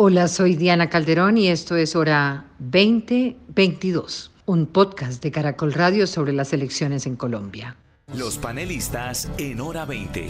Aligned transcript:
Hola, 0.00 0.28
soy 0.28 0.54
Diana 0.54 0.88
Calderón 0.88 1.38
y 1.38 1.48
esto 1.48 1.74
es 1.74 1.96
Hora 1.96 2.44
2022, 2.60 4.30
un 4.46 4.66
podcast 4.68 5.20
de 5.20 5.32
Caracol 5.32 5.72
Radio 5.72 6.06
sobre 6.06 6.32
las 6.32 6.52
elecciones 6.52 7.04
en 7.04 7.16
Colombia. 7.16 7.74
Los 8.14 8.38
panelistas 8.38 9.28
en 9.38 9.60
Hora 9.60 9.86
20. 9.86 10.28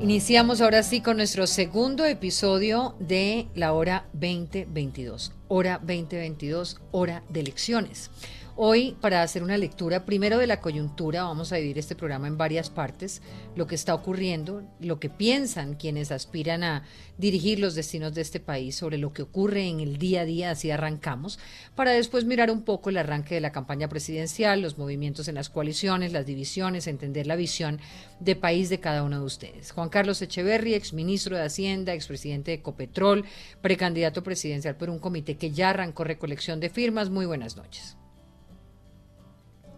Iniciamos 0.00 0.60
ahora 0.60 0.82
sí 0.82 1.02
con 1.02 1.18
nuestro 1.18 1.46
segundo 1.46 2.04
episodio 2.04 2.96
de 2.98 3.46
la 3.54 3.72
Hora 3.72 4.06
2022. 4.14 5.30
Hora 5.46 5.78
2022, 5.78 6.80
hora 6.90 7.22
de 7.28 7.38
elecciones. 7.38 8.10
Hoy, 8.54 8.98
para 9.00 9.22
hacer 9.22 9.42
una 9.42 9.56
lectura 9.56 10.04
primero 10.04 10.36
de 10.36 10.46
la 10.46 10.60
coyuntura, 10.60 11.22
vamos 11.22 11.52
a 11.52 11.56
dividir 11.56 11.78
este 11.78 11.96
programa 11.96 12.28
en 12.28 12.36
varias 12.36 12.68
partes, 12.68 13.22
lo 13.56 13.66
que 13.66 13.74
está 13.74 13.94
ocurriendo, 13.94 14.62
lo 14.78 15.00
que 15.00 15.08
piensan 15.08 15.74
quienes 15.74 16.12
aspiran 16.12 16.62
a 16.62 16.84
dirigir 17.16 17.58
los 17.58 17.74
destinos 17.74 18.12
de 18.12 18.20
este 18.20 18.40
país 18.40 18.76
sobre 18.76 18.98
lo 18.98 19.14
que 19.14 19.22
ocurre 19.22 19.68
en 19.68 19.80
el 19.80 19.96
día 19.96 20.20
a 20.20 20.24
día, 20.26 20.50
así 20.50 20.70
arrancamos, 20.70 21.38
para 21.74 21.92
después 21.92 22.26
mirar 22.26 22.50
un 22.50 22.62
poco 22.62 22.90
el 22.90 22.98
arranque 22.98 23.36
de 23.36 23.40
la 23.40 23.52
campaña 23.52 23.88
presidencial, 23.88 24.60
los 24.60 24.76
movimientos 24.76 25.28
en 25.28 25.36
las 25.36 25.48
coaliciones, 25.48 26.12
las 26.12 26.26
divisiones, 26.26 26.86
entender 26.86 27.26
la 27.26 27.36
visión 27.36 27.80
de 28.20 28.36
país 28.36 28.68
de 28.68 28.80
cada 28.80 29.02
uno 29.02 29.20
de 29.20 29.24
ustedes. 29.24 29.72
Juan 29.72 29.88
Carlos 29.88 30.20
Echeverry, 30.20 30.74
exministro 30.74 31.38
de 31.38 31.44
Hacienda, 31.44 31.94
expresidente 31.94 32.50
de 32.50 32.60
Copetrol, 32.60 33.24
precandidato 33.62 34.22
presidencial 34.22 34.76
por 34.76 34.90
un 34.90 34.98
comité 34.98 35.38
que 35.38 35.52
ya 35.52 35.70
arrancó 35.70 36.04
recolección 36.04 36.60
de 36.60 36.68
firmas. 36.68 37.08
Muy 37.08 37.24
buenas 37.24 37.56
noches. 37.56 37.96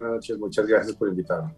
Buenas 0.05 0.17
noches, 0.17 0.39
muchas 0.39 0.67
gracias 0.67 0.97
por 0.97 1.09
invitarme. 1.09 1.55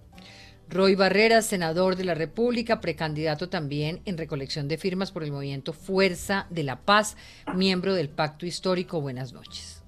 Roy 0.68 0.94
Barreras, 0.94 1.46
senador 1.46 1.96
de 1.96 2.04
la 2.04 2.14
República, 2.14 2.80
precandidato 2.80 3.48
también 3.48 4.02
en 4.04 4.16
recolección 4.16 4.68
de 4.68 4.78
firmas 4.78 5.10
por 5.10 5.24
el 5.24 5.32
movimiento 5.32 5.72
Fuerza 5.72 6.46
de 6.50 6.62
la 6.62 6.80
Paz, 6.82 7.16
miembro 7.56 7.92
del 7.94 8.08
Pacto 8.08 8.46
Histórico. 8.46 9.00
Buenas 9.00 9.32
noches. 9.32 9.82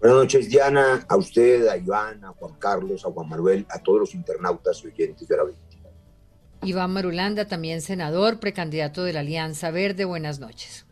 Buenas 0.00 0.16
noches, 0.16 0.48
Diana, 0.48 1.04
a 1.06 1.16
usted, 1.18 1.66
a 1.66 1.76
Iván, 1.76 2.24
a 2.24 2.28
Juan 2.28 2.54
Carlos, 2.58 3.04
a 3.04 3.10
Juan 3.10 3.28
Manuel, 3.28 3.66
a 3.68 3.82
todos 3.82 4.00
los 4.00 4.14
internautas 4.14 4.82
y 4.82 4.86
oyentes 4.86 5.28
de 5.28 5.36
la 5.36 5.44
20. 5.44 5.60
Iván 6.62 6.90
Marulanda, 6.90 7.46
también 7.48 7.82
senador, 7.82 8.40
precandidato 8.40 9.04
de 9.04 9.12
la 9.12 9.20
Alianza 9.20 9.70
Verde. 9.70 10.06
Buenas 10.06 10.40
noches. 10.40 10.86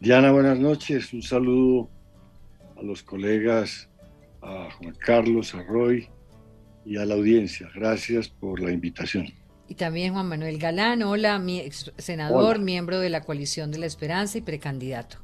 Diana, 0.00 0.32
buenas 0.32 0.58
noches. 0.58 1.12
Un 1.12 1.22
saludo 1.22 1.88
a 2.76 2.82
los 2.82 3.04
colegas 3.04 3.89
a 4.42 4.68
Juan 4.78 4.94
Carlos, 4.98 5.54
a 5.54 5.62
Roy 5.62 6.08
y 6.84 6.96
a 6.96 7.04
la 7.04 7.14
audiencia. 7.14 7.68
Gracias 7.74 8.28
por 8.28 8.60
la 8.60 8.72
invitación. 8.72 9.26
Y 9.68 9.74
también 9.74 10.12
Juan 10.12 10.26
Manuel 10.26 10.58
Galán, 10.58 11.02
hola, 11.02 11.38
mi 11.38 11.60
ex 11.60 11.92
senador, 11.96 12.58
miembro 12.58 12.98
de 12.98 13.08
la 13.08 13.22
coalición 13.22 13.70
de 13.70 13.78
la 13.78 13.86
esperanza 13.86 14.38
y 14.38 14.40
precandidato. 14.40 15.18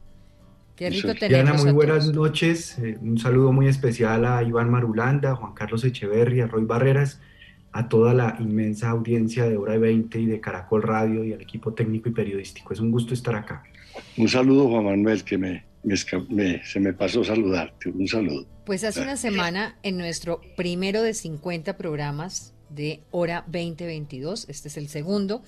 Qué 0.76 0.90
rico 0.90 1.14
tenerlos. 1.14 1.64
muy 1.64 1.72
buenas 1.72 2.12
noches. 2.12 2.78
Eh, 2.78 2.98
un 3.00 3.18
saludo 3.18 3.50
muy 3.50 3.66
especial 3.66 4.24
a 4.26 4.42
Iván 4.42 4.70
Marulanda, 4.70 5.32
a 5.32 5.34
Juan 5.34 5.54
Carlos 5.54 5.82
Echeverri, 5.84 6.42
a 6.42 6.46
Roy 6.46 6.64
Barreras, 6.64 7.20
a 7.72 7.88
toda 7.88 8.12
la 8.12 8.36
inmensa 8.38 8.90
audiencia 8.90 9.48
de 9.48 9.56
Hora 9.56 9.78
20 9.78 10.20
y 10.20 10.26
de 10.26 10.38
Caracol 10.38 10.82
Radio 10.82 11.24
y 11.24 11.32
al 11.32 11.40
equipo 11.40 11.72
técnico 11.72 12.10
y 12.10 12.12
periodístico. 12.12 12.72
Es 12.72 12.80
un 12.80 12.90
gusto 12.90 13.14
estar 13.14 13.34
acá. 13.34 13.64
Un 14.18 14.28
saludo, 14.28 14.68
Juan 14.68 14.84
Manuel, 14.84 15.24
que 15.24 15.38
me, 15.38 15.64
se 15.84 16.80
me 16.80 16.92
pasó 16.92 17.24
saludarte. 17.24 17.90
Un 17.90 18.08
saludo. 18.08 18.46
Pues 18.64 18.84
hace 18.84 19.00
una 19.00 19.16
semana, 19.16 19.78
en 19.82 19.96
nuestro 19.96 20.40
primero 20.56 21.02
de 21.02 21.14
50 21.14 21.76
programas 21.76 22.54
de 22.68 23.00
Hora 23.10 23.44
2022, 23.46 24.46
este 24.48 24.68
es 24.68 24.76
el 24.76 24.88
segundo, 24.88 25.42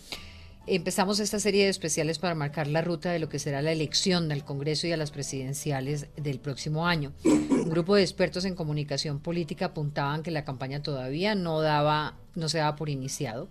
empezamos 0.66 1.18
esta 1.18 1.40
serie 1.40 1.64
de 1.64 1.70
especiales 1.70 2.18
para 2.18 2.34
marcar 2.34 2.66
la 2.66 2.82
ruta 2.82 3.10
de 3.10 3.18
lo 3.18 3.28
que 3.28 3.38
será 3.38 3.62
la 3.62 3.72
elección 3.72 4.28
del 4.28 4.44
Congreso 4.44 4.86
y 4.86 4.92
a 4.92 4.96
las 4.96 5.10
presidenciales 5.10 6.08
del 6.16 6.38
próximo 6.38 6.86
año. 6.86 7.12
Un 7.24 7.70
grupo 7.70 7.96
de 7.96 8.02
expertos 8.02 8.44
en 8.44 8.54
comunicación 8.54 9.20
política 9.20 9.66
apuntaban 9.66 10.22
que 10.22 10.30
la 10.30 10.44
campaña 10.44 10.82
todavía 10.82 11.34
no 11.34 11.60
daba, 11.60 12.18
no 12.34 12.48
se 12.48 12.58
daba 12.58 12.76
por 12.76 12.88
iniciado. 12.90 13.48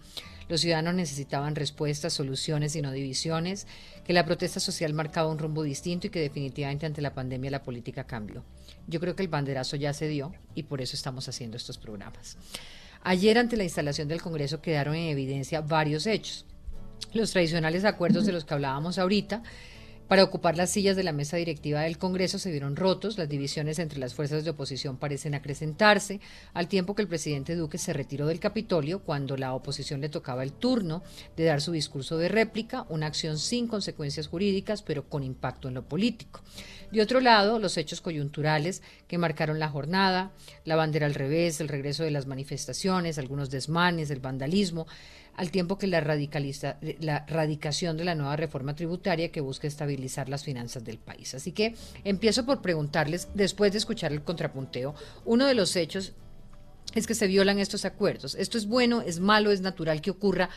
Los 0.50 0.62
ciudadanos 0.62 0.96
necesitaban 0.96 1.56
respuestas, 1.56 2.14
soluciones 2.14 2.76
y 2.76 2.82
no 2.82 2.92
divisiones, 2.92 3.68
que 4.06 4.14
la 4.14 4.26
protesta 4.26 4.60
social 4.60 4.94
marcaba 4.94 5.30
un 5.30 5.40
rumbo 5.40 5.64
distinto 5.64 6.08
y 6.08 6.10
que 6.10 6.22
definitivamente 6.22 6.86
ante 6.86 7.02
la 7.02 7.14
pandemia 7.14 7.52
la 7.52 7.64
política 7.64 8.06
cambió. 8.06 8.44
Yo 8.88 9.00
creo 9.00 9.16
que 9.16 9.24
el 9.24 9.30
banderazo 9.30 9.76
ya 9.76 9.94
se 9.94 10.08
dio 10.08 10.34
y 10.56 10.64
por 10.64 10.82
eso 10.82 10.96
estamos 10.96 11.28
haciendo 11.28 11.58
estos 11.58 11.78
programas. 11.78 12.38
Ayer 13.04 13.38
ante 13.38 13.58
la 13.58 13.64
instalación 13.64 14.08
del 14.08 14.22
Congreso 14.22 14.62
quedaron 14.62 14.96
en 14.96 15.10
evidencia 15.10 15.62
varios 15.62 16.08
hechos. 16.08 16.46
Los 17.14 17.32
tradicionales 17.32 17.86
acuerdos 17.86 18.26
de 18.26 18.32
los 18.32 18.46
que 18.46 18.54
hablábamos 18.54 18.98
ahorita, 18.98 19.44
para 20.08 20.24
ocupar 20.24 20.56
las 20.56 20.70
sillas 20.70 20.96
de 20.96 21.04
la 21.04 21.12
mesa 21.12 21.38
directiva 21.38 21.82
del 21.82 21.98
Congreso 21.98 22.40
se 22.40 22.52
vieron 22.52 22.76
rotos, 22.76 23.18
las 23.18 23.28
divisiones 23.28 23.80
entre 23.80 24.00
las 24.00 24.14
fuerzas 24.14 24.44
de 24.44 24.52
oposición 24.52 24.98
parecen 24.98 25.36
acrecentarse, 25.36 26.20
al 26.54 26.68
tiempo 26.68 26.96
que 26.96 27.02
el 27.02 27.08
presidente 27.08 27.56
Duque 27.56 27.78
se 27.78 27.94
retiró 27.94 28.28
del 28.28 28.40
Capitolio 28.40 29.00
cuando 29.00 29.38
la 29.38 29.54
oposición 29.54 30.02
le 30.02 30.10
tocaba 30.10 30.44
el 30.44 30.54
turno 30.54 31.04
de 31.36 31.46
dar 31.46 31.62
su 31.62 31.72
discurso 31.72 32.18
de 32.18 32.30
réplica, 32.30 32.86
una 32.90 33.08
acción 33.08 33.38
sin 33.38 33.68
consecuencias 33.68 34.28
jurídicas, 34.28 34.82
pero 34.82 35.10
con 35.10 35.24
impacto 35.24 35.68
en 35.68 35.74
lo 35.74 35.84
político. 35.84 36.42
De 36.92 37.02
otro 37.02 37.20
lado, 37.20 37.60
los 37.60 37.78
hechos 37.78 38.00
coyunturales 38.00 38.82
que 39.10 39.18
marcaron 39.18 39.60
la 39.60 39.68
jornada, 39.68 40.32
la 40.64 40.78
bandera 40.78 41.06
al 41.06 41.16
revés, 41.16 41.60
el 41.60 41.68
regreso 41.68 42.04
de 42.04 42.12
las 42.12 42.28
manifestaciones, 42.28 43.18
algunos 43.18 43.50
desmanes, 43.50 44.10
el 44.10 44.22
vandalismo, 44.22 44.88
al 45.38 45.52
tiempo 45.52 45.78
que 45.78 45.88
la, 45.88 46.02
la 46.02 47.26
radicación 47.28 47.96
de 47.96 48.04
la 48.04 48.16
nueva 48.16 48.36
reforma 48.36 48.76
tributaria 48.76 49.32
que 49.32 49.40
busca 49.40 49.68
estabilizar 49.68 50.30
las 50.30 50.44
finanzas 50.44 50.84
del 50.84 50.98
país. 50.98 51.36
Así 51.36 51.52
que 51.52 51.76
empiezo 52.04 52.46
por 52.46 52.62
preguntarles, 52.62 53.30
después 53.36 53.72
de 53.72 53.78
escuchar 53.78 54.12
el 54.12 54.24
contrapunteo, 54.24 54.96
uno 55.26 55.46
de 55.46 55.54
los 55.54 55.76
hechos 55.76 56.14
es 56.96 57.06
que 57.06 57.14
se 57.14 57.28
violan 57.28 57.60
estos 57.60 57.86
acuerdos. 57.86 58.34
¿Esto 58.36 58.58
es 58.58 58.66
bueno, 58.66 59.02
es 59.02 59.20
malo, 59.20 59.52
es 59.52 59.62
natural 59.62 60.02
que 60.02 60.12
ocurra? 60.12 60.50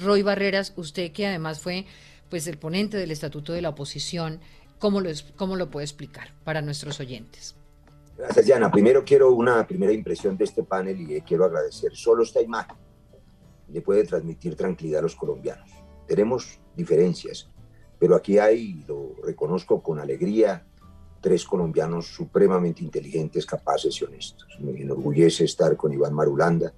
Roy 0.00 0.22
Barreras, 0.22 0.72
usted 0.76 1.10
que 1.10 1.26
además 1.26 1.60
fue 1.60 1.86
pues 2.30 2.46
el 2.46 2.58
ponente 2.58 2.96
del 2.96 3.10
Estatuto 3.10 3.52
de 3.52 3.60
la 3.60 3.70
Oposición, 3.70 4.40
¿cómo 4.78 5.00
lo, 5.00 5.10
cómo 5.36 5.56
lo 5.56 5.68
puede 5.68 5.84
explicar 5.84 6.32
para 6.44 6.62
nuestros 6.62 7.00
oyentes? 7.00 7.56
Gracias, 8.16 8.46
Diana. 8.46 8.70
Primero 8.70 9.02
quiero 9.04 9.32
una 9.32 9.66
primera 9.66 9.92
impresión 9.92 10.36
de 10.36 10.44
este 10.44 10.62
panel 10.62 11.00
y 11.00 11.20
quiero 11.22 11.44
agradecer 11.44 11.96
solo 11.96 12.22
esta 12.22 12.40
imagen 12.40 12.76
le 13.72 13.80
puede 13.80 14.04
transmitir 14.04 14.54
tranquilidad 14.54 15.00
a 15.00 15.02
los 15.02 15.16
colombianos. 15.16 15.70
Tenemos 16.06 16.60
diferencias, 16.76 17.48
pero 17.98 18.16
aquí 18.16 18.38
hay, 18.38 18.84
lo 18.86 19.14
reconozco 19.22 19.82
con 19.82 19.98
alegría, 19.98 20.66
tres 21.20 21.44
colombianos 21.44 22.06
supremamente 22.06 22.82
inteligentes, 22.82 23.46
capaces 23.46 24.00
y 24.00 24.04
honestos. 24.04 24.48
Me 24.60 24.72
enorgullece 24.72 25.44
estar 25.44 25.76
con 25.76 25.92
Iván 25.92 26.12
Marulanda, 26.12 26.74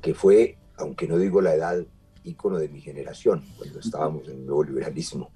que 0.00 0.14
fue, 0.14 0.58
aunque 0.76 1.08
no 1.08 1.16
digo 1.18 1.40
la 1.40 1.54
edad, 1.54 1.84
ícono 2.24 2.58
de 2.58 2.68
mi 2.68 2.80
generación, 2.80 3.42
cuando 3.56 3.80
estábamos 3.80 4.28
en 4.28 4.40
el 4.40 4.46
nuevo 4.46 4.64
liberalismo. 4.64 5.30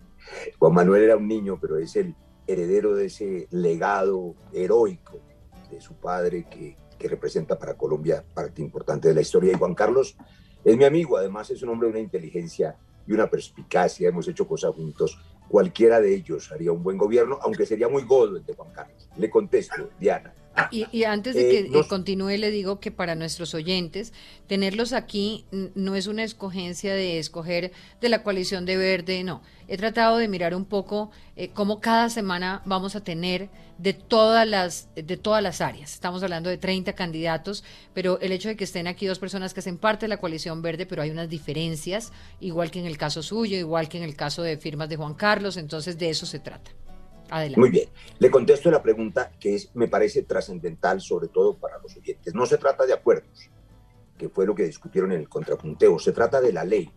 Juan 0.59 0.75
Manuel 0.75 1.03
era 1.03 1.17
un 1.17 1.27
niño, 1.27 1.59
pero 1.61 1.79
es 1.79 1.97
el 1.97 2.15
heredero 2.47 2.95
de 2.95 3.07
ese 3.07 3.49
legado 3.51 4.35
heroico 4.53 5.21
de 5.71 5.81
su 5.81 5.95
padre 5.95 6.47
que, 6.51 6.77
que 6.99 7.09
representa 7.09 7.59
para 7.59 7.77
Colombia 7.77 8.25
parte 8.35 8.63
importante 8.63 9.09
de 9.09 9.15
la 9.15 9.21
historia. 9.21 9.53
Y 9.53 9.57
Juan 9.59 9.75
Carlos 9.75 10.17
es 10.69 10.77
mi 10.77 10.85
amigo, 10.85 11.17
además 11.17 11.51
es 11.51 11.63
un 11.63 11.71
hombre 11.71 11.89
de 11.89 11.93
una 11.93 12.01
inteligencia 12.01 12.77
y 13.07 13.13
una 13.13 13.29
perspicacia, 13.29 14.09
hemos 14.09 14.29
hecho 14.29 14.47
cosas 14.47 14.75
juntos. 14.75 15.19
Cualquiera 15.49 15.99
de 15.99 16.15
ellos 16.15 16.53
haría 16.53 16.73
un 16.73 16.83
buen 16.83 16.99
gobierno, 16.99 17.39
aunque 17.41 17.65
sería 17.65 17.89
muy 17.89 18.03
godo 18.03 18.37
el 18.37 18.45
de 18.45 18.55
Juan 18.55 18.71
Carlos. 18.73 19.09
Le 19.17 19.31
contesto, 19.31 19.89
Diana. 19.99 20.35
Y, 20.71 21.05
antes 21.05 21.35
de 21.35 21.49
que 21.49 21.59
eh, 21.61 21.89
continúe, 21.89 22.37
le 22.37 22.51
digo 22.51 22.81
que 22.81 22.91
para 22.91 23.15
nuestros 23.15 23.55
oyentes, 23.55 24.13
tenerlos 24.47 24.93
aquí 24.93 25.45
no 25.51 25.95
es 25.95 26.07
una 26.07 26.25
escogencia 26.25 26.95
de 26.95 27.19
escoger 27.19 27.73
de 28.01 28.09
la 28.09 28.23
coalición 28.23 28.65
de 28.67 28.77
verde, 28.77 29.23
no. 29.25 29.43
He 29.69 29.77
tratado 29.77 30.17
de 30.17 30.29
mirar 30.29 30.55
un 30.55 30.65
poco 30.65 31.11
eh, 31.37 31.51
cómo 31.53 31.81
cada 31.81 32.09
semana 32.09 32.63
vamos 32.65 32.97
a 32.97 33.05
tener 33.05 33.51
de 33.77 33.93
todas, 33.93 34.47
las, 34.47 34.89
de 34.95 35.17
todas 35.17 35.43
las 35.43 35.61
áreas. 35.61 35.93
Estamos 35.93 36.23
hablando 36.23 36.51
de 36.51 36.59
30 36.59 36.95
candidatos, 36.95 37.65
pero 37.95 38.19
el 38.21 38.33
hecho 38.33 38.49
de 38.49 38.57
que 38.57 38.65
estén 38.65 38.87
aquí 38.87 39.07
dos 39.07 39.19
personas 39.19 39.55
que 39.55 39.61
hacen 39.61 39.79
parte 39.79 40.07
de 40.07 40.09
la 40.09 40.17
coalición 40.17 40.63
verde, 40.63 40.87
pero 40.87 41.03
hay 41.03 41.11
unas 41.11 41.29
diferencias, 41.29 42.13
igual 42.41 42.71
que 42.71 42.81
en 42.81 42.87
el 42.87 42.99
caso 42.99 43.23
suyo, 43.23 43.57
igual 43.57 43.89
que 43.89 43.99
en 43.99 44.05
el 44.05 44.17
caso 44.17 44.43
de 44.43 44.57
firmas 44.57 44.89
de 44.89 44.97
Juan 44.97 45.15
Carlos, 45.15 45.57
entonces 45.57 45.99
de 45.99 46.11
eso 46.11 46.27
se 46.27 46.41
trata. 46.41 46.71
Muy 47.57 47.71
bien. 47.71 47.89
Le 48.19 48.31
contesto 48.31 48.71
la 48.71 48.83
pregunta 48.83 49.31
que 49.39 49.55
es, 49.55 49.75
me 49.75 49.89
parece 49.89 50.23
trascendental, 50.23 51.01
sobre 51.01 51.29
todo 51.29 51.57
para 51.57 51.79
los 51.79 51.97
oyentes. 51.97 52.35
No 52.35 52.47
se 52.47 52.59
trata 52.59 52.87
de 52.87 52.93
acuerdos, 52.93 53.51
que 54.17 54.29
fue 54.29 54.47
lo 54.47 54.55
que 54.55 54.65
discutieron 54.65 55.13
en 55.13 55.21
el 55.21 55.29
contrapunteo, 55.29 55.99
se 55.99 56.13
trata 56.13 56.41
de 56.41 56.53
la 56.53 56.65
ley. 56.65 56.91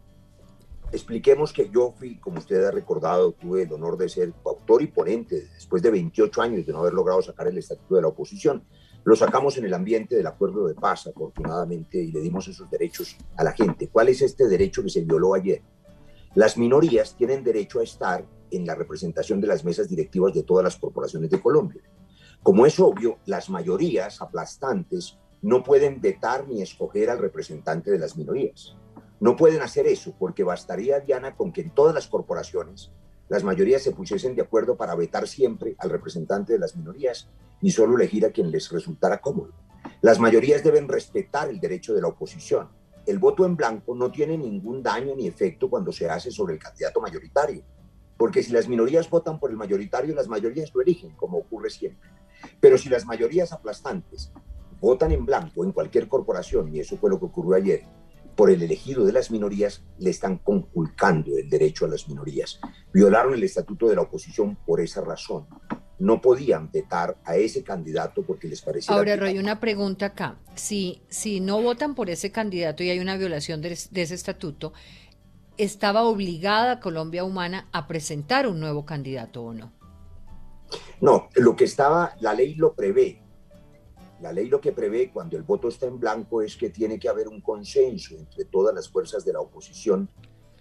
Expliquemos 0.92 1.54
que 1.54 1.70
yo 1.70 1.94
fui, 1.98 2.18
como 2.18 2.40
usted 2.40 2.66
ha 2.66 2.72
recordado, 2.72 3.32
tuve 3.32 3.64
el 3.64 3.72
honor 3.72 3.98
de 3.98 4.10
ser 4.10 4.34
autor 4.46 4.82
y 4.82 4.88
ponente 4.88 5.48
después 5.54 5.82
de 5.82 5.90
28 5.90 6.42
años 6.42 6.66
de 6.66 6.74
no 6.74 6.80
haber 6.80 6.94
logrado 6.94 7.22
sacar 7.22 7.48
el 7.48 7.58
estatuto 7.58 7.96
de 7.96 8.02
la 8.02 8.10
oposición. 8.10 8.66
Lo 9.06 9.16
sacamos 9.16 9.58
en 9.58 9.66
el 9.66 9.74
ambiente 9.74 10.16
del 10.16 10.28
acuerdo 10.28 10.68
de 10.68 10.76
paz, 10.76 11.08
afortunadamente, 11.08 11.98
y 11.98 12.12
le 12.12 12.20
dimos 12.20 12.48
esos 12.48 12.70
derechos 12.70 13.16
a 13.38 13.44
la 13.44 13.54
gente. 13.54 13.88
¿Cuál 13.88 14.10
es 14.10 14.22
este 14.22 14.48
derecho 14.48 14.84
que 14.84 14.90
se 14.90 15.02
violó 15.02 15.34
ayer? 15.34 15.62
Las 16.36 16.58
minorías 16.58 17.16
tienen 17.16 17.44
derecho 17.44 17.80
a 17.80 17.84
estar 17.84 18.26
en 18.52 18.66
la 18.66 18.76
representación 18.76 19.42
de 19.42 19.48
las 19.48 19.64
mesas 19.64 19.90
directivas 19.90 20.34
de 20.34 20.44
todas 20.44 20.64
las 20.64 20.78
corporaciones 20.78 21.30
de 21.30 21.42
Colombia. 21.42 21.82
Como 22.44 22.66
es 22.66 22.80
obvio, 22.80 23.20
las 23.26 23.50
mayorías 23.50 24.22
aplastantes 24.22 25.18
no 25.42 25.64
pueden 25.64 26.02
vetar 26.02 26.48
ni 26.48 26.62
escoger 26.62 27.10
al 27.10 27.20
representante 27.20 27.92
de 27.92 28.00
las 28.00 28.18
minorías. 28.18 28.76
No 29.20 29.36
pueden 29.36 29.62
hacer 29.62 29.88
eso 29.88 30.16
porque 30.18 30.44
bastaría, 30.44 31.00
Diana, 31.00 31.36
con 31.36 31.52
que 31.52 31.62
en 31.62 31.70
todas 31.70 31.94
las 31.94 32.08
corporaciones 32.08 32.92
las 33.32 33.46
mayorías 33.46 33.82
se 33.82 33.92
pusiesen 33.92 34.36
de 34.36 34.42
acuerdo 34.42 34.76
para 34.76 34.94
vetar 34.94 35.26
siempre 35.26 35.76
al 35.80 35.90
representante 35.90 36.52
de 36.52 36.60
las 36.60 36.76
minorías 36.76 37.30
y 37.62 37.72
solo 37.72 37.96
elegir 37.96 38.26
a 38.26 38.32
quien 38.32 38.52
les 38.52 38.70
resultara 38.70 39.22
cómodo. 39.22 39.54
Las 40.02 40.20
mayorías 40.20 40.64
deben 40.66 40.90
respetar 40.90 41.50
el 41.50 41.62
derecho 41.62 41.94
de 41.94 42.02
la 42.02 42.10
oposición. 42.10 42.68
El 43.06 43.20
voto 43.20 43.46
en 43.46 43.56
blanco 43.56 43.96
no 43.96 44.12
tiene 44.12 44.38
ningún 44.38 44.84
daño 44.84 45.16
ni 45.16 45.28
efecto 45.28 45.70
cuando 45.70 45.94
se 45.94 46.10
hace 46.10 46.30
sobre 46.30 46.56
el 46.56 46.60
candidato 46.60 47.00
mayoritario, 47.00 47.64
porque 48.22 48.44
si 48.44 48.52
las 48.52 48.68
minorías 48.68 49.10
votan 49.10 49.40
por 49.40 49.50
el 49.50 49.58
mayoritario, 49.58 50.14
las 50.14 50.28
mayorías 50.28 50.72
lo 50.76 50.82
eligen, 50.84 51.10
como 51.16 51.40
ocurre 51.40 51.72
siempre. 51.72 52.08
Pero 52.60 52.78
si 52.78 52.88
las 52.88 53.04
mayorías 53.04 53.52
aplastantes 53.52 54.32
votan 54.80 55.12
en 55.12 55.26
blanco 55.26 55.66
en 55.66 55.72
cualquier 55.72 56.08
corporación, 56.08 56.72
y 56.72 56.80
eso 56.80 56.98
fue 56.98 57.10
lo 57.10 57.18
que 57.18 57.26
ocurrió 57.26 57.56
ayer, 57.56 57.82
por 58.36 58.52
el 58.52 58.62
elegido 58.62 59.06
de 59.06 59.12
las 59.12 59.32
minorías, 59.32 59.84
le 59.98 60.12
están 60.12 60.38
conculcando 60.38 61.36
el 61.36 61.50
derecho 61.50 61.86
a 61.86 61.88
las 61.88 62.08
minorías. 62.08 62.60
Violaron 62.94 63.34
el 63.34 63.44
estatuto 63.44 63.88
de 63.88 63.96
la 63.96 64.04
oposición 64.04 64.56
por 64.68 64.82
esa 64.82 65.02
razón. 65.02 65.48
No 65.98 66.22
podían 66.22 66.70
vetar 66.72 67.18
a 67.26 67.38
ese 67.38 67.64
candidato 67.64 68.22
porque 68.22 68.48
les 68.48 68.62
parecía... 68.62 68.96
Ahora, 68.96 69.16
Roy, 69.16 69.40
una 69.40 69.60
pregunta 69.60 70.06
acá. 70.06 70.38
Si, 70.54 71.02
si 71.10 71.40
no 71.40 71.60
votan 71.60 71.96
por 71.96 72.12
ese 72.12 72.32
candidato 72.32 72.84
y 72.84 72.92
hay 72.92 73.00
una 73.00 73.18
violación 73.18 73.62
de, 73.62 73.76
de 73.90 74.02
ese 74.04 74.14
estatuto, 74.14 74.74
¿estaba 75.58 76.04
obligada 76.04 76.80
Colombia 76.80 77.24
Humana 77.24 77.68
a 77.72 77.88
presentar 77.88 78.48
un 78.48 78.60
nuevo 78.60 78.86
candidato 78.86 79.44
o 79.44 79.54
no? 79.54 79.74
No, 81.02 81.30
lo 81.36 81.56
que 81.56 81.66
estaba, 81.66 82.16
la 82.20 82.34
ley 82.34 82.56
lo 82.56 82.74
prevé, 82.74 83.22
la 84.22 84.32
ley 84.32 84.48
lo 84.48 84.62
que 84.62 84.72
prevé 84.72 85.10
cuando 85.12 85.36
el 85.36 85.44
voto 85.44 85.68
está 85.68 85.88
en 85.88 86.00
blanco 86.00 86.44
es 86.44 86.56
que 86.56 86.70
tiene 86.70 87.00
que 87.00 87.10
haber 87.10 87.28
un 87.28 87.42
consenso 87.42 88.16
entre 88.16 88.46
todas 88.46 88.74
las 88.74 88.88
fuerzas 88.88 89.26
de 89.26 89.34
la 89.34 89.40
oposición 89.40 90.10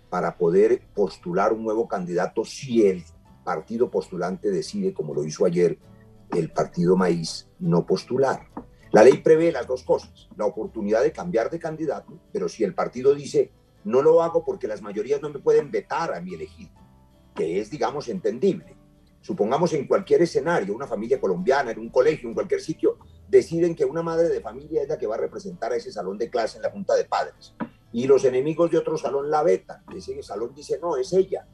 para 0.08 0.38
poder 0.38 0.82
postular 0.94 1.52
un 1.52 1.62
nuevo 1.62 1.86
candidato 1.86 2.44
si 2.44 2.86
el 2.86 3.04
partido 3.44 3.90
postulante 3.90 4.50
decide, 4.50 4.94
como 4.94 5.14
lo 5.14 5.24
hizo 5.24 5.44
ayer 5.44 5.78
el 6.34 6.50
partido 6.50 6.96
Maíz, 6.96 7.48
no 7.58 7.84
postular. 7.84 8.48
La 8.92 9.04
ley 9.04 9.18
prevé 9.18 9.52
las 9.52 9.66
dos 9.66 9.84
cosas, 9.84 10.28
la 10.36 10.46
oportunidad 10.46 11.02
de 11.02 11.12
cambiar 11.12 11.50
de 11.50 11.58
candidato, 11.58 12.18
pero 12.32 12.48
si 12.48 12.64
el 12.64 12.74
partido 12.74 13.14
dice, 13.14 13.52
no 13.84 14.02
lo 14.02 14.22
hago 14.22 14.44
porque 14.44 14.68
las 14.68 14.82
mayorías 14.82 15.22
no 15.22 15.30
me 15.30 15.38
pueden 15.38 15.70
vetar 15.70 16.14
a 16.14 16.20
mi 16.20 16.34
elegido, 16.34 16.72
que 17.34 17.60
es, 17.60 17.70
digamos, 17.70 18.08
entendible. 18.08 18.76
Supongamos 19.20 19.72
en 19.74 19.86
cualquier 19.86 20.22
escenario, 20.22 20.74
una 20.74 20.86
familia 20.86 21.20
colombiana, 21.20 21.72
en 21.72 21.78
un 21.78 21.90
colegio, 21.90 22.28
en 22.28 22.34
cualquier 22.34 22.60
sitio, 22.60 22.98
deciden 23.28 23.74
que 23.74 23.84
una 23.84 24.02
madre 24.02 24.28
de 24.28 24.40
familia 24.40 24.82
es 24.82 24.88
la 24.88 24.98
que 24.98 25.06
va 25.06 25.16
a 25.16 25.18
representar 25.18 25.72
a 25.72 25.76
ese 25.76 25.92
salón 25.92 26.16
de 26.16 26.30
clase 26.30 26.56
en 26.56 26.62
la 26.62 26.70
junta 26.70 26.94
de 26.94 27.04
padres. 27.04 27.54
Y 27.92 28.06
los 28.06 28.24
enemigos 28.24 28.70
de 28.70 28.78
otro 28.78 28.96
salón 28.96 29.30
la 29.30 29.42
vetan. 29.42 29.82
Ese 29.94 30.22
salón 30.22 30.54
dice, 30.54 30.78
no, 30.80 30.96
es 30.96 31.12
ella. 31.12 31.46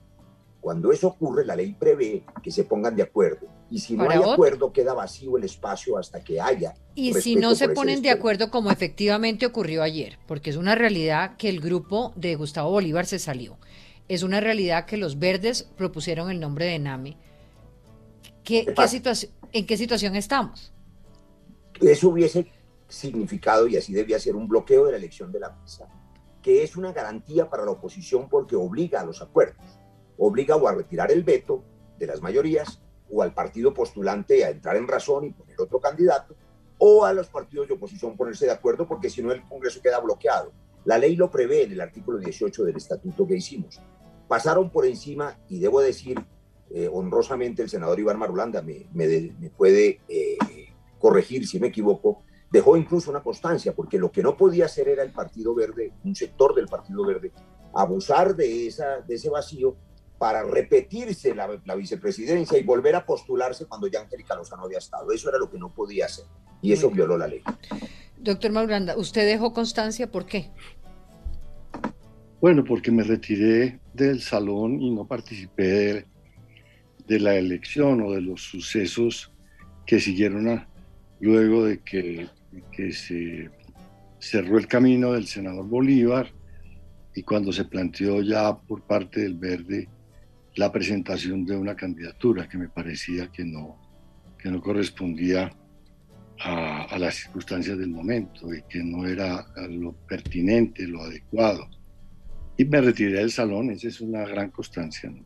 Cuando 0.66 0.90
eso 0.90 1.06
ocurre, 1.06 1.44
la 1.44 1.54
ley 1.54 1.76
prevé 1.78 2.24
que 2.42 2.50
se 2.50 2.64
pongan 2.64 2.96
de 2.96 3.04
acuerdo. 3.04 3.46
Y 3.70 3.78
si 3.78 3.94
no 3.96 4.10
hay 4.10 4.18
acuerdo, 4.18 4.72
queda 4.72 4.94
vacío 4.94 5.36
el 5.36 5.44
espacio 5.44 5.96
hasta 5.96 6.24
que 6.24 6.40
haya. 6.40 6.74
Y 6.96 7.14
si 7.14 7.36
no 7.36 7.54
se 7.54 7.68
ponen 7.68 8.02
de 8.02 8.10
acuerdo, 8.10 8.50
como 8.50 8.72
efectivamente 8.72 9.46
ocurrió 9.46 9.84
ayer, 9.84 10.18
porque 10.26 10.50
es 10.50 10.56
una 10.56 10.74
realidad 10.74 11.36
que 11.36 11.48
el 11.48 11.60
grupo 11.60 12.12
de 12.16 12.34
Gustavo 12.34 12.72
Bolívar 12.72 13.06
se 13.06 13.20
salió. 13.20 13.58
Es 14.08 14.24
una 14.24 14.40
realidad 14.40 14.86
que 14.86 14.96
los 14.96 15.20
verdes 15.20 15.62
propusieron 15.62 16.32
el 16.32 16.40
nombre 16.40 16.64
de 16.64 16.80
NAMI. 16.80 17.16
¿Qué, 18.42 18.74
situación, 18.88 19.30
¿En 19.52 19.66
qué 19.66 19.76
situación 19.76 20.16
estamos? 20.16 20.72
Eso 21.80 22.08
hubiese 22.08 22.50
significado, 22.88 23.68
y 23.68 23.76
así 23.76 23.92
debía 23.92 24.18
ser, 24.18 24.34
un 24.34 24.48
bloqueo 24.48 24.86
de 24.86 24.90
la 24.90 24.98
elección 24.98 25.30
de 25.30 25.38
la 25.38 25.50
mesa, 25.50 25.86
que 26.42 26.64
es 26.64 26.76
una 26.76 26.92
garantía 26.92 27.48
para 27.48 27.64
la 27.64 27.70
oposición 27.70 28.28
porque 28.28 28.56
obliga 28.56 29.02
a 29.02 29.04
los 29.04 29.22
acuerdos, 29.22 29.75
obliga 30.18 30.56
o 30.56 30.68
a 30.68 30.74
retirar 30.74 31.10
el 31.10 31.22
veto 31.22 31.62
de 31.98 32.06
las 32.06 32.22
mayorías 32.22 32.80
o 33.10 33.22
al 33.22 33.32
partido 33.32 33.72
postulante 33.72 34.44
a 34.44 34.50
entrar 34.50 34.76
en 34.76 34.88
razón 34.88 35.24
y 35.24 35.30
poner 35.30 35.60
otro 35.60 35.80
candidato, 35.80 36.34
o 36.78 37.04
a 37.04 37.12
los 37.12 37.28
partidos 37.28 37.68
de 37.68 37.74
oposición 37.74 38.16
ponerse 38.16 38.46
de 38.46 38.52
acuerdo 38.52 38.86
porque 38.86 39.08
si 39.08 39.22
no 39.22 39.32
el 39.32 39.42
Congreso 39.42 39.80
queda 39.80 40.00
bloqueado. 40.00 40.52
La 40.84 40.98
ley 40.98 41.16
lo 41.16 41.30
prevé 41.30 41.64
en 41.64 41.72
el 41.72 41.80
artículo 41.80 42.18
18 42.18 42.64
del 42.64 42.76
estatuto 42.76 43.26
que 43.26 43.36
hicimos. 43.36 43.80
Pasaron 44.28 44.70
por 44.70 44.86
encima, 44.86 45.38
y 45.48 45.58
debo 45.58 45.80
decir 45.80 46.18
eh, 46.70 46.88
honrosamente, 46.92 47.62
el 47.62 47.70
senador 47.70 47.98
Iván 47.98 48.18
Marulanda 48.18 48.60
me, 48.60 48.86
puede 49.56 50.00
eh, 50.08 50.36
corregir 50.98 51.46
si 51.46 51.60
me 51.60 51.68
equivoco, 51.68 52.22
dejó 52.50 52.76
incluso 52.76 53.10
una 53.10 53.22
constancia, 53.22 53.74
porque 53.74 53.98
lo 53.98 54.10
que 54.10 54.22
no 54.22 54.36
podía 54.36 54.66
hacer 54.66 54.88
era 54.88 55.02
el 55.02 55.12
Partido 55.12 55.54
Verde, 55.54 55.92
un 56.04 56.14
sector 56.14 56.54
del 56.54 56.66
Partido 56.66 57.04
Verde, 57.06 57.32
abusar 57.72 58.34
de, 58.34 58.66
esa, 58.66 59.00
de 59.00 59.14
ese 59.14 59.30
vacío 59.30 59.76
para 60.18 60.42
repetirse 60.44 61.34
la, 61.34 61.76
vicepresidencia 61.76 62.58
y 62.58 62.62
volver 62.62 62.94
a 62.94 63.04
postularse 63.04 63.66
cuando 63.66 63.86
ya 63.86 64.00
Angélica 64.00 64.34
Lozano 64.34 64.64
había 64.64 64.78
estado. 64.78 65.10
Eso 65.12 65.28
era 65.28 65.38
lo 65.38 65.50
que 65.50 65.58
no 65.58 65.72
podía 65.72 66.06
hacer 66.06 66.24
y 66.62 66.72
eso 66.72 66.90
violó 66.90 67.18
la 67.18 67.28
ley. 67.28 67.42
Doctor 68.16 68.50
Mauranda, 68.50 68.96
¿usted 68.96 69.26
dejó 69.26 69.52
constancia? 69.52 70.10
¿Por 70.10 70.26
qué? 70.26 70.50
Bueno, 72.40 72.64
porque 72.64 72.90
me 72.90 73.02
retiré 73.02 73.80
del 73.92 74.20
salón 74.22 74.80
y 74.80 74.90
no 74.90 75.06
participé 75.06 75.64
de, 75.64 76.06
de 77.06 77.20
la 77.20 77.34
elección 77.34 78.02
o 78.02 78.12
de 78.12 78.20
los 78.20 78.42
sucesos 78.42 79.32
que 79.86 80.00
siguieron 80.00 80.48
a, 80.48 80.68
luego 81.20 81.64
de 81.64 81.78
que, 81.78 82.28
se 82.92 83.50
cerró 84.18 84.58
el 84.58 84.66
camino 84.66 85.12
del 85.12 85.26
senador 85.26 85.66
Bolívar 85.66 86.32
y 87.14 87.22
cuando 87.22 87.52
se 87.52 87.64
planteó 87.64 88.22
ya 88.22 88.56
por 88.56 88.82
parte 88.82 89.20
del 89.20 89.34
Verde 89.34 89.88
la 90.56 90.72
presentación 90.72 91.44
de 91.44 91.56
una 91.56 91.76
candidatura 91.76 92.48
que 92.48 92.58
me 92.58 92.68
parecía 92.68 93.30
que 93.30 93.44
no, 93.44 93.76
que 94.38 94.50
no 94.50 94.60
correspondía 94.60 95.52
a, 96.40 96.98
las 96.98 97.14
circunstancias 97.14 97.78
del 97.78 97.88
momento 97.88 98.52
y 98.52 98.62
que 98.62 98.82
no 98.82 99.06
era 99.06 99.46
lo 99.70 99.92
pertinente, 99.92 100.86
lo 100.86 101.02
adecuado. 101.02 101.68
Y 102.56 102.64
me 102.64 102.80
retiré 102.80 103.18
del 103.18 103.30
salón, 103.30 103.70
esa 103.70 103.88
es 103.88 104.00
una 104.00 104.26
gran 104.26 104.50
constancia. 104.50 105.10
¿no? 105.10 105.24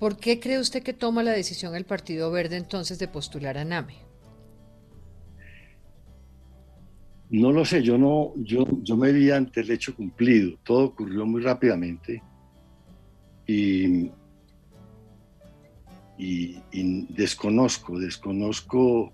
¿Por 0.00 0.16
qué 0.16 0.40
cree 0.40 0.58
usted 0.58 0.82
que 0.82 0.94
toma 0.94 1.22
la 1.22 1.32
decisión 1.32 1.76
el 1.76 1.84
Partido 1.84 2.30
Verde 2.30 2.56
entonces 2.56 2.98
de 2.98 3.06
postular 3.06 3.58
a 3.58 3.66
NAME? 3.66 4.09
No 7.30 7.52
lo 7.52 7.64
sé, 7.64 7.82
yo 7.82 7.96
no, 7.96 8.32
yo, 8.36 8.66
yo 8.82 8.96
me 8.96 9.12
vi 9.12 9.30
ante 9.30 9.60
el 9.60 9.70
hecho 9.70 9.94
cumplido. 9.94 10.58
Todo 10.64 10.86
ocurrió 10.86 11.24
muy 11.26 11.40
rápidamente 11.42 12.22
y, 13.46 14.10
y, 16.18 16.62
desconozco, 17.14 17.98
desconozco 17.98 19.12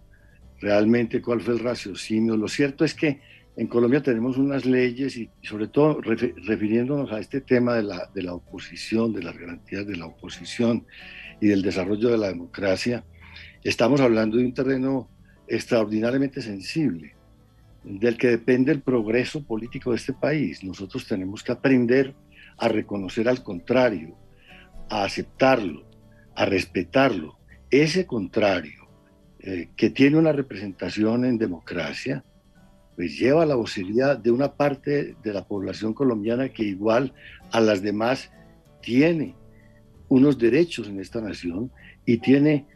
realmente 0.61 1.21
cuál 1.21 1.43
fue 1.43 1.55
el 1.55 1.61
raciocinio. 1.61 2.37
Lo 2.37 2.49
cierto 2.49 2.85
es 2.85 2.95
que 2.95 3.21
en 3.57 3.67
Colombia 3.67 4.03
tenemos 4.03 4.39
unas 4.39 4.65
leyes 4.65 5.17
y 5.17 5.31
sobre 5.43 5.69
todo 5.69 6.01
refiriéndonos 6.01 7.13
a 7.13 7.21
este 7.21 7.41
tema 7.41 7.75
de 7.75 7.83
la, 7.83 8.11
de 8.15 8.23
la 8.23 8.35
oposición, 8.35 9.13
de 9.13 9.23
las 9.23 9.37
garantías 9.37 9.87
de 9.87 9.97
la 9.97 10.07
oposición 10.07 10.87
y 11.41 11.49
del 11.49 11.63
desarrollo 11.63 12.11
de 12.11 12.19
la 12.19 12.29
democracia, 12.29 13.05
estamos 13.63 14.01
hablando 14.01 14.37
de 14.37 14.45
un 14.45 14.55
terreno 14.55 15.09
extraordinariamente 15.49 16.41
sensible, 16.41 17.16
del 17.87 18.19
que 18.19 18.29
depende 18.29 18.73
el 18.73 18.83
progreso 18.83 19.45
político 19.45 19.91
de 19.91 19.97
este 19.97 20.13
país. 20.13 20.65
Nosotros 20.65 21.07
tenemos 21.07 21.43
que 21.43 21.53
aprender 21.53 22.15
a 22.59 22.69
reconocer 22.69 23.29
al 23.29 23.43
contrario, 23.43 24.17
a 24.91 25.05
aceptarlo, 25.05 25.87
a 26.35 26.45
respetarlo. 26.47 27.39
Ese 27.71 28.05
contrario, 28.05 28.89
eh, 29.39 29.71
que 29.77 29.91
tiene 29.91 30.19
una 30.19 30.33
representación 30.33 31.25
en 31.25 31.39
democracia, 31.39 32.25
pues 32.97 33.17
lleva 33.19 33.47
la 33.47 33.55
vocería 33.55 34.17
de 34.17 34.31
una 34.31 34.55
parte 34.55 35.15
de 35.23 35.33
la 35.33 35.47
población 35.47 35.95
colombiana 35.95 36.49
que 36.49 36.65
igual 36.65 37.13
a 37.53 37.61
las 37.61 37.83
demás 37.83 38.33
tiene 38.83 39.35
unos 40.09 40.39
derechos 40.39 40.89
en 40.89 40.99
esta 40.99 41.21
nación 41.21 41.71
y 42.05 42.19
tiene 42.19 42.67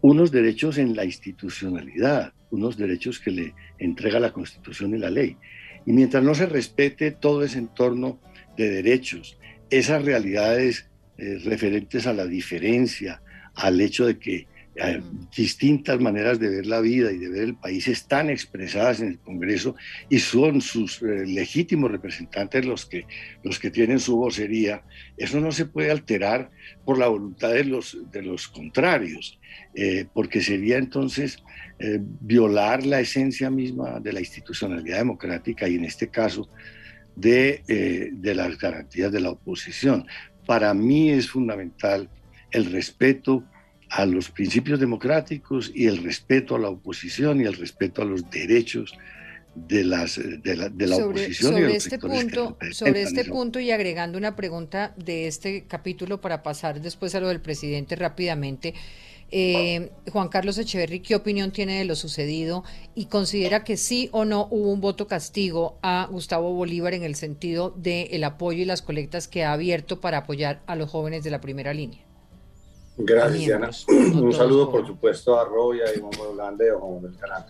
unos 0.00 0.30
derechos 0.32 0.78
en 0.78 0.96
la 0.96 1.04
institucionalidad, 1.04 2.32
unos 2.52 2.76
derechos 2.76 3.18
que 3.18 3.32
le 3.32 3.54
entrega 3.78 4.20
la 4.20 4.32
Constitución 4.32 4.94
y 4.94 4.98
la 4.98 5.10
ley. 5.10 5.36
Y 5.84 5.92
mientras 5.92 6.22
no 6.22 6.34
se 6.34 6.46
respete 6.46 7.10
todo 7.10 7.42
ese 7.42 7.58
entorno 7.58 8.20
de 8.56 8.70
derechos, 8.70 9.38
esas 9.70 10.04
realidades 10.04 10.88
eh, 11.18 11.38
referentes 11.44 12.06
a 12.06 12.12
la 12.12 12.26
diferencia, 12.26 13.20
al 13.54 13.80
hecho 13.80 14.06
de 14.06 14.18
que 14.18 14.46
eh, 14.74 15.02
distintas 15.36 16.00
maneras 16.00 16.40
de 16.40 16.48
ver 16.48 16.64
la 16.64 16.80
vida 16.80 17.12
y 17.12 17.18
de 17.18 17.28
ver 17.28 17.42
el 17.42 17.54
país 17.54 17.88
están 17.88 18.30
expresadas 18.30 19.00
en 19.00 19.08
el 19.08 19.18
Congreso 19.18 19.76
y 20.08 20.18
son 20.18 20.62
sus 20.62 21.02
eh, 21.02 21.26
legítimos 21.26 21.90
representantes 21.90 22.64
los 22.64 22.86
que, 22.86 23.04
los 23.42 23.58
que 23.58 23.70
tienen 23.70 24.00
su 24.00 24.16
vocería, 24.16 24.82
eso 25.18 25.40
no 25.40 25.52
se 25.52 25.66
puede 25.66 25.90
alterar 25.90 26.50
por 26.86 26.96
la 26.96 27.08
voluntad 27.08 27.50
de 27.50 27.64
los, 27.64 27.98
de 28.10 28.22
los 28.22 28.48
contrarios, 28.48 29.38
eh, 29.74 30.06
porque 30.14 30.40
sería 30.40 30.78
entonces 30.78 31.42
violar 32.20 32.86
la 32.86 33.00
esencia 33.00 33.50
misma 33.50 33.98
de 34.00 34.12
la 34.12 34.20
institucionalidad 34.20 34.98
democrática 34.98 35.68
y 35.68 35.76
en 35.76 35.84
este 35.84 36.08
caso 36.08 36.48
de, 37.16 38.10
de 38.12 38.34
las 38.34 38.56
garantías 38.58 39.10
de 39.10 39.20
la 39.20 39.30
oposición. 39.30 40.06
Para 40.46 40.74
mí 40.74 41.10
es 41.10 41.28
fundamental 41.28 42.08
el 42.50 42.66
respeto 42.70 43.44
a 43.92 44.06
los 44.06 44.30
principios 44.30 44.80
democráticos 44.80 45.70
y 45.74 45.86
el 45.86 46.02
respeto 46.02 46.56
a 46.56 46.58
la 46.58 46.70
oposición 46.70 47.40
y 47.40 47.44
el 47.44 47.54
respeto 47.54 48.00
a 48.00 48.06
los 48.06 48.28
derechos 48.30 48.94
de, 49.54 49.84
las, 49.84 50.16
de 50.16 50.56
la, 50.56 50.70
de 50.70 50.86
la 50.86 50.96
oposición. 50.96 51.52
Sobre, 51.52 51.76
este 51.76 51.98
punto, 51.98 52.56
sobre 52.70 53.02
este 53.02 53.26
punto 53.26 53.60
y 53.60 53.70
agregando 53.70 54.16
una 54.16 54.34
pregunta 54.34 54.94
de 54.96 55.26
este 55.26 55.66
capítulo 55.66 56.22
para 56.22 56.42
pasar 56.42 56.80
después 56.80 57.14
a 57.14 57.20
lo 57.20 57.28
del 57.28 57.42
presidente 57.42 57.94
rápidamente. 57.94 58.72
Eh, 59.34 59.90
Juan 60.12 60.28
Carlos 60.28 60.58
Echeverry, 60.58 61.00
¿qué 61.00 61.16
opinión 61.16 61.52
tiene 61.52 61.78
de 61.78 61.86
lo 61.86 61.94
sucedido 61.94 62.64
y 62.94 63.06
considera 63.06 63.64
que 63.64 63.78
sí 63.78 64.10
o 64.12 64.26
no 64.26 64.46
hubo 64.50 64.70
un 64.70 64.82
voto 64.82 65.06
castigo 65.06 65.78
a 65.80 66.06
Gustavo 66.10 66.52
Bolívar 66.52 66.92
en 66.92 67.02
el 67.02 67.14
sentido 67.14 67.70
del 67.74 68.22
apoyo 68.24 68.60
y 68.60 68.66
las 68.66 68.82
colectas 68.82 69.28
que 69.28 69.42
ha 69.42 69.54
abierto 69.54 70.02
para 70.02 70.18
apoyar 70.18 70.60
a 70.66 70.76
los 70.76 70.90
jóvenes 70.90 71.24
de 71.24 71.30
la 71.30 71.40
primera 71.40 71.72
línea? 71.72 72.04
Gracias, 72.98 73.46
Diana. 73.46 73.70
un 73.88 74.34
saludo, 74.34 74.70
por 74.70 74.86
supuesto, 74.86 75.40
a 75.40 75.46
Roya 75.46 75.84
y 75.86 75.98
a 75.98 76.02
Juan 76.02 76.58
y 76.60 76.68
a 76.68 76.78
Juan 76.78 77.02
del 77.02 77.16
Canal, 77.16 77.46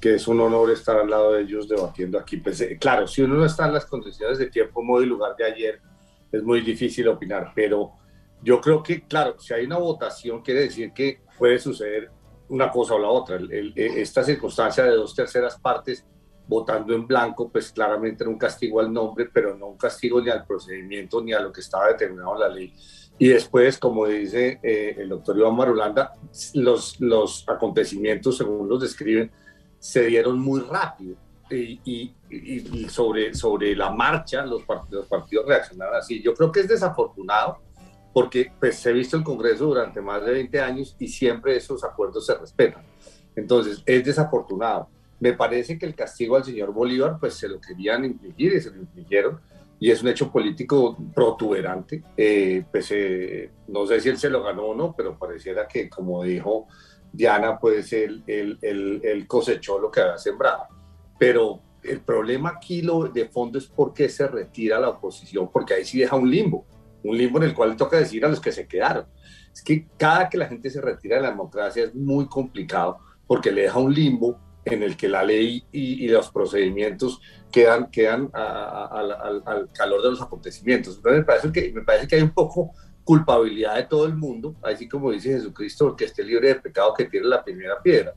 que 0.00 0.14
es 0.14 0.26
un 0.26 0.40
honor 0.40 0.70
estar 0.70 0.96
al 0.96 1.10
lado 1.10 1.34
de 1.34 1.42
ellos 1.42 1.68
debatiendo 1.68 2.18
aquí. 2.18 2.38
Pues, 2.38 2.62
eh, 2.62 2.78
claro, 2.80 3.06
si 3.06 3.20
uno 3.20 3.34
no 3.34 3.44
está 3.44 3.66
en 3.66 3.74
las 3.74 3.84
condiciones 3.84 4.38
de 4.38 4.46
tiempo, 4.46 4.82
modo 4.82 5.02
y 5.02 5.06
lugar 5.06 5.36
de 5.36 5.44
ayer, 5.44 5.80
es 6.32 6.42
muy 6.42 6.62
difícil 6.62 7.08
opinar, 7.08 7.52
pero 7.54 7.92
yo 8.42 8.60
creo 8.60 8.82
que, 8.82 9.02
claro, 9.02 9.38
si 9.38 9.52
hay 9.52 9.66
una 9.66 9.78
votación, 9.78 10.42
quiere 10.42 10.60
decir 10.60 10.92
que 10.92 11.20
puede 11.38 11.58
suceder 11.58 12.10
una 12.48 12.70
cosa 12.70 12.94
o 12.94 12.98
la 12.98 13.08
otra. 13.08 13.38
E, 13.50 13.72
esta 14.00 14.22
circunstancia 14.22 14.84
de 14.84 14.92
dos 14.92 15.14
terceras 15.14 15.58
partes 15.58 16.06
votando 16.46 16.94
en 16.94 17.06
blanco, 17.06 17.48
pues 17.48 17.70
claramente 17.70 18.24
era 18.24 18.30
un 18.30 18.38
castigo 18.38 18.80
al 18.80 18.92
nombre, 18.92 19.30
pero 19.32 19.56
no 19.56 19.68
un 19.68 19.76
castigo 19.76 20.20
ni 20.20 20.30
al 20.30 20.44
procedimiento 20.44 21.22
ni 21.22 21.32
a 21.32 21.40
lo 21.40 21.52
que 21.52 21.60
estaba 21.60 21.88
determinado 21.88 22.34
en 22.34 22.40
la 22.40 22.48
ley. 22.48 22.74
Y 23.18 23.28
después, 23.28 23.78
como 23.78 24.06
dice 24.06 24.58
eh, 24.62 24.96
el 24.98 25.10
doctor 25.10 25.36
Iván 25.36 25.54
Marulanda, 25.54 26.12
los, 26.54 26.98
los 27.00 27.48
acontecimientos, 27.48 28.38
según 28.38 28.68
los 28.68 28.80
describen, 28.80 29.30
se 29.78 30.06
dieron 30.06 30.40
muy 30.40 30.60
rápido. 30.62 31.16
Y, 31.52 31.80
y, 32.30 32.88
sobre, 32.88 33.34
sobre 33.34 33.74
la 33.74 33.90
marcha 33.90 34.46
los 34.46 34.62
partidos, 34.62 35.06
partidos 35.06 35.46
reaccionaron 35.46 35.96
así. 35.96 36.22
Yo 36.22 36.32
creo 36.32 36.52
que 36.52 36.60
es 36.60 36.68
desafortunado 36.68 37.58
porque 38.12 38.52
pues, 38.58 38.76
se 38.76 38.90
ha 38.90 38.92
visto 38.92 39.16
el 39.16 39.24
Congreso 39.24 39.66
durante 39.66 40.00
más 40.00 40.24
de 40.24 40.32
20 40.32 40.60
años 40.60 40.96
y 40.98 41.08
siempre 41.08 41.56
esos 41.56 41.84
acuerdos 41.84 42.26
se 42.26 42.34
respetan. 42.34 42.84
Entonces, 43.36 43.82
es 43.86 44.04
desafortunado. 44.04 44.88
Me 45.20 45.34
parece 45.34 45.78
que 45.78 45.86
el 45.86 45.94
castigo 45.94 46.36
al 46.36 46.44
señor 46.44 46.72
Bolívar, 46.72 47.18
pues 47.20 47.34
se 47.34 47.48
lo 47.48 47.60
querían 47.60 48.04
infligir 48.04 48.54
y 48.54 48.60
se 48.60 48.70
lo 48.70 48.78
infligieron 48.78 49.40
y 49.80 49.90
es 49.90 50.02
un 50.02 50.08
hecho 50.08 50.30
político 50.30 50.96
protuberante. 51.14 52.02
Eh, 52.16 52.64
pues, 52.70 52.90
eh, 52.90 53.50
no 53.68 53.86
sé 53.86 54.00
si 54.00 54.10
él 54.10 54.18
se 54.18 54.28
lo 54.28 54.42
ganó 54.42 54.64
o 54.66 54.74
no, 54.74 54.94
pero 54.94 55.18
pareciera 55.18 55.66
que, 55.66 55.88
como 55.88 56.22
dijo 56.22 56.66
Diana, 57.10 57.58
pues 57.58 57.92
él, 57.94 58.22
él, 58.26 59.24
cosechó 59.26 59.78
lo 59.78 59.90
que 59.90 60.02
había 60.02 60.18
sembrado. 60.18 60.64
Pero 61.18 61.60
el 61.82 62.00
problema 62.00 62.50
aquí 62.50 62.82
lo, 62.82 63.04
de 63.04 63.26
fondo 63.30 63.58
es 63.58 63.66
por 63.66 63.94
qué 63.94 64.10
se 64.10 64.28
retira 64.28 64.78
la 64.78 64.90
oposición, 64.90 65.50
porque 65.50 65.74
ahí 65.74 65.84
sí 65.86 65.98
deja 65.98 66.14
un 66.14 66.30
limbo, 66.30 66.66
un 67.02 67.16
limbo 67.16 67.38
en 67.38 67.44
el 67.44 67.54
cual 67.54 67.76
toca 67.76 67.98
decir 67.98 68.24
a 68.24 68.28
los 68.28 68.40
que 68.40 68.52
se 68.52 68.66
quedaron. 68.66 69.06
Es 69.52 69.62
que 69.62 69.86
cada 69.96 70.28
que 70.28 70.38
la 70.38 70.46
gente 70.46 70.70
se 70.70 70.80
retira 70.80 71.16
de 71.16 71.22
la 71.22 71.30
democracia 71.30 71.84
es 71.84 71.94
muy 71.94 72.26
complicado 72.26 72.98
porque 73.26 73.50
le 73.50 73.62
deja 73.62 73.78
un 73.78 73.92
limbo 73.92 74.38
en 74.64 74.82
el 74.82 74.96
que 74.96 75.08
la 75.08 75.22
ley 75.22 75.64
y, 75.72 76.06
los 76.08 76.30
procedimientos 76.30 77.20
quedan, 77.50 77.90
quedan 77.90 78.30
al 78.34 79.68
calor 79.72 80.02
de 80.02 80.10
los 80.10 80.22
acontecimientos. 80.22 80.96
Entonces 80.96 81.20
me 81.20 81.24
parece, 81.24 81.52
que, 81.52 81.72
me 81.72 81.82
parece 81.82 82.06
que 82.06 82.16
hay 82.16 82.22
un 82.22 82.30
poco 82.30 82.72
culpabilidad 83.04 83.76
de 83.76 83.84
todo 83.84 84.06
el 84.06 84.14
mundo, 84.14 84.54
así 84.62 84.88
como 84.88 85.10
dice 85.10 85.32
Jesucristo, 85.32 85.96
que 85.96 86.04
esté 86.04 86.22
libre 86.22 86.48
de 86.48 86.54
pecado 86.56 86.94
que 86.94 87.06
tire 87.06 87.24
la 87.24 87.42
primera 87.42 87.82
piedra, 87.82 88.14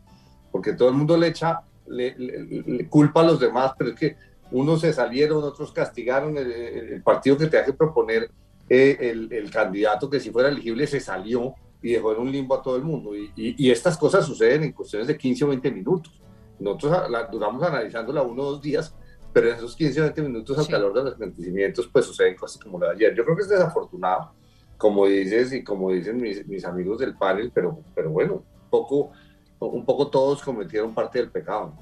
porque 0.52 0.74
todo 0.74 0.90
el 0.90 0.96
mundo 0.96 1.18
le 1.18 1.28
echa 1.28 1.62
le, 1.88 2.88
culpa 2.90 3.22
a 3.22 3.26
los 3.26 3.40
demás, 3.40 3.74
pero 3.78 3.92
es 3.92 3.96
que 3.96 4.16
unos 4.52 4.82
se 4.82 4.94
salieron, 4.94 5.44
otros 5.44 5.72
castigaron, 5.72 6.38
el, 6.38 7.02
partido 7.02 7.38
que 7.38 7.48
tenga 7.48 7.66
que 7.66 7.74
proponer 7.74 8.30
eh, 8.74 9.28
el, 9.30 9.52
candidato 9.52 10.10
que 10.10 10.20
si 10.20 10.32
fuera 10.32 10.50
elegible 10.50 10.88
se 10.88 11.00
salió 11.00 11.54
y 11.80 11.92
dejó 11.92 12.14
en 12.14 12.22
un 12.22 12.32
limbo 12.32 12.56
a 12.56 12.62
todo 12.64 12.76
el 12.76 12.84
mundo. 12.84 13.16
Y, 13.16 13.32
y, 13.36 13.70
estas 13.70 13.98
cosas 13.98 14.26
suceden 14.26 14.64
en 14.64 14.72
cuestiones 14.72 15.08
de 15.08 15.16
15 15.16 15.46
o 15.46 15.48
20 15.50 15.72
minutos. 15.72 16.20
Nosotros 16.60 17.12
la, 17.12 17.26
duramos 17.26 17.62
analizándola 17.62 18.24
uno 18.24 18.42
o 18.42 18.52
dos 18.54 18.62
días, 18.64 18.96
pero 19.32 19.50
en 19.50 19.58
esos 19.58 19.76
15 19.76 20.00
o 20.00 20.04
20 20.06 20.22
minutos 20.24 20.58
al 20.58 20.68
calor 20.68 20.94
de 20.94 21.04
los 21.04 21.14
acontecimientos, 21.14 21.88
pues 21.92 22.06
suceden 22.06 22.36
cosas 22.36 22.62
como 22.64 22.80
la 22.80 22.88
de 22.88 22.94
ayer. 22.94 23.16
Yo 23.16 23.24
creo 23.26 23.36
que 23.36 23.44
es 23.44 23.50
desafortunado, 23.50 24.32
como 24.78 25.06
dices 25.06 25.54
y 25.54 25.64
como 25.64 25.92
dicen 25.92 26.20
mis, 26.20 26.48
mis 26.48 26.66
amigos 26.66 26.98
del 27.00 27.16
panel, 27.16 27.52
pero, 27.54 27.80
pero 27.94 28.10
bueno, 28.10 28.44
un 28.64 28.70
poco, 28.72 29.12
un 29.60 29.86
poco 29.86 30.08
todos 30.08 30.42
cometieron 30.42 30.96
parte 30.96 31.20
del 31.20 31.30
pecado. 31.30 31.76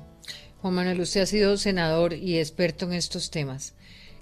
Juan 0.62 0.74
Manuel, 0.74 1.00
usted 1.00 1.22
ha 1.22 1.26
sido 1.26 1.56
senador 1.58 2.14
y 2.14 2.38
experto 2.38 2.86
en 2.86 2.94
estos 2.94 3.32
temas. 3.32 3.76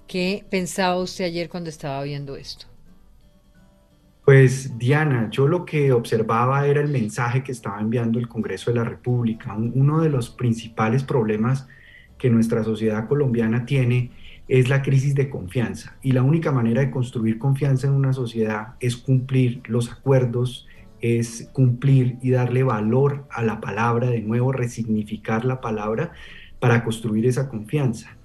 ¿Qué 0.10 0.44
pensaba 0.50 0.98
usted 0.98 1.25
ayer 1.25 1.50
cuando 1.50 1.70
estaba 1.70 2.01
viendo 2.01 2.36
esto? 2.36 2.66
Pues 4.25 4.75
Diana, 4.80 5.30
yo 5.30 5.48
lo 5.48 5.66
que 5.66 5.92
observaba 5.92 6.66
era 6.66 6.82
el 6.82 6.88
mensaje 6.88 7.44
que 7.44 7.51
estaba 7.51 7.80
enviando 7.80 8.18
el 8.18 8.28
Congreso 8.28 8.72
de 8.72 8.78
la 8.78 8.86
República. 8.86 9.54
Uno 9.54 10.01
de 10.01 10.10
los 10.10 10.32
principales 10.32 11.04
problemas 11.04 11.68
que 12.18 12.32
nuestra 12.32 12.63
sociedad 12.63 13.08
colombiana 13.08 13.68
tiene 13.68 14.10
es 14.48 14.68
la 14.68 14.82
crisis 14.82 15.13
de 15.13 15.30
confianza. 15.30 15.96
Y 16.01 16.13
la 16.13 16.24
única 16.24 16.51
manera 16.51 16.82
de 16.82 16.89
construir 16.89 17.38
confianza 17.38 17.86
en 17.86 17.94
una 17.94 18.12
sociedad 18.12 18.70
es 18.80 18.98
cumplir 18.98 19.62
los 19.68 19.92
acuerdos, 19.92 20.68
es 21.01 21.51
cumplir 21.54 22.18
y 22.24 22.32
darle 22.32 22.63
valor 22.63 23.28
a 23.30 23.44
la 23.44 23.62
palabra, 23.62 24.10
de 24.10 24.22
nuevo 24.22 24.51
resignificar 24.54 25.46
la 25.46 25.62
palabra 25.62 26.13
para 26.60 26.84
construir 26.84 27.28
esa 27.28 27.48
confianza. 27.48 28.18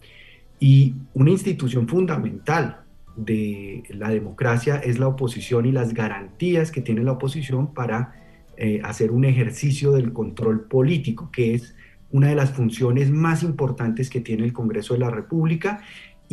Y 0.61 0.95
una 1.15 1.31
institución 1.31 1.89
fundamental 1.89 2.85
de 3.17 3.83
la 3.91 4.11
democracia 4.11 4.77
es 4.77 4.99
la 4.99 5.09
oposición 5.09 5.67
y 5.67 5.73
las 5.73 5.95
garantías 5.95 6.71
que 6.71 6.81
tiene 6.81 7.03
la 7.03 7.13
oposición 7.13 7.73
para 7.75 8.13
eh, 8.57 8.81
hacer 8.85 9.11
un 9.11 9.25
ejercicio 9.25 9.93
del 9.93 10.13
control 10.13 10.63
político, 10.67 11.31
que 11.33 11.55
es 11.55 11.75
una 12.11 12.29
de 12.29 12.37
las 12.37 12.53
funciones 12.53 13.11
más 13.11 13.43
importantes 13.43 14.11
que 14.11 14.21
tiene 14.21 14.45
el 14.45 14.53
Congreso 14.53 14.95
de 14.95 15.01
la 15.01 15.11
República 15.11 15.83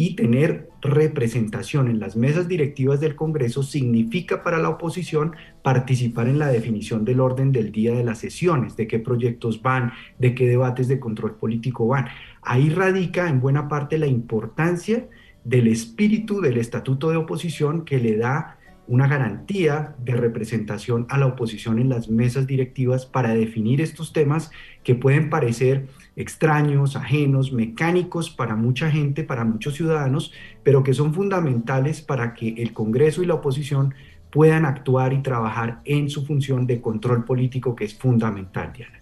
y 0.02 0.16
tener 0.16 0.68
representación 0.82 1.88
en 1.88 2.00
las 2.00 2.16
mesas 2.16 2.48
directivas 2.48 3.00
del 3.00 3.16
Congreso 3.16 3.62
significa 3.62 4.42
para 4.42 4.58
la 4.58 4.70
oposición 4.70 5.36
participar 5.62 6.28
en 6.28 6.40
la 6.40 6.48
definición 6.48 7.06
del 7.06 7.20
orden 7.20 7.52
del 7.52 7.72
día 7.72 7.94
de 7.94 8.04
las 8.04 8.18
sesiones, 8.18 8.76
de 8.76 8.88
qué 8.88 8.98
proyectos 8.98 9.62
van, 9.62 9.92
de 10.18 10.34
qué 10.34 10.48
debates 10.48 10.88
de 10.88 11.00
control 11.00 11.36
político 11.36 11.86
van. 11.86 12.08
Ahí 12.42 12.72
radica 12.72 13.30
en 13.30 13.42
buena 13.42 13.68
parte 13.68 14.00
la 14.00 14.08
importancia 14.08 15.08
del 15.44 15.68
espíritu 15.68 16.42
del 16.42 16.58
estatuto 16.58 17.12
de 17.12 17.18
oposición 17.18 17.86
que 17.86 18.00
le 18.00 18.18
da 18.18 18.58
una 18.88 19.08
garantía 19.08 19.96
de 20.04 20.16
representación 20.16 21.06
a 21.10 21.20
la 21.20 21.28
oposición 21.28 21.78
en 21.78 21.90
las 21.90 22.10
mesas 22.10 22.48
directivas 22.48 23.06
para 23.06 23.36
definir 23.36 23.82
estos 23.82 24.14
temas 24.14 24.50
que 24.84 24.96
pueden 24.96 25.30
parecer 25.30 25.86
extraños, 26.16 26.96
ajenos, 26.96 27.52
mecánicos 27.54 28.30
para 28.30 28.56
mucha 28.56 28.92
gente, 28.92 29.24
para 29.24 29.46
muchos 29.46 29.76
ciudadanos, 29.76 30.32
pero 30.64 30.84
que 30.84 30.94
son 30.94 31.14
fundamentales 31.14 32.02
para 32.02 32.34
que 32.34 32.50
el 32.58 32.74
Congreso 32.74 33.24
y 33.24 33.26
la 33.26 33.36
oposición 33.36 33.94
puedan 34.30 34.66
actuar 34.66 35.14
y 35.14 35.22
trabajar 35.22 35.82
en 35.86 36.10
su 36.10 36.26
función 36.26 36.66
de 36.66 36.82
control 36.82 37.26
político 37.26 37.76
que 37.76 37.86
es 37.86 37.94
fundamental, 37.94 38.72
Diana. 38.74 39.01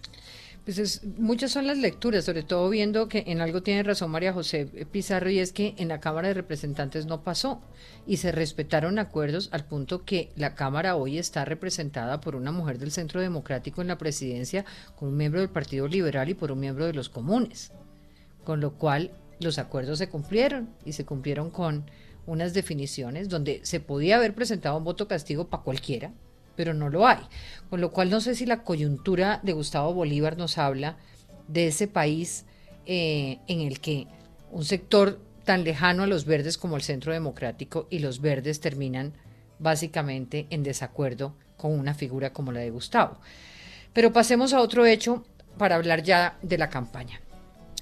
Pues 0.64 1.02
muchas 1.18 1.52
son 1.52 1.66
las 1.66 1.78
lecturas, 1.78 2.26
sobre 2.26 2.42
todo 2.42 2.68
viendo 2.68 3.08
que 3.08 3.24
en 3.26 3.40
algo 3.40 3.62
tiene 3.62 3.82
razón 3.82 4.10
María 4.10 4.34
José 4.34 4.66
Pizarro 4.92 5.30
y 5.30 5.38
es 5.38 5.52
que 5.52 5.74
en 5.78 5.88
la 5.88 6.00
Cámara 6.00 6.28
de 6.28 6.34
Representantes 6.34 7.06
no 7.06 7.24
pasó 7.24 7.62
y 8.06 8.18
se 8.18 8.30
respetaron 8.30 8.98
acuerdos 8.98 9.48
al 9.52 9.64
punto 9.64 10.04
que 10.04 10.30
la 10.36 10.54
Cámara 10.54 10.96
hoy 10.96 11.16
está 11.16 11.46
representada 11.46 12.20
por 12.20 12.36
una 12.36 12.52
mujer 12.52 12.78
del 12.78 12.90
Centro 12.90 13.22
Democrático 13.22 13.80
en 13.80 13.88
la 13.88 13.96
presidencia, 13.96 14.66
con 14.96 15.08
un 15.08 15.16
miembro 15.16 15.40
del 15.40 15.48
Partido 15.48 15.88
Liberal 15.88 16.28
y 16.28 16.34
por 16.34 16.52
un 16.52 16.60
miembro 16.60 16.84
de 16.84 16.92
los 16.92 17.08
comunes, 17.08 17.72
con 18.44 18.60
lo 18.60 18.74
cual 18.74 19.12
los 19.40 19.58
acuerdos 19.58 19.98
se 19.98 20.10
cumplieron 20.10 20.68
y 20.84 20.92
se 20.92 21.06
cumplieron 21.06 21.50
con 21.50 21.90
unas 22.26 22.52
definiciones 22.52 23.30
donde 23.30 23.60
se 23.62 23.80
podía 23.80 24.16
haber 24.16 24.34
presentado 24.34 24.76
un 24.76 24.84
voto 24.84 25.08
castigo 25.08 25.48
para 25.48 25.62
cualquiera, 25.62 26.12
pero 26.60 26.74
no 26.74 26.90
lo 26.90 27.06
hay. 27.06 27.20
Con 27.70 27.80
lo 27.80 27.90
cual 27.90 28.10
no 28.10 28.20
sé 28.20 28.34
si 28.34 28.44
la 28.44 28.64
coyuntura 28.64 29.40
de 29.42 29.54
Gustavo 29.54 29.94
Bolívar 29.94 30.36
nos 30.36 30.58
habla 30.58 30.98
de 31.48 31.68
ese 31.68 31.88
país 31.88 32.44
eh, 32.84 33.38
en 33.46 33.62
el 33.62 33.80
que 33.80 34.06
un 34.50 34.66
sector 34.66 35.18
tan 35.46 35.64
lejano 35.64 36.02
a 36.02 36.06
los 36.06 36.26
verdes 36.26 36.58
como 36.58 36.76
el 36.76 36.82
Centro 36.82 37.14
Democrático 37.14 37.86
y 37.88 38.00
los 38.00 38.20
verdes 38.20 38.60
terminan 38.60 39.14
básicamente 39.58 40.48
en 40.50 40.62
desacuerdo 40.62 41.34
con 41.56 41.72
una 41.72 41.94
figura 41.94 42.34
como 42.34 42.52
la 42.52 42.60
de 42.60 42.68
Gustavo. 42.68 43.16
Pero 43.94 44.12
pasemos 44.12 44.52
a 44.52 44.60
otro 44.60 44.84
hecho 44.84 45.24
para 45.56 45.76
hablar 45.76 46.02
ya 46.02 46.36
de 46.42 46.58
la 46.58 46.68
campaña. 46.68 47.22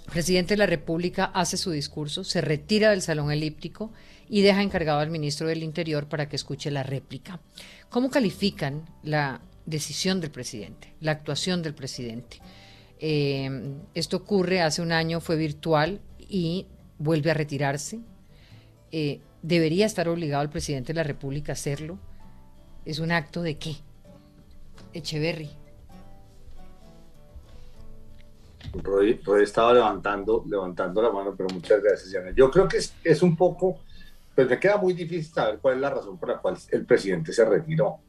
El 0.06 0.12
presidente 0.12 0.54
de 0.54 0.58
la 0.58 0.66
República 0.66 1.32
hace 1.34 1.56
su 1.56 1.72
discurso, 1.72 2.22
se 2.22 2.42
retira 2.42 2.90
del 2.90 3.02
salón 3.02 3.32
elíptico 3.32 3.90
y 4.28 4.42
deja 4.42 4.62
encargado 4.62 5.00
al 5.00 5.10
ministro 5.10 5.48
del 5.48 5.64
Interior 5.64 6.06
para 6.08 6.28
que 6.28 6.36
escuche 6.36 6.70
la 6.70 6.84
réplica. 6.84 7.40
¿Cómo 7.90 8.10
califican 8.10 8.84
la 9.02 9.40
decisión 9.64 10.20
del 10.20 10.30
presidente, 10.30 10.92
la 11.00 11.12
actuación 11.12 11.62
del 11.62 11.74
presidente? 11.74 12.40
Eh, 13.00 13.76
esto 13.94 14.18
ocurre 14.18 14.60
hace 14.60 14.82
un 14.82 14.92
año, 14.92 15.20
fue 15.20 15.36
virtual 15.36 16.00
y 16.18 16.66
vuelve 16.98 17.30
a 17.30 17.34
retirarse. 17.34 18.00
Eh, 18.92 19.20
¿Debería 19.42 19.86
estar 19.86 20.08
obligado 20.08 20.42
el 20.42 20.50
presidente 20.50 20.92
de 20.92 20.96
la 20.96 21.02
República 21.02 21.52
a 21.52 21.54
hacerlo? 21.54 21.98
¿Es 22.84 22.98
un 22.98 23.12
acto 23.12 23.42
de 23.42 23.56
qué? 23.56 23.76
Echeverry. 24.92 25.50
Roy, 28.82 29.18
estaba 29.42 29.72
levantando, 29.72 30.44
levantando 30.46 31.00
la 31.00 31.10
mano, 31.10 31.34
pero 31.36 31.48
muchas 31.50 31.82
gracias, 31.82 32.10
Diana. 32.10 32.32
Yo 32.36 32.50
creo 32.50 32.68
que 32.68 32.78
es, 32.78 32.94
es, 33.02 33.22
un 33.22 33.36
poco, 33.36 33.78
pues 34.38 34.48
me 34.48 34.60
queda 34.60 34.76
muy 34.76 34.92
difícil 34.92 35.34
saber 35.34 35.58
cuál 35.58 35.74
es 35.74 35.80
la 35.80 35.90
razón 35.90 36.16
por 36.16 36.28
la 36.28 36.38
cual 36.38 36.56
el 36.70 36.86
presidente 36.86 37.32
se 37.32 37.44
retiró. 37.44 38.02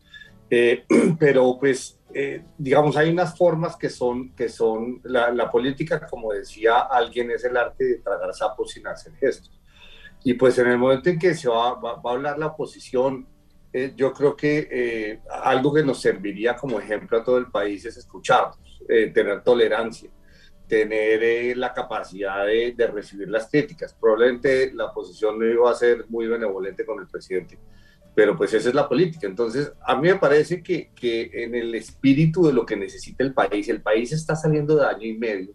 Eh, 0.48 0.86
pero 1.20 1.58
pues, 1.60 2.00
eh, 2.14 2.44
digamos, 2.56 2.96
hay 2.98 3.10
unas 3.10 3.36
formas 3.36 3.76
que 3.76 3.90
son, 3.90 4.36
que 4.36 4.48
son 4.48 5.02
la, 5.06 5.32
la, 5.32 5.50
política, 5.50 6.06
como 6.06 6.32
decía 6.32 6.82
alguien, 6.82 7.32
es 7.32 7.44
el 7.46 7.58
arte 7.58 7.84
de 7.84 7.96
tragar 7.96 8.32
sapos 8.36 8.70
sin 8.70 8.86
hacer 8.86 9.14
gestos. 9.16 9.60
Y 10.24 10.36
pues 10.36 10.56
en 10.60 10.68
el 10.68 10.78
momento 10.78 11.10
en 11.10 11.18
que 11.18 11.34
se 11.34 11.50
va, 11.50 11.74
va, 11.74 11.96
va 11.96 12.12
a 12.12 12.14
hablar 12.14 12.38
la 12.38 12.46
oposición, 12.46 13.28
eh, 13.74 13.94
yo 13.96 14.14
creo 14.14 14.36
que 14.36 15.20
algo 15.32 15.74
que 15.74 15.82
nos 15.82 16.00
serviría 16.00 16.56
como 16.56 16.80
ejemplo 16.80 17.18
a 17.18 17.24
todo 17.24 17.40
el 17.40 17.48
país 17.48 17.84
es 17.86 17.98
escucharnos, 17.98 18.60
tener 18.88 19.42
tolerancia 19.42 20.12
tener 20.70 21.24
eh, 21.24 21.56
la 21.56 21.74
capacidad 21.74 22.46
de, 22.46 22.74
de, 22.78 22.88
recibir 22.88 23.28
las 23.28 23.50
críticas. 23.50 23.94
Probablemente 24.00 24.72
la 24.74 24.86
oposición 24.86 25.40
no 25.40 25.46
iba 25.46 25.70
a 25.70 25.74
ser 25.74 26.06
muy 26.10 26.28
benevolente 26.28 26.86
con 26.86 27.00
el 27.00 27.08
presidente, 27.08 27.58
pero 28.16 28.38
pues 28.38 28.54
esa 28.54 28.70
es 28.70 28.76
la 28.76 28.88
política. 28.88 29.26
Entonces, 29.26 29.74
a 29.84 29.96
mí 29.96 30.08
me 30.08 30.16
parece 30.16 30.62
que, 30.62 30.92
que 30.94 31.32
en 31.34 31.56
el 31.56 31.74
espíritu 31.74 32.46
de 32.46 32.54
lo 32.54 32.68
que 32.68 32.78
necesita 32.78 33.24
el 33.24 33.34
país, 33.34 33.68
el 33.68 33.82
país 33.82 34.12
está 34.12 34.36
saliendo 34.36 34.76
de 34.76 34.86
año 34.86 35.08
y 35.08 35.18
medio 35.18 35.54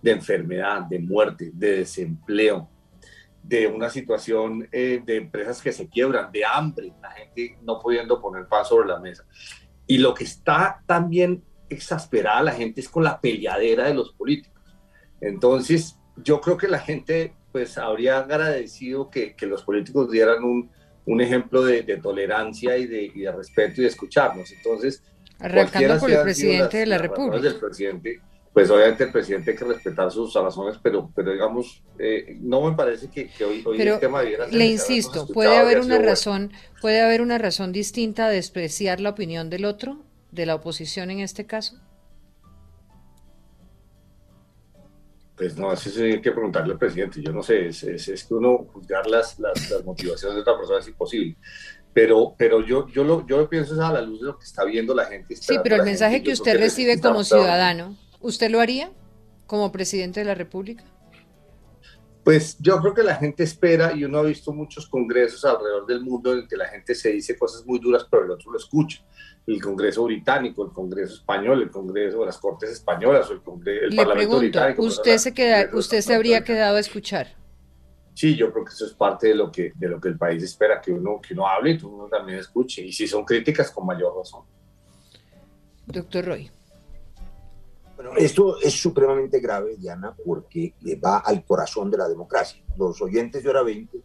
de 0.00 0.10
enfermedad, 0.12 0.82
de 0.82 0.98
muerte, 0.98 1.50
de 1.52 1.76
desempleo, 1.78 2.68
de 3.42 3.66
una 3.66 3.90
situación 3.90 4.66
eh, 4.72 5.02
de 5.04 5.16
empresas 5.16 5.60
que 5.60 5.72
se 5.72 5.88
quiebran, 5.88 6.32
de 6.32 6.42
hambre, 6.42 6.90
la 7.02 7.10
gente 7.10 7.58
no 7.62 7.78
pudiendo 7.78 8.18
poner 8.18 8.46
pan 8.46 8.64
sobre 8.64 8.88
la 8.88 8.98
mesa. 8.98 9.26
Y 9.86 9.98
lo 9.98 10.14
que 10.14 10.24
está 10.24 10.82
también 10.86 11.42
exasperada 11.68 12.42
la 12.42 12.52
gente 12.52 12.80
es 12.80 12.88
con 12.88 13.04
la 13.04 13.20
peleadera 13.20 13.84
de 13.84 13.94
los 13.94 14.12
políticos 14.14 14.53
entonces, 15.20 15.96
yo 16.16 16.40
creo 16.40 16.56
que 16.56 16.68
la 16.68 16.78
gente 16.78 17.34
pues 17.52 17.78
habría 17.78 18.18
agradecido 18.18 19.10
que, 19.10 19.36
que 19.36 19.46
los 19.46 19.62
políticos 19.62 20.10
dieran 20.10 20.42
un, 20.42 20.70
un 21.06 21.20
ejemplo 21.20 21.62
de, 21.64 21.82
de, 21.82 21.98
tolerancia 21.98 22.76
y 22.76 22.86
de, 22.86 23.04
y 23.14 23.20
de, 23.20 23.32
respeto 23.32 23.80
y 23.80 23.84
de 23.84 23.90
escucharnos. 23.90 24.50
Entonces, 24.50 25.02
arrancando 25.38 25.98
por 25.98 26.10
el 26.10 26.22
presidente 26.22 26.78
de 26.78 26.86
la 26.86 26.98
República. 26.98 27.40
Del 27.40 27.56
presidente, 27.56 28.20
pues 28.52 28.70
obviamente 28.70 29.04
el 29.04 29.12
presidente 29.12 29.50
hay 29.50 29.56
que 29.56 29.64
respetar 29.64 30.10
sus 30.10 30.32
razones, 30.34 30.78
pero, 30.82 31.10
pero 31.14 31.32
digamos, 31.32 31.82
eh, 31.98 32.36
no 32.40 32.68
me 32.68 32.76
parece 32.76 33.08
que, 33.08 33.28
que 33.28 33.44
hoy, 33.44 33.62
hoy 33.64 33.76
pero 33.76 33.94
el 33.94 34.00
tema 34.00 34.20
debiera 34.20 34.46
ser. 34.46 34.54
Le 34.54 34.66
insisto, 34.66 35.26
puede 35.26 35.56
haber 35.56 35.80
una 35.80 35.98
razón, 35.98 36.48
bueno. 36.48 36.80
puede 36.80 37.02
haber 37.02 37.20
una 37.20 37.38
razón 37.38 37.72
distinta 37.72 38.28
de 38.28 38.36
despreciar 38.36 39.00
la 39.00 39.10
opinión 39.10 39.50
del 39.50 39.64
otro, 39.64 39.98
de 40.30 40.46
la 40.46 40.54
oposición 40.54 41.10
en 41.10 41.20
este 41.20 41.46
caso. 41.46 41.80
Pues 45.36 45.56
no, 45.56 45.72
eso 45.72 45.90
hay 46.02 46.20
que 46.20 46.30
preguntarle 46.30 46.74
al 46.74 46.78
presidente. 46.78 47.20
Yo 47.20 47.32
no 47.32 47.42
sé, 47.42 47.68
es, 47.68 47.82
es, 47.82 48.24
que 48.24 48.34
uno 48.34 48.66
juzgar 48.72 49.06
las, 49.06 49.38
las, 49.40 49.70
las, 49.70 49.84
motivaciones 49.84 50.36
de 50.36 50.40
otra 50.42 50.56
persona 50.56 50.78
es 50.78 50.88
imposible. 50.88 51.36
Pero, 51.92 52.34
pero 52.38 52.64
yo, 52.64 52.88
yo, 52.88 53.02
lo, 53.02 53.26
yo 53.26 53.48
pienso 53.48 53.74
a 53.84 53.92
la 53.92 54.00
luz 54.00 54.20
de 54.20 54.26
lo 54.26 54.38
que 54.38 54.44
está 54.44 54.64
viendo 54.64 54.94
la 54.94 55.06
gente. 55.06 55.34
Sí, 55.36 55.56
pero 55.62 55.76
el 55.76 55.82
mensaje 55.82 56.22
que 56.22 56.32
usted 56.32 56.58
recibe 56.58 57.00
como 57.00 57.24
ciudadano, 57.24 57.96
¿usted 58.20 58.50
lo 58.50 58.60
haría 58.60 58.92
como 59.46 59.72
presidente 59.72 60.20
de 60.20 60.26
la 60.26 60.34
República? 60.34 60.84
Pues 62.24 62.56
yo 62.58 62.78
creo 62.80 62.94
que 62.94 63.02
la 63.02 63.16
gente 63.16 63.42
espera, 63.42 63.92
y 63.92 64.04
uno 64.04 64.18
ha 64.18 64.22
visto 64.22 64.52
muchos 64.52 64.88
congresos 64.88 65.44
alrededor 65.44 65.86
del 65.86 66.00
mundo 66.00 66.32
en 66.32 66.48
que 66.48 66.56
la 66.56 66.66
gente 66.68 66.94
se 66.94 67.10
dice 67.10 67.36
cosas 67.36 67.66
muy 67.66 67.78
duras, 67.78 68.06
pero 68.10 68.24
el 68.24 68.30
otro 68.30 68.50
lo 68.50 68.58
escucha 68.58 69.04
el 69.46 69.62
Congreso 69.62 70.04
británico, 70.04 70.64
el 70.64 70.72
Congreso 70.72 71.14
español, 71.14 71.62
el 71.62 71.70
Congreso 71.70 72.20
de 72.20 72.26
las 72.26 72.38
Cortes 72.38 72.70
españolas, 72.70 73.28
o 73.28 73.34
el, 73.34 73.42
Congreso, 73.42 73.86
el 73.86 73.96
Parlamento 73.96 74.38
británico. 74.38 74.82
¿Usted, 74.82 75.18
se, 75.18 75.34
queda, 75.34 75.68
usted 75.74 76.00
se 76.00 76.14
habría 76.14 76.42
quedado 76.42 76.76
a 76.76 76.80
escuchar? 76.80 77.28
Sí, 78.14 78.36
yo 78.36 78.52
creo 78.52 78.64
que 78.64 78.72
eso 78.72 78.86
es 78.86 78.94
parte 78.94 79.28
de 79.28 79.34
lo 79.34 79.50
que, 79.50 79.72
de 79.74 79.88
lo 79.88 80.00
que 80.00 80.08
el 80.08 80.16
país 80.16 80.42
espera, 80.42 80.80
que 80.80 80.92
uno, 80.92 81.20
que 81.20 81.34
uno 81.34 81.46
hable 81.46 81.72
y 81.72 81.78
que 81.78 81.84
uno 81.84 82.06
también 82.06 82.38
escuche. 82.38 82.82
Y 82.82 82.92
si 82.92 83.06
son 83.06 83.24
críticas, 83.24 83.70
con 83.70 83.84
mayor 83.84 84.16
razón. 84.16 84.44
Doctor 85.86 86.24
Roy. 86.24 86.50
Bueno, 88.04 88.18
esto 88.18 88.60
es 88.60 88.74
supremamente 88.74 89.40
grave, 89.40 89.76
Diana, 89.78 90.14
porque 90.26 90.74
va 91.02 91.18
al 91.20 91.42
corazón 91.42 91.90
de 91.90 91.96
la 91.96 92.06
democracia. 92.06 92.62
Los 92.76 93.00
oyentes 93.00 93.42
de 93.42 93.48
Hora 93.48 93.62
20 93.62 93.98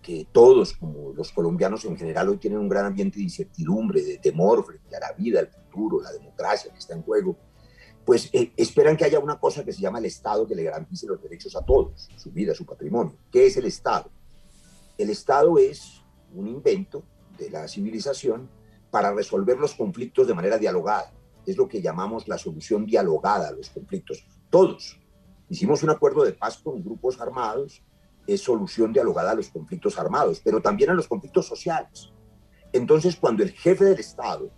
que 0.00 0.26
todos, 0.32 0.72
como 0.72 1.12
los 1.12 1.30
colombianos 1.32 1.84
en 1.84 1.98
general, 1.98 2.30
hoy 2.30 2.38
tienen 2.38 2.58
un 2.58 2.70
gran 2.70 2.86
ambiente 2.86 3.18
de 3.18 3.24
incertidumbre, 3.24 4.02
de 4.02 4.16
temor 4.16 4.64
frente 4.64 4.96
a 4.96 5.00
la 5.00 5.12
vida, 5.12 5.40
el 5.40 5.48
futuro, 5.48 6.00
la 6.00 6.10
democracia 6.10 6.72
que 6.72 6.78
está 6.78 6.94
en 6.94 7.02
juego, 7.02 7.36
pues 8.06 8.30
eh, 8.32 8.50
esperan 8.56 8.96
que 8.96 9.04
haya 9.04 9.18
una 9.18 9.38
cosa 9.38 9.62
que 9.62 9.74
se 9.74 9.82
llama 9.82 9.98
el 9.98 10.06
Estado 10.06 10.46
que 10.46 10.54
le 10.54 10.62
garantice 10.62 11.06
los 11.06 11.20
derechos 11.20 11.54
a 11.54 11.62
todos, 11.62 12.08
su 12.16 12.30
vida, 12.30 12.54
su 12.54 12.64
patrimonio. 12.64 13.14
¿Qué 13.30 13.44
es 13.44 13.58
el 13.58 13.66
Estado? 13.66 14.10
El 14.96 15.10
Estado 15.10 15.58
es 15.58 16.02
un 16.34 16.48
invento 16.48 17.02
de 17.36 17.50
la 17.50 17.68
civilización 17.68 18.48
para 18.90 19.12
resolver 19.12 19.58
los 19.58 19.74
conflictos 19.74 20.26
de 20.26 20.32
manera 20.32 20.56
dialogada. 20.56 21.12
Es 21.48 21.56
lo 21.56 21.66
que 21.66 21.80
llamamos 21.80 22.28
la 22.28 22.36
solución 22.36 22.84
dialogada 22.84 23.48
a 23.48 23.52
los 23.52 23.70
conflictos. 23.70 24.22
Todos 24.50 24.98
hicimos 25.48 25.82
un 25.82 25.88
acuerdo 25.88 26.22
de 26.24 26.34
paz 26.34 26.58
con 26.58 26.84
grupos 26.84 27.18
armados 27.22 27.82
es 28.26 28.42
solución 28.42 28.92
dialogada 28.92 29.30
a 29.30 29.34
los 29.34 29.48
conflictos 29.48 29.98
armados, 29.98 30.42
pero 30.44 30.60
también 30.60 30.90
a 30.90 30.94
los 30.94 31.08
conflictos 31.08 31.46
sociales. 31.46 32.12
Entonces, 32.74 33.16
cuando 33.16 33.42
el 33.42 33.52
jefe 33.52 33.86
del 33.86 33.98
Estado 33.98 34.50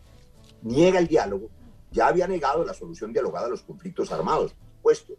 niega 0.62 0.98
el 0.98 1.06
diálogo, 1.06 1.48
ya 1.92 2.08
había 2.08 2.26
negado 2.26 2.64
la 2.64 2.74
solución 2.74 3.12
dialogada 3.12 3.46
a 3.46 3.50
los 3.50 3.62
conflictos 3.62 4.10
armados, 4.10 4.54
por 4.54 4.68
supuesto. 4.74 5.14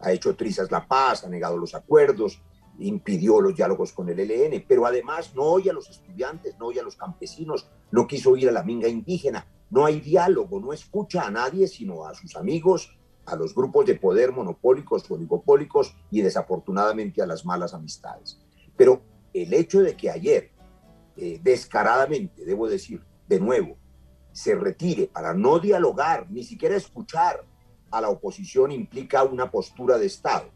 Ha 0.00 0.10
hecho 0.10 0.34
trizas 0.34 0.72
la 0.72 0.84
paz, 0.88 1.22
ha 1.22 1.28
negado 1.28 1.56
los 1.56 1.76
acuerdos, 1.76 2.42
impidió 2.80 3.40
los 3.40 3.54
diálogos 3.54 3.92
con 3.92 4.08
el 4.08 4.18
ELN, 4.18 4.64
pero 4.66 4.84
además 4.84 5.32
no 5.36 5.44
oye 5.44 5.70
a 5.70 5.72
los 5.72 5.88
estudiantes, 5.88 6.58
no 6.58 6.66
oye 6.66 6.80
a 6.80 6.84
los 6.84 6.96
campesinos, 6.96 7.68
no 7.92 8.08
quiso 8.08 8.30
oír 8.30 8.48
a 8.48 8.52
la 8.52 8.64
minga 8.64 8.88
indígena. 8.88 9.46
No 9.72 9.86
hay 9.86 10.00
diálogo, 10.00 10.60
no 10.60 10.74
escucha 10.74 11.22
a 11.22 11.30
nadie 11.30 11.66
sino 11.66 12.04
a 12.04 12.14
sus 12.14 12.36
amigos, 12.36 12.94
a 13.24 13.34
los 13.36 13.54
grupos 13.54 13.86
de 13.86 13.94
poder 13.94 14.30
monopólicos 14.30 15.10
oligopólicos 15.10 15.96
y 16.10 16.20
desafortunadamente 16.20 17.22
a 17.22 17.26
las 17.26 17.46
malas 17.46 17.72
amistades. 17.72 18.38
Pero 18.76 19.00
el 19.32 19.54
hecho 19.54 19.80
de 19.80 19.96
que 19.96 20.10
ayer, 20.10 20.50
eh, 21.16 21.40
descaradamente, 21.42 22.44
debo 22.44 22.68
decir, 22.68 23.02
de 23.26 23.40
nuevo, 23.40 23.78
se 24.30 24.54
retire 24.54 25.06
para 25.06 25.32
no 25.32 25.58
dialogar, 25.58 26.30
ni 26.30 26.44
siquiera 26.44 26.76
escuchar 26.76 27.42
a 27.90 28.02
la 28.02 28.10
oposición 28.10 28.72
implica 28.72 29.22
una 29.22 29.50
postura 29.50 29.96
de 29.96 30.04
Estado. 30.04 30.50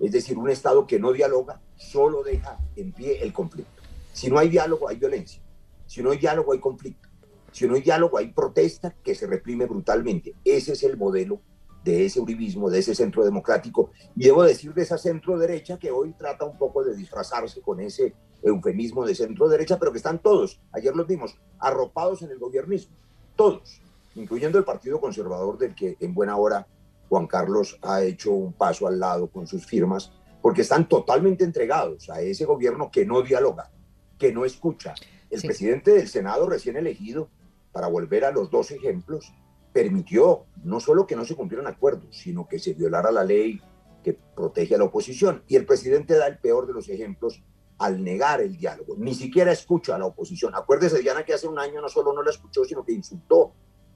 Es 0.00 0.10
decir, 0.10 0.36
un 0.36 0.50
Estado 0.50 0.84
que 0.84 0.98
no 0.98 1.12
dialoga 1.12 1.60
solo 1.76 2.24
deja 2.24 2.58
en 2.74 2.90
pie 2.90 3.22
el 3.22 3.32
conflicto. 3.32 3.82
Si 4.12 4.28
no 4.28 4.36
hay 4.36 4.48
diálogo, 4.48 4.88
hay 4.88 4.96
violencia. 4.96 5.40
Si 5.86 6.02
no 6.02 6.10
hay 6.10 6.18
diálogo, 6.18 6.52
hay 6.52 6.58
conflicto. 6.58 7.07
Si 7.52 7.66
no 7.66 7.74
hay 7.74 7.82
diálogo, 7.82 8.18
hay 8.18 8.32
protesta 8.32 8.94
que 9.02 9.14
se 9.14 9.26
reprime 9.26 9.66
brutalmente. 9.66 10.34
Ese 10.44 10.72
es 10.72 10.82
el 10.82 10.96
modelo 10.96 11.40
de 11.84 12.04
ese 12.04 12.20
uribismo, 12.20 12.68
de 12.70 12.80
ese 12.80 12.94
centro 12.94 13.24
democrático, 13.24 13.90
y 14.14 14.24
debo 14.24 14.42
decir 14.42 14.74
de 14.74 14.82
esa 14.82 14.98
centro 14.98 15.38
derecha 15.38 15.78
que 15.78 15.90
hoy 15.90 16.12
trata 16.12 16.44
un 16.44 16.58
poco 16.58 16.84
de 16.84 16.94
disfrazarse 16.94 17.62
con 17.62 17.80
ese 17.80 18.14
eufemismo 18.42 19.06
de 19.06 19.14
centro 19.14 19.48
derecha, 19.48 19.78
pero 19.78 19.92
que 19.92 19.98
están 19.98 20.18
todos, 20.20 20.60
ayer 20.72 20.94
los 20.94 21.06
vimos, 21.06 21.38
arropados 21.58 22.22
en 22.22 22.30
el 22.30 22.38
gobiernismo, 22.38 22.94
todos, 23.36 23.80
incluyendo 24.14 24.58
el 24.58 24.64
Partido 24.64 25.00
Conservador 25.00 25.56
del 25.56 25.74
que 25.74 25.96
en 26.00 26.14
buena 26.14 26.36
hora 26.36 26.66
Juan 27.08 27.26
Carlos 27.26 27.78
ha 27.82 28.02
hecho 28.02 28.32
un 28.32 28.52
paso 28.52 28.86
al 28.86 29.00
lado 29.00 29.28
con 29.28 29.46
sus 29.46 29.64
firmas, 29.64 30.12
porque 30.42 30.62
están 30.62 30.88
totalmente 30.88 31.44
entregados 31.44 32.10
a 32.10 32.20
ese 32.20 32.44
gobierno 32.44 32.90
que 32.90 33.06
no 33.06 33.22
dialoga, 33.22 33.70
que 34.18 34.32
no 34.32 34.44
escucha. 34.44 34.94
El 35.30 35.42
presidente 35.42 35.92
del 35.92 36.08
Senado 36.08 36.48
recién 36.48 36.76
elegido 36.76 37.30
para 37.78 37.86
volver 37.86 38.24
a 38.24 38.32
los 38.32 38.50
dos 38.50 38.72
ejemplos, 38.72 39.32
permitió 39.72 40.46
no 40.64 40.80
solo 40.80 41.06
que 41.06 41.14
no 41.14 41.24
se 41.24 41.36
cumplieran 41.36 41.68
acuerdos, 41.68 42.08
sino 42.10 42.48
que 42.48 42.58
se 42.58 42.74
violara 42.74 43.12
la 43.12 43.22
ley 43.22 43.62
que 44.02 44.14
protege 44.34 44.74
a 44.74 44.78
la 44.78 44.84
oposición. 44.86 45.44
Y 45.46 45.54
el 45.54 45.64
presidente 45.64 46.16
da 46.16 46.26
el 46.26 46.38
peor 46.38 46.66
de 46.66 46.72
los 46.72 46.88
ejemplos 46.88 47.40
al 47.78 48.02
negar 48.02 48.40
el 48.40 48.56
diálogo. 48.56 48.96
Ni 48.98 49.14
siquiera 49.14 49.52
escucha 49.52 49.94
a 49.94 49.98
la 50.00 50.06
oposición. 50.06 50.56
Acuérdese, 50.56 50.98
Diana, 50.98 51.24
que 51.24 51.34
hace 51.34 51.46
un 51.46 51.56
año 51.56 51.80
no 51.80 51.88
solo 51.88 52.12
no 52.12 52.24
la 52.24 52.32
escuchó, 52.32 52.64
sino 52.64 52.84
que 52.84 52.94
insultó 52.94 53.52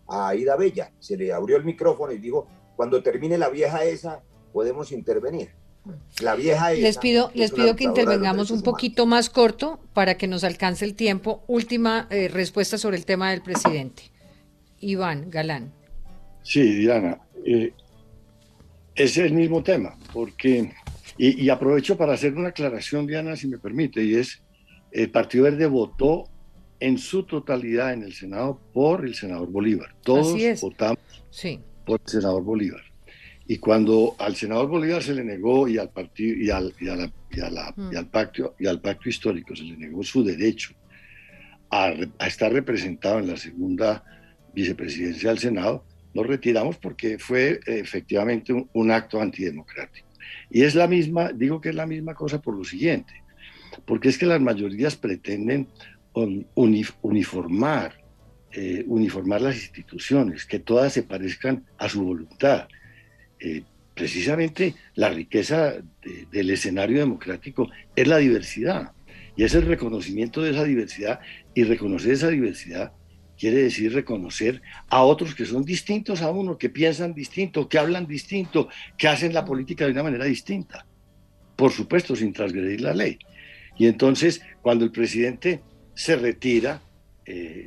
a 0.07 0.29
Aida 0.29 0.55
Bella. 0.55 0.93
Se 1.01 1.17
le 1.17 1.33
abrió 1.33 1.57
el 1.57 1.65
micrófono 1.65 2.13
y 2.13 2.19
dijo, 2.19 2.47
cuando 2.77 3.03
termine 3.03 3.37
la 3.37 3.49
vieja 3.49 3.83
esa, 3.83 4.23
podemos 4.53 4.93
intervenir. 4.93 5.57
La 6.21 6.37
vieja 6.37 6.73
les 6.73 6.99
pido, 6.99 7.33
les 7.35 7.51
pido 7.51 7.75
que 7.75 7.85
intervengamos 7.85 8.51
un 8.51 8.63
poquito 8.63 9.07
más 9.07 9.31
corto 9.31 9.81
para 9.93 10.17
que 10.17 10.29
nos 10.29 10.45
alcance 10.45 10.85
el 10.85 10.95
tiempo. 10.95 11.43
Última 11.49 12.07
eh, 12.11 12.29
respuesta 12.29 12.79
sobre 12.79 12.97
el 12.97 13.05
tema 13.05 13.31
del 13.31 13.43
presidente. 13.43 14.05
Iván 14.81 15.31
Galán. 15.31 15.73
Sí, 16.43 16.63
Diana, 16.77 17.21
eh, 17.45 17.73
es 18.95 19.17
el 19.17 19.33
mismo 19.33 19.63
tema, 19.63 19.97
porque, 20.13 20.73
y, 21.17 21.49
aprovecho 21.49 21.97
para 21.97 22.15
hacer 22.15 22.35
una 22.35 22.49
aclaración, 22.49 23.07
Diana, 23.07 23.37
si 23.37 23.47
me 23.47 23.59
permite, 23.59 24.05
y 24.05 24.17
es, 24.17 24.43
el 24.91 25.11
Partido 25.11 25.45
Verde 25.45 25.67
votó 25.67 26.25
en 26.81 26.99
su 26.99 27.23
totalidad 27.23 27.93
en 27.93 28.03
el 28.03 28.13
Senado 28.13 28.61
por 28.73 29.05
el 29.05 29.15
senador 29.15 29.49
Bolívar. 29.49 29.95
Todos 30.03 30.37
votamos 30.61 30.99
por 31.87 32.01
el 32.05 32.11
senador 32.11 32.43
Bolívar. 32.43 32.92
Y 33.47 33.59
cuando 33.59 34.15
al 34.19 34.37
senador 34.37 34.69
Bolívar 34.69 35.03
se 35.03 35.15
le 35.15 35.25
negó 35.25 35.69
y 35.69 35.79
al 35.79 35.91
partido 35.91 36.37
y 36.37 36.51
al, 36.51 36.73
y, 36.81 36.87
mm. 36.87 37.97
al 37.97 38.07
pacto 38.09 38.55
y 38.59 38.67
al 38.67 38.81
pacto 38.81 39.09
histórico 39.09 39.57
se 39.57 39.65
le 39.65 39.77
negó 39.77 40.03
su 40.03 40.23
derecho 40.23 40.73
a, 41.71 41.93
a 42.19 42.27
estar 42.27 42.53
representado 42.53 43.19
en 43.19 43.29
la 43.29 43.37
segunda 43.37 44.05
vicepresidencia 44.55 45.31
del 45.31 45.39
Senado, 45.39 45.85
nos 46.15 46.27
retiramos 46.27 46.77
porque 46.77 47.19
fue 47.19 47.61
efectivamente 47.67 48.53
un, 48.73 48.91
acto 48.91 49.21
antidemocrático. 49.21 50.09
Y 50.51 50.63
es 50.63 50.75
la 50.75 50.87
misma, 50.87 51.33
digo 51.33 51.61
que 51.61 51.71
es 51.71 51.75
la 51.75 51.87
misma 51.87 52.15
cosa 52.15 52.41
por 52.41 52.57
lo 52.57 52.65
siguiente, 52.65 53.23
porque 53.87 54.09
es 54.09 54.19
que 54.19 54.27
las 54.27 54.41
mayorías 54.41 54.97
pretenden 54.97 55.69
uniformar, 56.55 57.95
eh, 58.53 58.85
uniformar 58.87 59.41
las 59.41 59.57
instituciones, 59.57 60.45
que 60.45 60.59
todas 60.59 60.93
se 60.93 61.03
parezcan 61.03 61.65
a 61.79 61.89
su 61.89 62.05
voluntad. 62.05 62.69
Eh, 63.45 63.63
precisamente 63.95 64.75
la 64.95 65.11
riqueza 65.11 65.75
del 66.31 66.51
escenario 66.51 66.99
democrático 66.99 67.71
es 67.95 68.09
la 68.09 68.19
diversidad, 68.19 68.93
y 69.37 69.45
es 69.45 69.55
el 69.55 69.67
reconocimiento 69.67 70.41
de 70.43 70.53
esa 70.53 70.65
diversidad, 70.65 71.21
y 71.55 71.65
reconocer 71.65 72.13
esa 72.13 72.29
diversidad 72.29 72.93
quiere 73.43 73.65
decir 73.65 73.93
reconocer 73.93 74.63
a 74.89 75.03
otros 75.03 75.35
que 75.35 75.47
son 75.47 75.65
distintos 75.65 76.23
a 76.23 76.31
uno, 76.31 76.57
que 76.59 76.71
piensan 76.71 77.13
distinto, 77.13 77.69
que 77.69 77.77
hablan 77.77 78.07
distinto, 78.07 78.69
que 78.97 79.09
hacen 79.09 79.35
la 79.35 79.45
política 79.45 79.85
de 79.85 79.91
una 79.91 80.05
manera 80.05 80.27
distinta. 80.27 80.87
Por 81.57 81.73
supuesto, 81.73 82.15
sin 82.15 82.33
transgredir 82.33 82.81
la 82.81 82.95
ley. 82.95 83.19
Y 83.77 83.89
entonces, 83.89 84.43
cuando 84.61 84.85
el 84.85 84.93
presidente 84.93 85.61
se 85.95 86.15
retira, 86.15 86.83
eh, 87.27 87.62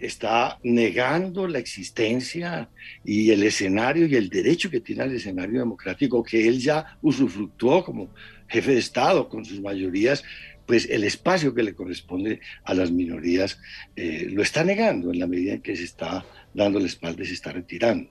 está 0.00 0.58
negando 0.62 1.46
la 1.48 1.58
existencia 1.58 2.68
y 3.04 3.30
el 3.30 3.42
escenario 3.42 4.06
y 4.06 4.14
el 4.16 4.28
derecho 4.28 4.70
que 4.70 4.80
tiene 4.80 5.02
al 5.02 5.14
escenario 5.14 5.60
democrático 5.60 6.22
que 6.22 6.46
él 6.46 6.58
ya 6.58 6.98
usufructuó 7.02 7.84
como 7.84 8.10
jefe 8.48 8.72
de 8.72 8.78
Estado 8.78 9.28
con 9.28 9.44
sus 9.44 9.60
mayorías 9.60 10.24
pues 10.66 10.88
el 10.90 11.04
espacio 11.04 11.54
que 11.54 11.62
le 11.62 11.74
corresponde 11.74 12.40
a 12.64 12.74
las 12.74 12.90
minorías 12.90 13.58
eh, 13.94 14.26
lo 14.30 14.42
está 14.42 14.64
negando 14.64 15.12
en 15.12 15.20
la 15.20 15.26
medida 15.26 15.54
en 15.54 15.62
que 15.62 15.76
se 15.76 15.84
está 15.84 16.26
dando 16.52 16.80
la 16.80 16.86
espalda 16.86 17.22
y 17.22 17.26
se 17.26 17.34
está 17.34 17.52
retirando. 17.52 18.10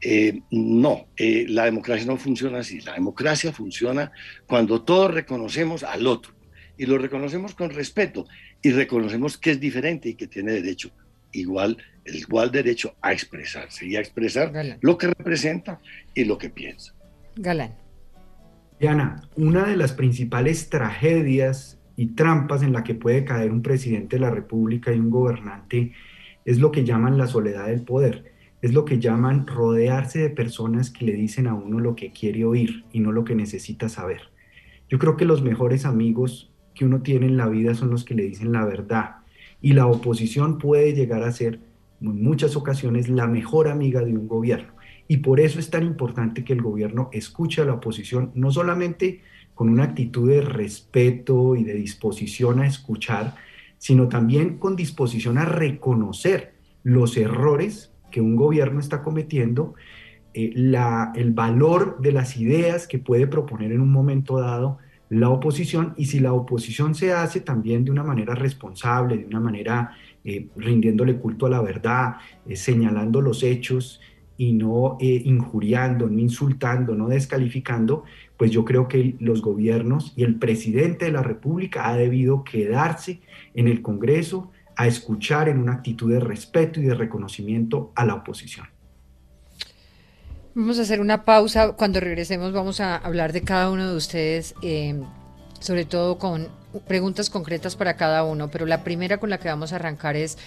Eh, 0.00 0.40
no, 0.50 1.08
eh, 1.16 1.46
la 1.48 1.64
democracia 1.64 2.06
no 2.06 2.16
funciona 2.16 2.60
así. 2.60 2.80
La 2.80 2.94
democracia 2.94 3.52
funciona 3.52 4.12
cuando 4.46 4.82
todos 4.82 5.12
reconocemos 5.12 5.82
al 5.82 6.06
otro 6.06 6.32
y 6.78 6.86
lo 6.86 6.96
reconocemos 6.96 7.54
con 7.54 7.70
respeto 7.70 8.26
y 8.62 8.70
reconocemos 8.70 9.36
que 9.36 9.50
es 9.50 9.60
diferente 9.60 10.10
y 10.10 10.14
que 10.14 10.28
tiene 10.28 10.52
derecho 10.52 10.92
igual, 11.32 11.76
el 12.04 12.16
igual 12.16 12.50
derecho 12.50 12.94
a 13.00 13.12
expresarse 13.12 13.86
y 13.86 13.96
a 13.96 14.00
expresar 14.00 14.52
lo 14.80 14.98
que 14.98 15.08
representa 15.08 15.80
y 16.14 16.24
lo 16.24 16.38
que 16.38 16.50
piensa. 16.50 16.94
Galán. 17.36 17.74
Diana, 18.78 19.22
una 19.36 19.66
de 19.66 19.76
las 19.76 19.92
principales 19.92 20.70
tragedias 20.70 21.78
y 21.96 22.14
trampas 22.14 22.62
en 22.62 22.72
la 22.72 22.82
que 22.82 22.94
puede 22.94 23.24
caer 23.24 23.52
un 23.52 23.60
presidente 23.60 24.16
de 24.16 24.20
la 24.20 24.30
República 24.30 24.92
y 24.92 24.98
un 24.98 25.10
gobernante 25.10 25.92
es 26.46 26.58
lo 26.58 26.72
que 26.72 26.84
llaman 26.84 27.18
la 27.18 27.26
soledad 27.26 27.66
del 27.66 27.82
poder, 27.82 28.32
es 28.62 28.72
lo 28.72 28.86
que 28.86 28.98
llaman 28.98 29.46
rodearse 29.46 30.20
de 30.20 30.30
personas 30.30 30.90
que 30.90 31.04
le 31.04 31.12
dicen 31.12 31.46
a 31.46 31.54
uno 31.54 31.78
lo 31.78 31.94
que 31.94 32.10
quiere 32.10 32.44
oír 32.46 32.84
y 32.90 33.00
no 33.00 33.12
lo 33.12 33.24
que 33.24 33.34
necesita 33.34 33.90
saber. 33.90 34.22
Yo 34.88 34.98
creo 34.98 35.16
que 35.18 35.26
los 35.26 35.42
mejores 35.42 35.84
amigos 35.84 36.50
que 36.74 36.86
uno 36.86 37.02
tiene 37.02 37.26
en 37.26 37.36
la 37.36 37.48
vida 37.48 37.74
son 37.74 37.90
los 37.90 38.04
que 38.04 38.14
le 38.14 38.22
dicen 38.22 38.52
la 38.52 38.64
verdad 38.64 39.19
y 39.60 39.72
la 39.72 39.86
oposición 39.86 40.58
puede 40.58 40.92
llegar 40.94 41.22
a 41.22 41.32
ser 41.32 41.60
en 42.00 42.22
muchas 42.22 42.56
ocasiones 42.56 43.08
la 43.08 43.26
mejor 43.26 43.68
amiga 43.68 44.02
de 44.02 44.12
un 44.12 44.26
gobierno. 44.26 44.72
Y 45.06 45.18
por 45.18 45.40
eso 45.40 45.58
es 45.58 45.70
tan 45.70 45.84
importante 45.84 46.44
que 46.44 46.52
el 46.52 46.62
gobierno 46.62 47.10
escuche 47.12 47.62
a 47.62 47.64
la 47.64 47.74
oposición, 47.74 48.30
no 48.34 48.50
solamente 48.50 49.22
con 49.54 49.68
una 49.68 49.84
actitud 49.84 50.30
de 50.30 50.40
respeto 50.40 51.56
y 51.56 51.64
de 51.64 51.74
disposición 51.74 52.60
a 52.60 52.66
escuchar, 52.66 53.34
sino 53.76 54.08
también 54.08 54.58
con 54.58 54.76
disposición 54.76 55.36
a 55.36 55.44
reconocer 55.44 56.54
los 56.82 57.16
errores 57.16 57.92
que 58.10 58.20
un 58.20 58.36
gobierno 58.36 58.80
está 58.80 59.02
cometiendo, 59.02 59.74
eh, 60.32 60.52
el 60.54 61.32
valor 61.32 62.00
de 62.00 62.12
las 62.12 62.36
ideas 62.36 62.86
que 62.86 62.98
puede 62.98 63.26
proponer 63.26 63.72
en 63.72 63.80
un 63.80 63.90
momento 63.90 64.38
dado 64.38 64.78
la 65.10 65.28
oposición 65.28 65.94
y 65.96 66.06
si 66.06 66.20
la 66.20 66.32
oposición 66.32 66.94
se 66.94 67.12
hace 67.12 67.40
también 67.40 67.84
de 67.84 67.90
una 67.90 68.04
manera 68.04 68.34
responsable, 68.34 69.18
de 69.18 69.26
una 69.26 69.40
manera 69.40 69.90
eh, 70.24 70.48
rindiéndole 70.56 71.16
culto 71.16 71.46
a 71.46 71.50
la 71.50 71.60
verdad, 71.60 72.14
eh, 72.46 72.56
señalando 72.56 73.20
los 73.20 73.42
hechos 73.42 74.00
y 74.36 74.52
no 74.52 74.96
injuriando, 75.00 76.08
no 76.08 76.18
insultando, 76.18 76.94
no 76.94 77.08
descalificando, 77.08 78.04
pues 78.38 78.50
yo 78.50 78.64
creo 78.64 78.88
que 78.88 79.16
los 79.20 79.42
gobiernos 79.42 80.14
y 80.16 80.22
el 80.22 80.36
presidente 80.36 81.04
de 81.04 81.12
la 81.12 81.22
República 81.22 81.88
ha 81.88 81.96
debido 81.96 82.42
quedarse 82.42 83.20
en 83.52 83.68
el 83.68 83.82
Congreso 83.82 84.50
a 84.76 84.86
escuchar 84.86 85.50
en 85.50 85.58
una 85.58 85.74
actitud 85.74 86.10
de 86.10 86.20
respeto 86.20 86.80
y 86.80 86.84
de 86.84 86.94
reconocimiento 86.94 87.92
a 87.94 88.06
la 88.06 88.14
oposición. 88.14 88.66
Vamos 90.52 90.80
a 90.80 90.82
hacer 90.82 91.00
una 91.00 91.24
pausa. 91.24 91.72
Cuando 91.72 92.00
regresemos 92.00 92.52
vamos 92.52 92.80
a 92.80 92.96
hablar 92.96 93.32
de 93.32 93.42
cada 93.42 93.70
uno 93.70 93.88
de 93.88 93.96
ustedes, 93.96 94.54
eh, 94.62 95.00
sobre 95.60 95.84
todo 95.84 96.18
con 96.18 96.48
preguntas 96.88 97.30
concretas 97.30 97.76
para 97.76 97.96
cada 97.96 98.24
uno. 98.24 98.50
Pero 98.50 98.66
la 98.66 98.82
primera 98.82 99.18
con 99.18 99.30
la 99.30 99.38
que 99.38 99.48
vamos 99.48 99.72
a 99.72 99.76
arrancar 99.76 100.16
es 100.16 100.38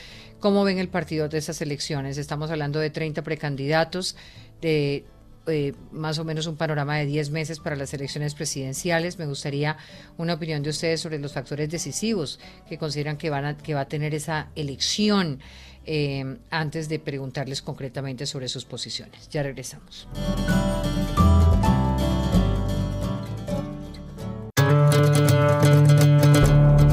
cómo 0.42 0.66
ven 0.66 0.78
el 0.78 0.90
partido 0.90 1.30
de 1.30 1.38
esas 1.38 1.62
elecciones. 1.62 2.18
Estamos 2.18 2.52
hablando 2.52 2.80
de 2.80 2.90
30 2.90 3.22
precandidatos, 3.22 4.18
de 4.62 5.06
eh, 5.48 5.74
más 5.92 6.20
o 6.20 6.26
menos 6.26 6.48
un 6.48 6.58
panorama 6.58 6.98
de 6.98 7.06
10 7.06 7.30
meses 7.30 7.60
para 7.60 7.78
las 7.78 7.94
elecciones 7.94 8.36
presidenciales. 8.36 9.18
Me 9.18 9.26
gustaría 9.26 9.78
una 10.18 10.34
opinión 10.34 10.64
de 10.64 10.72
ustedes 10.72 11.00
sobre 11.00 11.18
los 11.18 11.32
factores 11.32 11.70
decisivos 11.70 12.42
que 12.68 12.78
consideran 12.78 13.16
que, 13.16 13.30
van 13.30 13.46
a, 13.46 13.58
que 13.58 13.74
va 13.74 13.82
a 13.82 13.88
tener 13.88 14.14
esa 14.14 14.50
elección 14.56 15.40
eh, 15.86 16.38
antes 16.50 16.90
de 16.90 17.00
preguntarles 17.00 17.62
concretamente 17.62 18.26
sobre 18.26 18.48
sus 18.48 18.66
posiciones. 18.66 19.30
Ya 19.30 19.44
regresamos. 19.44 20.08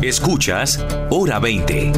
Escuchas 0.02 0.84
Hora 1.10 1.38
20. 1.38 1.92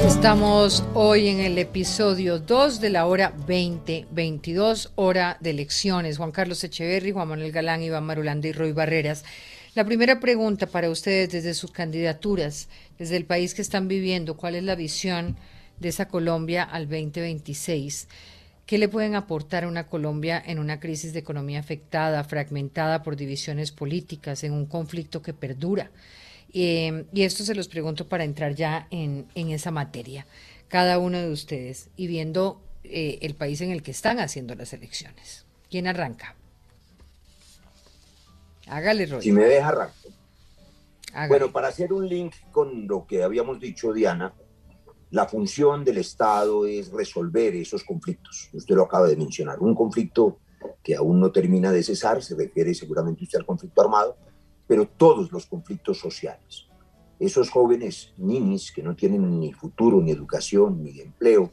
Estamos 0.00 0.82
hoy 0.94 1.28
en 1.28 1.40
el 1.40 1.58
episodio 1.58 2.38
2 2.38 2.80
de 2.80 2.90
la 2.90 3.06
hora 3.06 3.32
2022, 3.36 4.92
hora 4.94 5.36
de 5.40 5.50
elecciones. 5.50 6.16
Juan 6.16 6.32
Carlos 6.32 6.64
Echeverry, 6.64 7.12
Juan 7.12 7.28
Manuel 7.28 7.52
Galán, 7.52 7.82
Iván 7.82 8.04
Marulanda 8.04 8.48
y 8.48 8.52
Roy 8.52 8.72
Barreras. 8.72 9.24
La 9.76 9.84
primera 9.84 10.20
pregunta 10.20 10.66
para 10.66 10.88
ustedes 10.88 11.28
desde 11.28 11.52
sus 11.52 11.70
candidaturas, 11.70 12.70
desde 12.98 13.18
el 13.18 13.26
país 13.26 13.52
que 13.52 13.60
están 13.60 13.88
viviendo, 13.88 14.38
¿cuál 14.38 14.54
es 14.54 14.64
la 14.64 14.74
visión 14.74 15.36
de 15.80 15.90
esa 15.90 16.08
Colombia 16.08 16.62
al 16.62 16.88
2026? 16.88 18.08
¿Qué 18.64 18.78
le 18.78 18.88
pueden 18.88 19.14
aportar 19.14 19.64
a 19.64 19.68
una 19.68 19.86
Colombia 19.86 20.42
en 20.46 20.60
una 20.60 20.80
crisis 20.80 21.12
de 21.12 21.18
economía 21.18 21.60
afectada, 21.60 22.24
fragmentada 22.24 23.02
por 23.02 23.16
divisiones 23.16 23.70
políticas, 23.70 24.44
en 24.44 24.54
un 24.54 24.64
conflicto 24.64 25.20
que 25.20 25.34
perdura? 25.34 25.90
Eh, 26.54 27.04
y 27.12 27.24
esto 27.24 27.44
se 27.44 27.54
los 27.54 27.68
pregunto 27.68 28.08
para 28.08 28.24
entrar 28.24 28.54
ya 28.54 28.88
en, 28.90 29.26
esa 29.34 29.72
materia, 29.72 30.26
cada 30.68 30.98
uno 30.98 31.18
de 31.18 31.30
ustedes, 31.30 31.90
y 31.98 32.06
viendo 32.06 32.62
eh, 32.82 33.18
el 33.20 33.34
país 33.34 33.60
en 33.60 33.72
el 33.72 33.82
que 33.82 33.90
están 33.90 34.20
haciendo 34.20 34.54
las 34.54 34.72
elecciones. 34.72 35.44
¿Quién 35.68 35.86
arranca? 35.86 36.34
Hágale, 38.66 39.06
Roy. 39.06 39.22
Si 39.22 39.32
me 39.32 39.44
deja 39.44 39.68
arrancar. 39.68 39.94
Bueno, 41.28 41.50
para 41.50 41.68
hacer 41.68 41.92
un 41.92 42.06
link 42.08 42.34
con 42.52 42.86
lo 42.86 43.06
que 43.06 43.22
habíamos 43.22 43.58
dicho, 43.58 43.92
Diana, 43.92 44.34
la 45.10 45.26
función 45.26 45.84
del 45.84 45.98
Estado 45.98 46.66
es 46.66 46.90
resolver 46.90 47.54
esos 47.54 47.84
conflictos. 47.84 48.50
Usted 48.52 48.74
lo 48.74 48.82
acaba 48.82 49.06
de 49.06 49.16
mencionar. 49.16 49.60
Un 49.60 49.74
conflicto 49.74 50.40
que 50.82 50.94
aún 50.94 51.20
no 51.20 51.32
termina 51.32 51.72
de 51.72 51.82
cesar, 51.82 52.22
se 52.22 52.34
refiere 52.34 52.74
seguramente 52.74 53.24
usted 53.24 53.38
al 53.38 53.46
conflicto 53.46 53.80
armado, 53.80 54.16
pero 54.66 54.86
todos 54.86 55.32
los 55.32 55.46
conflictos 55.46 55.98
sociales. 55.98 56.66
Esos 57.18 57.48
jóvenes 57.48 58.12
ninis 58.18 58.72
que 58.72 58.82
no 58.82 58.94
tienen 58.94 59.40
ni 59.40 59.52
futuro, 59.52 60.02
ni 60.02 60.10
educación, 60.10 60.82
ni 60.82 61.00
empleo, 61.00 61.52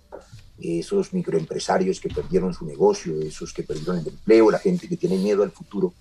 esos 0.59 1.13
microempresarios 1.13 1.99
que 1.99 2.09
perdieron 2.09 2.53
su 2.53 2.65
negocio, 2.65 3.19
esos 3.21 3.53
que 3.53 3.63
perdieron 3.63 3.99
el 3.99 4.07
empleo, 4.07 4.51
la 4.51 4.59
gente 4.59 4.89
que 4.89 4.97
tiene 4.97 5.17
miedo 5.17 5.43
al 5.43 5.51
futuro, 5.51 5.93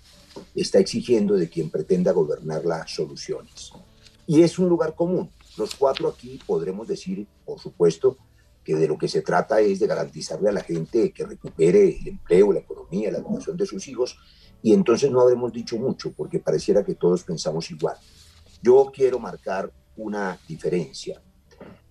está 0.55 0.79
exigiendo 0.79 1.35
de 1.35 1.49
quien 1.49 1.69
pretenda 1.69 2.11
gobernar 2.11 2.65
las 2.65 2.91
soluciones. 2.91 3.71
Y 4.25 4.41
es 4.41 4.57
un 4.57 4.69
lugar 4.69 4.95
común. 4.95 5.29
Los 5.57 5.75
cuatro 5.75 6.07
aquí 6.07 6.39
podremos 6.45 6.87
decir, 6.87 7.27
por 7.45 7.59
supuesto, 7.59 8.17
que 8.63 8.75
de 8.75 8.87
lo 8.87 8.97
que 8.97 9.07
se 9.07 9.21
trata 9.21 9.59
es 9.59 9.79
de 9.79 9.87
garantizarle 9.87 10.49
a 10.49 10.53
la 10.53 10.63
gente 10.63 11.11
que 11.11 11.25
recupere 11.25 11.97
el 11.97 12.07
empleo, 12.07 12.53
la 12.53 12.59
economía, 12.59 13.11
la 13.11 13.17
educación 13.17 13.57
de 13.57 13.65
sus 13.65 13.87
hijos, 13.87 14.17
y 14.61 14.73
entonces 14.73 15.11
no 15.11 15.19
habremos 15.19 15.51
dicho 15.51 15.77
mucho, 15.77 16.13
porque 16.13 16.39
pareciera 16.39 16.83
que 16.83 16.95
todos 16.95 17.23
pensamos 17.23 17.69
igual. 17.69 17.97
Yo 18.61 18.89
quiero 18.93 19.19
marcar 19.19 19.71
una 19.97 20.39
diferencia, 20.47 21.21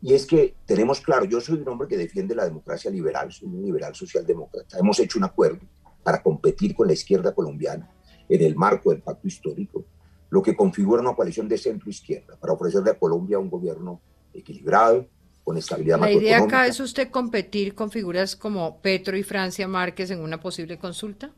y 0.00 0.14
es 0.14 0.26
que 0.26 0.54
tenemos 0.66 1.00
claro, 1.00 1.26
yo 1.26 1.40
soy 1.40 1.60
un 1.60 1.68
hombre 1.68 1.86
que 1.86 1.96
defiende 1.96 2.34
la 2.34 2.44
democracia 2.44 2.90
liberal, 2.90 3.30
soy 3.30 3.48
un 3.48 3.62
liberal 3.62 3.94
socialdemócrata, 3.94 4.78
hemos 4.78 4.98
hecho 4.98 5.18
un 5.18 5.24
acuerdo 5.24 5.60
para 6.02 6.22
competir 6.22 6.74
con 6.74 6.86
la 6.86 6.94
izquierda 6.94 7.34
colombiana 7.34 7.88
en 8.28 8.42
el 8.42 8.56
marco 8.56 8.90
del 8.90 9.02
pacto 9.02 9.26
histórico, 9.28 9.84
lo 10.30 10.42
que 10.42 10.56
configura 10.56 11.02
una 11.02 11.14
coalición 11.14 11.48
de 11.48 11.58
centro-izquierda 11.58 12.36
para 12.36 12.54
ofrecerle 12.54 12.90
a 12.90 12.98
Colombia 12.98 13.38
un 13.38 13.50
gobierno 13.50 14.00
equilibrado, 14.32 15.06
con 15.44 15.56
estabilidad 15.56 15.98
La 16.00 16.10
idea 16.10 16.38
acá 16.38 16.66
es 16.66 16.78
usted 16.80 17.10
competir 17.10 17.74
con 17.74 17.90
figuras 17.90 18.36
como 18.36 18.80
Petro 18.80 19.16
y 19.16 19.22
Francia 19.22 19.66
Márquez 19.66 20.10
en 20.10 20.20
una 20.20 20.40
posible 20.40 20.78
consulta. 20.78 21.32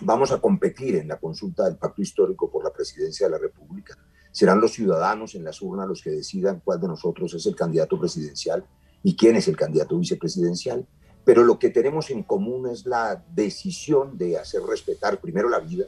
Vamos 0.00 0.32
a 0.32 0.40
competir 0.40 0.96
en 0.96 1.08
la 1.08 1.18
consulta 1.18 1.64
del 1.64 1.76
pacto 1.76 2.02
histórico 2.02 2.50
por 2.50 2.64
la 2.64 2.72
presidencia 2.72 3.26
de 3.26 3.32
la 3.32 3.38
República. 3.38 3.96
Serán 4.30 4.60
los 4.60 4.72
ciudadanos 4.72 5.34
en 5.34 5.44
las 5.44 5.62
urnas 5.62 5.88
los 5.88 6.02
que 6.02 6.10
decidan 6.10 6.60
cuál 6.64 6.80
de 6.80 6.88
nosotros 6.88 7.32
es 7.34 7.46
el 7.46 7.56
candidato 7.56 7.98
presidencial 7.98 8.64
y 9.02 9.16
quién 9.16 9.36
es 9.36 9.48
el 9.48 9.56
candidato 9.56 9.98
vicepresidencial. 9.98 10.86
Pero 11.24 11.44
lo 11.44 11.58
que 11.58 11.70
tenemos 11.70 12.10
en 12.10 12.22
común 12.22 12.68
es 12.68 12.86
la 12.86 13.24
decisión 13.34 14.18
de 14.18 14.38
hacer 14.38 14.62
respetar 14.62 15.20
primero 15.20 15.48
la 15.48 15.60
vida, 15.60 15.86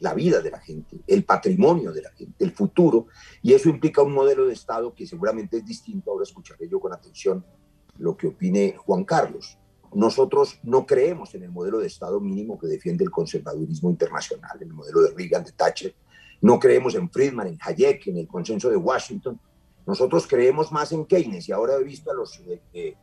la 0.00 0.14
vida 0.14 0.40
de 0.40 0.50
la 0.50 0.60
gente, 0.60 1.00
el 1.06 1.24
patrimonio 1.24 1.92
de 1.92 2.02
la 2.02 2.10
gente, 2.10 2.44
el 2.44 2.52
futuro, 2.52 3.06
y 3.42 3.52
eso 3.52 3.68
implica 3.68 4.02
un 4.02 4.12
modelo 4.12 4.46
de 4.46 4.52
Estado 4.52 4.94
que 4.94 5.06
seguramente 5.06 5.58
es 5.58 5.64
distinto. 5.64 6.10
Ahora 6.10 6.24
escucharé 6.24 6.68
yo 6.68 6.80
con 6.80 6.92
atención 6.92 7.44
lo 7.98 8.16
que 8.16 8.28
opine 8.28 8.76
Juan 8.78 9.04
Carlos. 9.04 9.58
Nosotros 9.94 10.60
no 10.62 10.86
creemos 10.86 11.34
en 11.34 11.44
el 11.44 11.50
modelo 11.50 11.78
de 11.78 11.86
Estado 11.86 12.20
mínimo 12.20 12.58
que 12.58 12.66
defiende 12.66 13.04
el 13.04 13.10
conservadurismo 13.10 13.90
internacional, 13.90 14.58
el 14.60 14.72
modelo 14.72 15.00
de 15.02 15.14
Reagan, 15.14 15.44
de 15.44 15.52
Thatcher. 15.52 15.94
No 16.40 16.58
creemos 16.58 16.94
en 16.94 17.10
Friedman, 17.10 17.48
en 17.48 17.58
Hayek, 17.60 18.06
en 18.08 18.18
el 18.18 18.28
consenso 18.28 18.68
de 18.68 18.76
Washington. 18.76 19.40
Nosotros 19.86 20.26
creemos 20.26 20.70
más 20.70 20.92
en 20.92 21.06
Keynes 21.06 21.48
y 21.48 21.52
ahora 21.52 21.76
he 21.76 21.82
visto 21.82 22.10
a 22.10 22.14
los, 22.14 22.38
eh, 22.40 22.60
eh, 22.74 22.94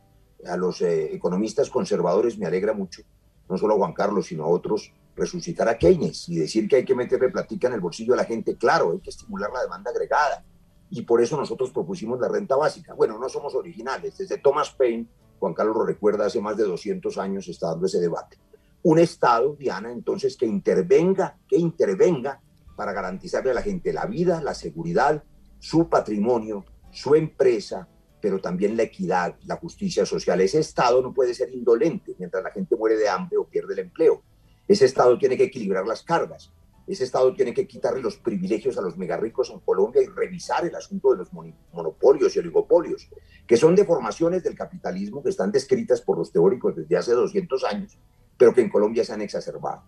a 0.46 0.56
los 0.56 0.80
eh, 0.80 1.14
economistas 1.14 1.68
conservadores, 1.68 2.38
me 2.38 2.46
alegra 2.46 2.72
mucho, 2.72 3.02
no 3.48 3.58
solo 3.58 3.74
a 3.74 3.78
Juan 3.78 3.92
Carlos, 3.92 4.26
sino 4.26 4.44
a 4.44 4.48
otros, 4.48 4.92
resucitar 5.16 5.68
a 5.68 5.78
Keynes 5.78 6.28
y 6.28 6.36
decir 6.36 6.68
que 6.68 6.76
hay 6.76 6.84
que 6.84 6.94
meterle 6.94 7.30
platica 7.30 7.68
en 7.68 7.74
el 7.74 7.80
bolsillo 7.80 8.12
de 8.12 8.18
la 8.18 8.24
gente, 8.24 8.56
claro, 8.56 8.92
hay 8.92 9.00
que 9.00 9.10
estimular 9.10 9.50
la 9.50 9.62
demanda 9.62 9.90
agregada. 9.90 10.44
Y 10.90 11.02
por 11.02 11.20
eso 11.20 11.36
nosotros 11.36 11.70
propusimos 11.70 12.20
la 12.20 12.28
renta 12.28 12.54
básica. 12.54 12.94
Bueno, 12.94 13.18
no 13.18 13.28
somos 13.28 13.54
originales. 13.54 14.18
Desde 14.18 14.38
Thomas 14.38 14.70
Paine, 14.70 15.06
Juan 15.38 15.54
Carlos 15.54 15.76
lo 15.76 15.84
recuerda, 15.84 16.26
hace 16.26 16.40
más 16.40 16.56
de 16.56 16.64
200 16.64 17.18
años 17.18 17.48
está 17.48 17.68
dando 17.68 17.86
ese 17.86 17.98
debate. 17.98 18.38
Un 18.82 18.98
Estado, 18.98 19.56
Diana, 19.56 19.90
entonces, 19.90 20.36
que 20.36 20.46
intervenga, 20.46 21.38
que 21.48 21.56
intervenga 21.56 22.40
para 22.76 22.92
garantizarle 22.92 23.50
a 23.50 23.54
la 23.54 23.62
gente 23.62 23.92
la 23.92 24.06
vida, 24.06 24.40
la 24.42 24.54
seguridad, 24.54 25.24
su 25.58 25.88
patrimonio, 25.88 26.64
su 26.92 27.14
empresa, 27.14 27.88
pero 28.20 28.40
también 28.40 28.76
la 28.76 28.84
equidad, 28.84 29.36
la 29.46 29.56
justicia 29.56 30.06
social. 30.06 30.40
Ese 30.40 30.60
Estado 30.60 31.02
no 31.02 31.12
puede 31.12 31.34
ser 31.34 31.52
indolente 31.52 32.14
mientras 32.18 32.44
la 32.44 32.50
gente 32.50 32.76
muere 32.76 32.96
de 32.96 33.08
hambre 33.08 33.38
o 33.38 33.44
pierde 33.44 33.74
el 33.74 33.80
empleo. 33.80 34.22
Ese 34.68 34.84
Estado 34.84 35.16
tiene 35.18 35.36
que 35.36 35.44
equilibrar 35.44 35.86
las 35.86 36.02
cargas. 36.02 36.52
Ese 36.86 37.04
Estado 37.04 37.34
tiene 37.34 37.52
que 37.52 37.66
quitarle 37.66 38.00
los 38.00 38.16
privilegios 38.16 38.78
a 38.78 38.80
los 38.80 38.96
megarricos 38.96 39.50
en 39.50 39.60
Colombia 39.60 40.02
y 40.02 40.06
revisar 40.06 40.64
el 40.64 40.74
asunto 40.74 41.10
de 41.10 41.18
los 41.18 41.32
monopolios 41.72 42.34
y 42.34 42.38
oligopolios, 42.38 43.08
que 43.46 43.56
son 43.56 43.74
deformaciones 43.74 44.44
del 44.44 44.54
capitalismo 44.54 45.22
que 45.22 45.30
están 45.30 45.50
descritas 45.50 46.00
por 46.00 46.18
los 46.18 46.32
teóricos 46.32 46.76
desde 46.76 46.96
hace 46.96 47.12
200 47.12 47.64
años, 47.64 47.98
pero 48.36 48.54
que 48.54 48.60
en 48.60 48.70
Colombia 48.70 49.04
se 49.04 49.12
han 49.12 49.22
exacerbado. 49.22 49.82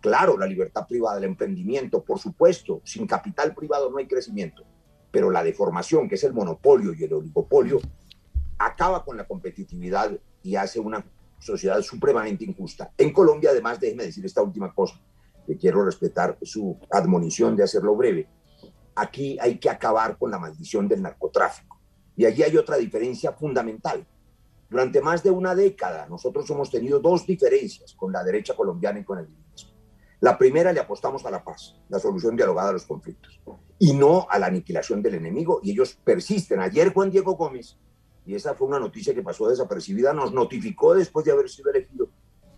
Claro, 0.00 0.36
la 0.38 0.46
libertad 0.46 0.86
privada, 0.86 1.18
el 1.18 1.24
emprendimiento, 1.24 2.04
por 2.04 2.18
supuesto, 2.18 2.82
sin 2.84 3.06
capital 3.06 3.54
privado 3.54 3.90
no 3.90 3.98
hay 3.98 4.06
crecimiento, 4.06 4.64
pero 5.10 5.30
la 5.30 5.42
deformación, 5.42 6.08
que 6.08 6.16
es 6.16 6.24
el 6.24 6.34
monopolio 6.34 6.92
y 6.92 7.04
el 7.04 7.14
oligopolio, 7.14 7.80
acaba 8.58 9.04
con 9.04 9.16
la 9.16 9.26
competitividad 9.26 10.12
y 10.42 10.56
hace 10.56 10.78
una 10.78 11.04
sociedad 11.44 11.80
supremamente 11.82 12.44
injusta. 12.44 12.92
En 12.96 13.12
Colombia, 13.12 13.50
además, 13.50 13.78
déjeme 13.78 14.04
decir 14.04 14.24
esta 14.24 14.42
última 14.42 14.72
cosa, 14.74 15.00
que 15.46 15.56
quiero 15.58 15.84
respetar 15.84 16.38
su 16.42 16.78
admonición 16.90 17.54
de 17.54 17.64
hacerlo 17.64 17.94
breve. 17.94 18.28
Aquí 18.96 19.36
hay 19.40 19.58
que 19.58 19.68
acabar 19.68 20.16
con 20.16 20.30
la 20.30 20.38
maldición 20.38 20.88
del 20.88 21.02
narcotráfico. 21.02 21.78
Y 22.16 22.24
allí 22.24 22.42
hay 22.42 22.56
otra 22.56 22.76
diferencia 22.76 23.32
fundamental. 23.32 24.06
Durante 24.70 25.02
más 25.02 25.22
de 25.22 25.30
una 25.30 25.54
década, 25.54 26.06
nosotros 26.08 26.48
hemos 26.50 26.70
tenido 26.70 26.98
dos 26.98 27.26
diferencias 27.26 27.92
con 27.94 28.12
la 28.12 28.24
derecha 28.24 28.54
colombiana 28.54 29.00
y 29.00 29.04
con 29.04 29.18
el 29.18 29.26
liberalismo. 29.26 29.72
La 30.20 30.38
primera 30.38 30.72
le 30.72 30.80
apostamos 30.80 31.26
a 31.26 31.30
la 31.30 31.44
paz, 31.44 31.76
la 31.90 31.98
solución 31.98 32.34
dialogada 32.34 32.70
a 32.70 32.72
los 32.72 32.86
conflictos, 32.86 33.38
y 33.78 33.92
no 33.92 34.26
a 34.30 34.38
la 34.38 34.46
aniquilación 34.46 35.02
del 35.02 35.16
enemigo, 35.16 35.60
y 35.62 35.72
ellos 35.72 35.98
persisten. 36.02 36.60
Ayer 36.60 36.94
Juan 36.94 37.10
Diego 37.10 37.34
Gómez 37.34 37.76
y 38.26 38.34
esa 38.34 38.54
fue 38.54 38.68
una 38.68 38.78
noticia 38.78 39.14
que 39.14 39.22
pasó 39.22 39.48
desapercibida, 39.48 40.12
nos 40.12 40.32
notificó 40.32 40.94
después 40.94 41.24
de 41.24 41.32
haber 41.32 41.48
sido 41.48 41.70
elegido 41.70 42.08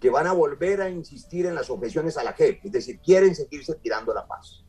que 0.01 0.11
van 0.11 0.27
a 0.27 0.33
volver 0.33 0.81
a 0.81 0.91
insistir 0.91 1.47
en 1.47 1.55
las 1.55 1.71
objeciones 1.71 2.17
a 2.17 2.23
la 2.23 2.35
JEP, 2.35 2.67
es 2.67 2.73
decir, 2.73 3.01
quieren 3.01 3.35
seguirse 3.35 3.75
tirando 3.77 4.15
la 4.15 4.27
paz. 4.27 4.65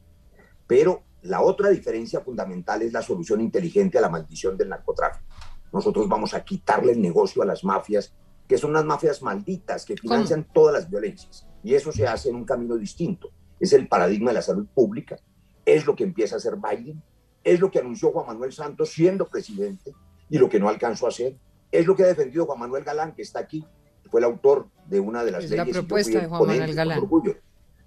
Pero 0.66 1.04
la 1.22 1.42
otra 1.42 1.70
diferencia 1.70 2.22
fundamental 2.22 2.82
es 2.82 2.94
la 2.94 3.02
solución 3.02 3.42
inteligente 3.42 3.98
a 3.98 4.02
la 4.02 4.10
maldición 4.10 4.58
del 4.58 4.70
narcotráfico. 4.70 5.26
Nosotros 5.72 6.08
vamos 6.08 6.34
a 6.34 6.44
quitarle 6.44 6.94
el 6.94 7.02
negocio 7.02 7.44
a 7.44 7.46
las 7.46 7.64
mafias, 7.64 8.14
que 8.48 8.58
son 8.58 8.72
unas 8.72 8.86
mafias 8.86 9.22
malditas 9.22 9.86
que 9.86 9.98
financian 9.98 10.48
todas 10.54 10.74
las 10.74 10.90
violencias. 10.90 11.46
Y 11.64 11.74
eso 11.76 11.92
se 11.92 12.08
hace 12.08 12.30
en 12.30 12.36
un 12.36 12.46
camino 12.46 12.78
distinto. 12.78 13.30
Es 13.60 13.74
el 13.74 13.88
paradigma 13.88 14.30
de 14.30 14.36
la 14.36 14.42
salud 14.42 14.66
pública. 14.74 15.18
Es 15.66 15.86
lo 15.86 15.96
que 15.96 16.06
empieza 16.06 16.36
a 16.36 16.38
hacer 16.38 16.56
Biden. 16.56 17.04
Es 17.44 17.60
lo 17.60 17.70
que 17.70 17.80
anunció 17.80 18.12
Juan 18.12 18.28
Manuel 18.28 18.54
Santos 18.54 18.90
siendo 18.90 19.28
presidente 19.28 19.94
y 20.30 20.38
lo 20.38 20.50
que 20.50 20.60
no 20.60 20.70
alcanzó 20.70 21.06
a 21.06 21.10
hacer. 21.10 21.36
Es 21.72 21.86
lo 21.86 21.96
que 21.96 22.04
ha 22.04 22.08
defendido 22.08 22.46
Juan 22.46 22.60
Manuel 22.60 22.84
Galán, 22.84 23.13
que 23.13 23.22
está 23.22 23.40
aquí, 23.40 23.66
fue 24.10 24.22
el 24.22 24.26
autor 24.26 24.68
de 24.86 25.00
una 25.00 25.24
de 25.24 25.32
las 25.32 25.44
leyes. 25.44 25.58
La 25.58 25.82
propuesta 25.82 26.20
de 26.20 26.28
Juan 26.28 26.48
Manuel 26.48 26.76
Galán. 26.76 27.00
Orgullo, 27.00 27.36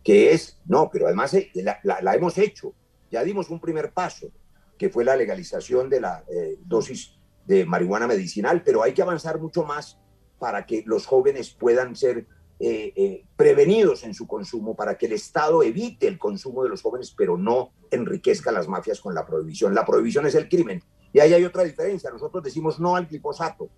que 0.05 0.33
es, 0.33 0.59
no, 0.67 0.91
pero 0.93 1.07
además 1.07 1.35
eh, 1.35 1.51
la, 1.55 2.15
hemos 2.15 2.39
hecho. 2.39 2.75
Ya 3.11 3.25
dimos 3.25 3.51
un 3.51 3.61
primer 3.61 3.93
paso, 3.93 4.31
que 4.79 4.89
fue 4.89 5.05
la 5.05 5.17
legalización 5.17 5.89
de 5.91 6.01
la 6.01 6.25
eh, 6.29 6.59
dosis 6.65 7.19
de 7.47 7.65
marihuana 7.65 8.07
medicinal, 8.07 8.63
pero 8.63 8.83
hay 8.83 8.93
que 8.93 9.03
avanzar 9.03 9.41
mucho 9.41 9.65
más 9.65 9.99
para 10.39 10.65
que 10.65 10.85
los 10.87 11.07
jóvenes 11.07 11.51
puedan 11.51 11.97
ser 11.97 12.27
eh, 12.61 13.25
prevenidos 13.37 14.05
en 14.05 14.15
su 14.15 14.27
consumo, 14.27 14.77
para 14.77 14.97
que 14.97 15.07
el 15.07 15.13
Estado 15.13 15.63
evite 15.63 16.07
el 16.07 16.19
consumo 16.19 16.63
de 16.63 16.69
los 16.69 16.83
jóvenes, 16.83 17.13
pero 17.17 17.37
no 17.37 17.73
enriquezca 17.91 18.53
las 18.53 18.69
mafias 18.69 19.01
con 19.01 19.15
la 19.15 19.27
prohibición. 19.27 19.75
La 19.75 19.85
prohibición 19.85 20.27
es 20.27 20.35
el 20.35 20.49
crimen 20.49 20.83
y 21.13 21.21
ahí 21.21 21.33
hay 21.35 21.45
otra 21.45 21.65
diferencia. 21.65 22.11
Nosotros 22.11 22.43
decimos 22.43 22.79
no 22.79 22.97
al 22.97 23.07
glifosato 23.07 23.69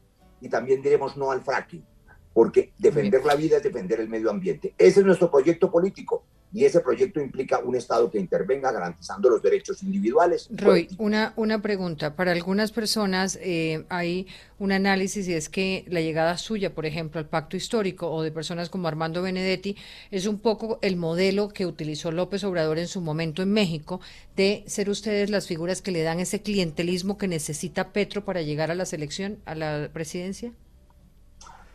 y 0.41 0.49
también 0.49 0.83
diremos 0.83 1.17
no 1.17 1.31
al 1.31 1.43
fracking, 1.43 1.85
porque 2.33 2.73
defender 2.79 3.25
la 3.25 3.35
vida 3.35 3.59
es 3.59 3.63
defender 3.63 4.01
el 4.01 4.09
medio 4.09 4.31
ambiente. 4.31 4.75
Ese 4.79 5.01
es 5.01 5.07
nuestro 5.07 5.31
proyecto 5.31 5.71
político 5.71 6.25
y 6.53 6.65
ese 6.65 6.81
proyecto 6.81 7.21
implica 7.21 7.59
un 7.61 7.75
Estado 7.75 8.11
que 8.11 8.19
intervenga 8.19 8.71
garantizando 8.71 9.31
los 9.31 9.43
derechos 9.43 9.83
individuales. 9.83 10.49
Roy, 10.51 10.89
una, 10.99 11.33
una 11.37 11.63
pregunta. 11.63 12.15
Para 12.15 12.33
algunas 12.33 12.73
personas 12.73 13.39
eh, 13.41 13.85
hay 13.89 14.27
un 14.59 14.73
análisis 14.73 15.27
y 15.29 15.35
es 15.35 15.49
que 15.49 15.85
la 15.89 16.01
llegada 16.01 16.37
suya, 16.37 16.75
por 16.75 16.87
ejemplo, 16.87 17.19
al 17.19 17.27
pacto 17.27 17.57
histórico 17.57 18.11
o 18.11 18.23
de 18.23 18.31
personas 18.31 18.69
como 18.69 18.89
Armando 18.89 19.23
Benedetti 19.23 19.77
es 20.11 20.27
un 20.27 20.39
poco 20.39 20.79
el 20.83 20.97
modelo 20.97 21.49
que 21.49 21.67
utilizó 21.67 22.13
López 22.13 22.45
Obrador 22.45 22.79
en 22.79 22.89
su 22.89 23.01
momento 23.01 23.43
en 23.43 23.53
México 23.53 24.01
de 24.37 24.63
ser 24.67 24.91
ustedes 24.91 25.31
las 25.31 25.47
figuras 25.47 25.83
que 25.83 25.91
le 25.91 26.03
dan 26.03 26.21
ese 26.21 26.43
clientelismo 26.43 27.17
que 27.17 27.29
necesita 27.29 27.93
Petro 27.93 28.25
para 28.25 28.43
llegar 28.43 28.71
a 28.71 28.75
la 28.75 28.85
selección, 28.85 29.39
a 29.47 29.55
la 29.55 29.91
presidencia. 29.93 30.53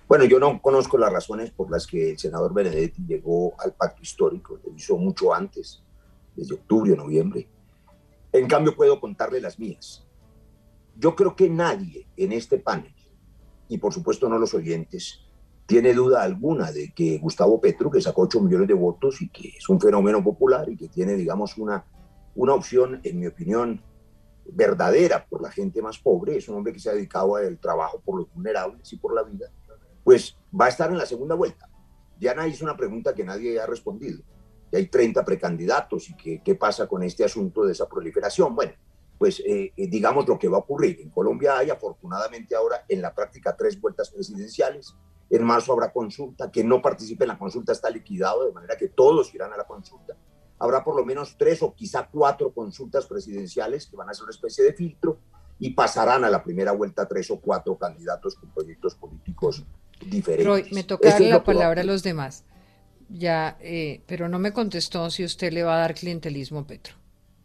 Bueno, 0.07 0.23
yo 0.23 0.39
no 0.39 0.61
conozco 0.61 0.97
las 0.97 1.11
razones 1.11 1.51
por 1.51 1.69
las 1.69 1.85
que 1.85 2.11
el 2.11 2.17
senador 2.17 2.53
Benedetti 2.53 3.05
llegó 3.05 3.53
al 3.59 3.73
pacto 3.73 4.01
histórico, 4.01 4.57
lo 4.63 4.73
hizo 4.73 4.97
mucho 4.97 5.33
antes, 5.33 5.83
desde 6.33 6.55
octubre 6.55 6.93
o 6.93 6.95
noviembre. 6.95 7.49
En 8.31 8.47
cambio, 8.47 8.73
puedo 8.73 9.01
contarle 9.01 9.41
las 9.41 9.59
mías. 9.59 10.07
Yo 10.95 11.13
creo 11.13 11.35
que 11.35 11.49
nadie 11.49 12.07
en 12.15 12.31
este 12.31 12.57
panel, 12.57 12.95
y 13.67 13.77
por 13.79 13.93
supuesto 13.93 14.29
no 14.29 14.39
los 14.39 14.53
oyentes, 14.53 15.19
tiene 15.65 15.93
duda 15.93 16.23
alguna 16.23 16.71
de 16.71 16.93
que 16.93 17.17
Gustavo 17.17 17.59
Petro, 17.59 17.91
que 17.91 17.99
sacó 17.99 18.21
8 18.21 18.39
millones 18.39 18.69
de 18.69 18.73
votos 18.73 19.21
y 19.21 19.27
que 19.27 19.49
es 19.57 19.67
un 19.67 19.81
fenómeno 19.81 20.23
popular 20.23 20.69
y 20.69 20.77
que 20.77 20.87
tiene, 20.87 21.15
digamos, 21.15 21.57
una, 21.57 21.85
una 22.35 22.53
opción, 22.53 23.01
en 23.03 23.19
mi 23.19 23.27
opinión, 23.27 23.81
verdadera 24.45 25.25
por 25.27 25.41
la 25.41 25.51
gente 25.51 25.81
más 25.81 25.97
pobre, 25.97 26.37
es 26.37 26.47
un 26.47 26.55
hombre 26.55 26.71
que 26.71 26.79
se 26.79 26.89
ha 26.89 26.93
dedicado 26.93 27.35
al 27.35 27.59
trabajo 27.59 27.99
por 27.99 28.17
los 28.17 28.33
vulnerables 28.33 28.93
y 28.93 28.95
por 28.95 29.13
la 29.13 29.23
vida, 29.23 29.51
pues 30.07 30.37
va 30.57 30.67
a 30.67 30.69
estar 30.69 30.89
en 30.89 30.97
la 30.97 31.05
segunda 31.05 31.35
vuelta. 31.35 31.69
Diana 32.17 32.47
hizo 32.47 32.63
una 32.63 32.77
pregunta 32.77 33.13
que 33.13 33.25
nadie 33.25 33.59
ha 33.59 33.65
respondido. 33.65 34.23
Hay 34.71 34.87
30 34.87 35.25
precandidatos 35.25 36.09
y 36.09 36.15
que, 36.15 36.41
qué 36.41 36.55
pasa 36.55 36.87
con 36.87 37.03
este 37.03 37.25
asunto 37.25 37.65
de 37.65 37.73
esa 37.73 37.89
proliferación. 37.89 38.55
Bueno, 38.55 38.71
pues 39.17 39.41
eh, 39.41 39.73
eh, 39.75 39.87
digamos 39.89 40.25
lo 40.25 40.39
que 40.39 40.47
va 40.47 40.55
a 40.55 40.61
ocurrir. 40.61 41.01
En 41.01 41.09
Colombia 41.09 41.57
hay 41.57 41.71
afortunadamente 41.71 42.55
ahora 42.55 42.85
en 42.87 43.01
la 43.01 43.13
práctica 43.13 43.53
tres 43.57 43.81
vueltas 43.81 44.09
presidenciales. 44.09 44.95
En 45.29 45.43
marzo 45.43 45.73
habrá 45.73 45.91
consulta. 45.91 46.49
Quien 46.49 46.69
no 46.69 46.81
participe 46.81 47.25
en 47.25 47.27
la 47.27 47.37
consulta 47.37 47.73
está 47.73 47.89
liquidado, 47.89 48.45
de 48.45 48.53
manera 48.53 48.77
que 48.77 48.87
todos 48.87 49.35
irán 49.35 49.51
a 49.51 49.57
la 49.57 49.65
consulta. 49.65 50.15
Habrá 50.57 50.85
por 50.85 50.95
lo 50.95 51.03
menos 51.03 51.35
tres 51.37 51.61
o 51.61 51.75
quizá 51.75 52.07
cuatro 52.09 52.53
consultas 52.53 53.05
presidenciales 53.07 53.87
que 53.87 53.97
van 53.97 54.09
a 54.09 54.13
ser 54.13 54.23
una 54.23 54.31
especie 54.31 54.63
de 54.63 54.71
filtro 54.71 55.19
y 55.59 55.71
pasarán 55.71 56.23
a 56.23 56.29
la 56.29 56.41
primera 56.41 56.71
vuelta 56.71 57.05
tres 57.09 57.29
o 57.29 57.41
cuatro 57.41 57.77
candidatos 57.77 58.35
con 58.35 58.53
proyectos 58.53 58.95
políticos 58.95 59.65
diferentes. 60.05 60.45
Roy, 60.45 60.65
me 60.71 60.83
toca 60.83 61.19
la 61.19 61.43
palabra 61.43 61.81
a 61.81 61.85
los 61.85 62.03
demás. 62.03 62.45
Ya, 63.09 63.57
eh, 63.61 64.01
pero 64.05 64.27
no 64.27 64.39
me 64.39 64.51
contestó 64.51 65.09
si 65.09 65.23
usted 65.23 65.53
le 65.53 65.63
va 65.63 65.75
a 65.75 65.79
dar 65.79 65.95
clientelismo 65.95 66.59
a 66.59 66.67
Petro. 66.67 66.95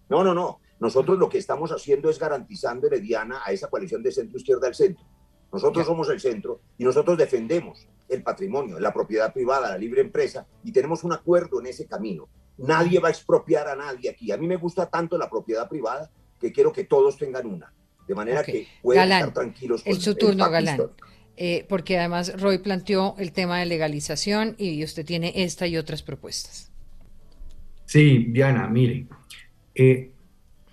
No, 0.08 0.24
no, 0.24 0.34
no. 0.34 0.60
Nosotros 0.80 1.18
lo 1.18 1.28
que 1.28 1.38
estamos 1.38 1.70
haciendo 1.70 2.10
es 2.10 2.18
garantizando 2.18 2.88
Herediana 2.88 3.42
a 3.44 3.52
esa 3.52 3.68
coalición 3.68 4.02
de 4.02 4.10
centro 4.10 4.36
izquierda 4.36 4.66
al 4.66 4.74
centro. 4.74 5.04
Nosotros 5.52 5.86
somos 5.86 6.08
el 6.08 6.18
centro 6.18 6.60
y 6.78 6.84
nosotros 6.84 7.16
defendemos 7.16 7.86
el 8.08 8.22
patrimonio, 8.22 8.80
la 8.80 8.92
propiedad 8.92 9.32
privada, 9.32 9.68
la 9.68 9.78
libre 9.78 10.00
empresa 10.00 10.46
y 10.64 10.72
tenemos 10.72 11.04
un 11.04 11.12
acuerdo 11.12 11.60
en 11.60 11.66
ese 11.66 11.86
camino. 11.86 12.28
Nadie 12.58 12.98
va 12.98 13.08
a 13.08 13.10
expropiar 13.10 13.68
a 13.68 13.76
nadie 13.76 14.10
aquí. 14.10 14.32
A 14.32 14.36
mí 14.36 14.46
me 14.46 14.56
gusta 14.56 14.88
tanto 14.88 15.16
la 15.16 15.30
propiedad 15.30 15.68
privada 15.68 16.10
que 16.40 16.52
quiero 16.52 16.72
que 16.72 16.84
todos 16.84 17.16
tengan 17.16 17.46
una. 17.46 17.72
De 18.06 18.14
manera 18.14 18.42
que 18.42 18.66
puedan 18.82 19.10
estar 19.10 19.32
tranquilos. 19.32 19.84
Con 19.84 20.00
su 20.00 20.14
turno, 20.16 20.50
Galán. 20.50 20.90
Eh, 21.44 21.66
porque 21.68 21.98
además 21.98 22.40
Roy 22.40 22.59
planteó 22.59 23.16
el 23.18 23.33
tema 23.33 23.59
de 23.59 23.66
legalización 23.66 24.55
y 24.59 24.85
usted 24.85 25.05
tiene 25.05 25.33
esta 25.35 25.66
y 25.66 25.76
otras 25.76 26.00
propuestas. 26.00 26.70
Sí, 27.85 28.28
Diana, 28.28 28.68
mire, 28.68 29.09
eh, 29.74 30.12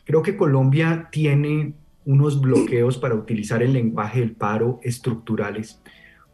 creo 0.04 0.22
que 0.22 0.38
Colombia 0.38 1.10
tiene 1.12 1.74
unos 2.06 2.40
bloqueos 2.40 3.00
para 3.00 3.16
utilizar 3.16 3.64
el 3.64 3.74
lenguaje 3.74 4.20
del 4.20 4.34
paro 4.34 4.80
estructurales. 4.84 5.82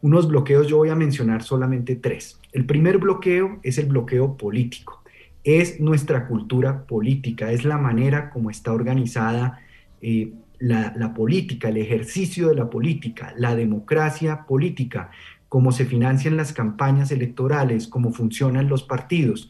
Unos 0.02 0.28
bloqueos, 0.28 0.66
yo 0.66 0.76
voy 0.76 0.90
a 0.90 0.94
mencionar 0.94 1.42
solamente 1.42 1.96
tres. 1.96 2.38
El 2.52 2.66
primer 2.66 2.98
bloqueo 2.98 3.58
es 3.62 3.78
el 3.78 3.86
bloqueo 3.86 4.36
político. 4.36 5.02
Es 5.44 5.80
nuestra 5.80 6.28
cultura 6.28 6.84
política, 6.84 7.52
es 7.52 7.64
la 7.64 7.78
manera 7.78 8.28
como 8.28 8.50
está 8.50 8.74
organizada 8.74 9.60
eh, 10.02 10.30
la, 10.58 11.14
política, 11.14 11.68
el 11.68 11.76
ejercicio 11.76 12.48
de 12.48 12.54
la 12.54 12.70
política, 12.70 13.34
la 13.36 13.54
democracia 13.54 14.44
política, 14.46 15.10
cómo 15.48 15.72
se 15.72 15.84
financian 15.84 16.36
las 16.36 16.52
campañas 16.52 17.10
electorales, 17.10 17.88
cómo 17.88 18.12
funcionan 18.12 18.68
los 18.68 18.82
partidos. 18.82 19.48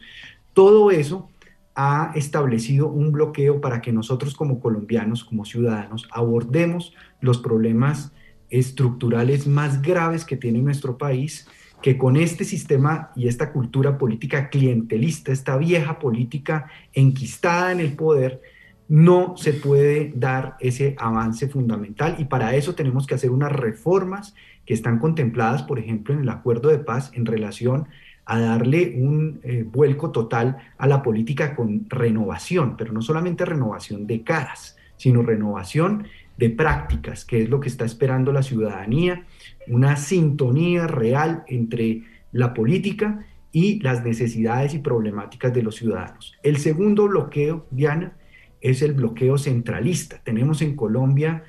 Todo 0.53 0.91
eso 0.91 1.29
ha 1.75 2.11
establecido 2.15 2.87
un 2.87 3.11
bloqueo 3.11 3.61
para 3.61 3.81
que 3.81 3.93
nosotros 3.93 4.35
como 4.35 4.59
colombianos, 4.59 5.23
como 5.23 5.45
ciudadanos, 5.45 6.07
abordemos 6.11 6.93
los 7.21 7.37
problemas 7.37 8.11
estructurales 8.49 9.47
más 9.47 9.81
graves 9.81 10.25
que 10.25 10.37
tiene 10.37 10.59
nuestro 10.59 10.97
país, 10.97 11.47
que 11.81 11.97
con 11.97 12.17
este 12.17 12.43
sistema 12.43 13.11
y 13.15 13.27
esta 13.27 13.51
cultura 13.51 13.97
política 13.97 14.49
clientelista, 14.49 15.31
esta 15.31 15.57
vieja 15.57 15.99
política 15.99 16.71
enquistada 16.93 17.71
en 17.71 17.79
el 17.79 17.93
poder, 17.93 18.41
no 18.89 19.35
se 19.37 19.53
puede 19.53 20.13
dar 20.15 20.55
ese 20.59 20.95
avance 20.97 21.47
fundamental 21.47 22.15
y 22.19 22.25
para 22.25 22.55
eso 22.55 22.75
tenemos 22.75 23.05
que 23.05 23.15
hacer 23.15 23.31
unas 23.31 23.51
reformas 23.51 24.33
que 24.65 24.73
están 24.73 24.99
contempladas, 24.99 25.63
por 25.63 25.79
ejemplo, 25.79 26.13
en 26.13 26.21
el 26.21 26.29
acuerdo 26.29 26.69
de 26.69 26.79
paz 26.79 27.11
en 27.13 27.25
relación 27.25 27.87
a 28.25 28.39
darle 28.39 28.95
un 28.97 29.39
eh, 29.43 29.65
vuelco 29.65 30.11
total 30.11 30.57
a 30.77 30.87
la 30.87 31.01
política 31.01 31.55
con 31.55 31.85
renovación, 31.89 32.75
pero 32.75 32.91
no 32.91 33.01
solamente 33.01 33.45
renovación 33.45 34.05
de 34.05 34.23
caras, 34.23 34.75
sino 34.97 35.21
renovación 35.21 36.07
de 36.37 36.49
prácticas, 36.49 37.23
que 37.23 37.43
es 37.43 37.49
lo 37.49 37.59
que 37.59 37.69
está 37.69 37.85
esperando 37.85 38.31
la 38.31 38.43
ciudadanía, 38.43 39.25
una 39.67 39.95
sintonía 39.95 40.87
real 40.87 41.43
entre 41.47 42.03
la 42.33 42.53
política 42.53 43.25
y 43.51 43.79
las 43.79 44.03
necesidades 44.03 44.73
y 44.73 44.79
problemáticas 44.79 45.53
de 45.53 45.63
los 45.63 45.75
ciudadanos. 45.75 46.37
El 46.43 46.57
segundo 46.57 47.07
bloqueo, 47.07 47.65
Diana, 47.71 48.13
es 48.61 48.81
el 48.81 48.93
bloqueo 48.93 49.37
centralista. 49.37 50.21
Tenemos 50.23 50.61
en 50.61 50.75
Colombia 50.75 51.43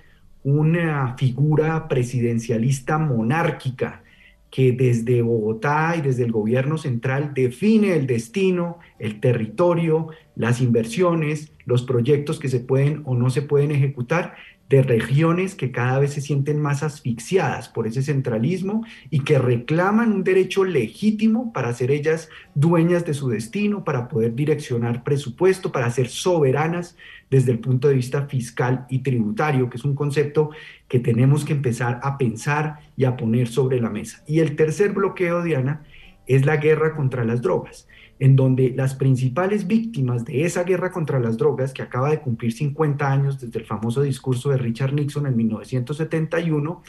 una 0.44 1.16
figura 1.16 1.88
presidencialista 1.88 2.98
monárquica 2.98 4.02
que 4.50 4.72
desde 4.72 5.20
Bogotá 5.22 5.94
y 5.98 6.00
desde 6.00 6.24
el 6.24 6.32
gobierno 6.32 6.78
central 6.78 7.32
define 7.34 7.94
el 7.94 8.06
destino, 8.06 8.78
el 8.98 9.20
territorio, 9.20 10.08
las 10.36 10.60
inversiones, 10.60 11.52
los 11.66 11.82
proyectos 11.82 12.38
que 12.38 12.48
se 12.48 12.60
pueden 12.60 13.02
o 13.04 13.14
no 13.14 13.28
se 13.28 13.42
pueden 13.42 13.72
ejecutar 13.72 14.36
de 14.68 14.82
regiones 14.82 15.54
que 15.54 15.72
cada 15.72 15.98
vez 15.98 16.12
se 16.12 16.20
sienten 16.20 16.60
más 16.60 16.82
asfixiadas 16.82 17.68
por 17.68 17.86
ese 17.86 18.02
centralismo 18.02 18.84
y 19.10 19.20
que 19.20 19.38
reclaman 19.38 20.12
un 20.12 20.24
derecho 20.24 20.64
legítimo 20.64 21.52
para 21.52 21.72
ser 21.72 21.90
ellas 21.90 22.28
dueñas 22.54 23.06
de 23.06 23.14
su 23.14 23.28
destino, 23.28 23.82
para 23.82 24.08
poder 24.08 24.34
direccionar 24.34 25.04
presupuesto, 25.04 25.72
para 25.72 25.90
ser 25.90 26.08
soberanas 26.08 26.96
desde 27.30 27.52
el 27.52 27.60
punto 27.60 27.88
de 27.88 27.94
vista 27.94 28.26
fiscal 28.26 28.86
y 28.90 28.98
tributario, 28.98 29.70
que 29.70 29.78
es 29.78 29.84
un 29.84 29.94
concepto 29.94 30.50
que 30.86 30.98
tenemos 30.98 31.44
que 31.44 31.54
empezar 31.54 32.00
a 32.02 32.18
pensar 32.18 32.80
y 32.96 33.04
a 33.04 33.16
poner 33.16 33.48
sobre 33.48 33.80
la 33.80 33.90
mesa. 33.90 34.22
Y 34.26 34.40
el 34.40 34.54
tercer 34.54 34.92
bloqueo, 34.92 35.42
Diana, 35.42 35.82
es 36.26 36.44
la 36.44 36.58
guerra 36.58 36.94
contra 36.94 37.24
las 37.24 37.40
drogas 37.40 37.87
en 38.18 38.36
donde 38.36 38.72
las 38.76 38.94
principales 38.94 39.66
víctimas 39.66 40.24
de 40.24 40.44
esa 40.44 40.64
guerra 40.64 40.90
contra 40.90 41.20
las 41.20 41.36
drogas, 41.36 41.72
que 41.72 41.82
acaba 41.82 42.10
de 42.10 42.20
cumplir 42.20 42.52
50 42.52 43.10
años 43.10 43.40
desde 43.40 43.60
el 43.60 43.66
famoso 43.66 44.02
discurso 44.02 44.50
de 44.50 44.58
Richard 44.58 44.92
Nixon 44.92 45.26
en 45.26 45.36
1971, 45.36 46.82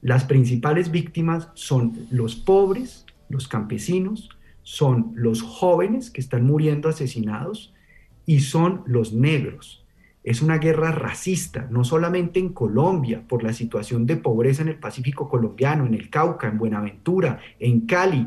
las 0.00 0.24
principales 0.24 0.90
víctimas 0.90 1.48
son 1.54 2.06
los 2.10 2.36
pobres, 2.36 3.04
los 3.28 3.48
campesinos, 3.48 4.30
son 4.62 5.12
los 5.14 5.42
jóvenes 5.42 6.10
que 6.10 6.20
están 6.20 6.44
muriendo 6.44 6.88
asesinados 6.88 7.74
y 8.24 8.40
son 8.40 8.82
los 8.86 9.12
negros. 9.12 9.84
Es 10.24 10.42
una 10.42 10.58
guerra 10.58 10.90
racista, 10.90 11.68
no 11.70 11.84
solamente 11.84 12.40
en 12.40 12.48
Colombia, 12.48 13.22
por 13.28 13.44
la 13.44 13.52
situación 13.52 14.06
de 14.06 14.16
pobreza 14.16 14.62
en 14.62 14.68
el 14.68 14.78
Pacífico 14.78 15.28
colombiano, 15.28 15.86
en 15.86 15.94
el 15.94 16.10
Cauca, 16.10 16.48
en 16.48 16.58
Buenaventura, 16.58 17.38
en 17.60 17.82
Cali, 17.82 18.26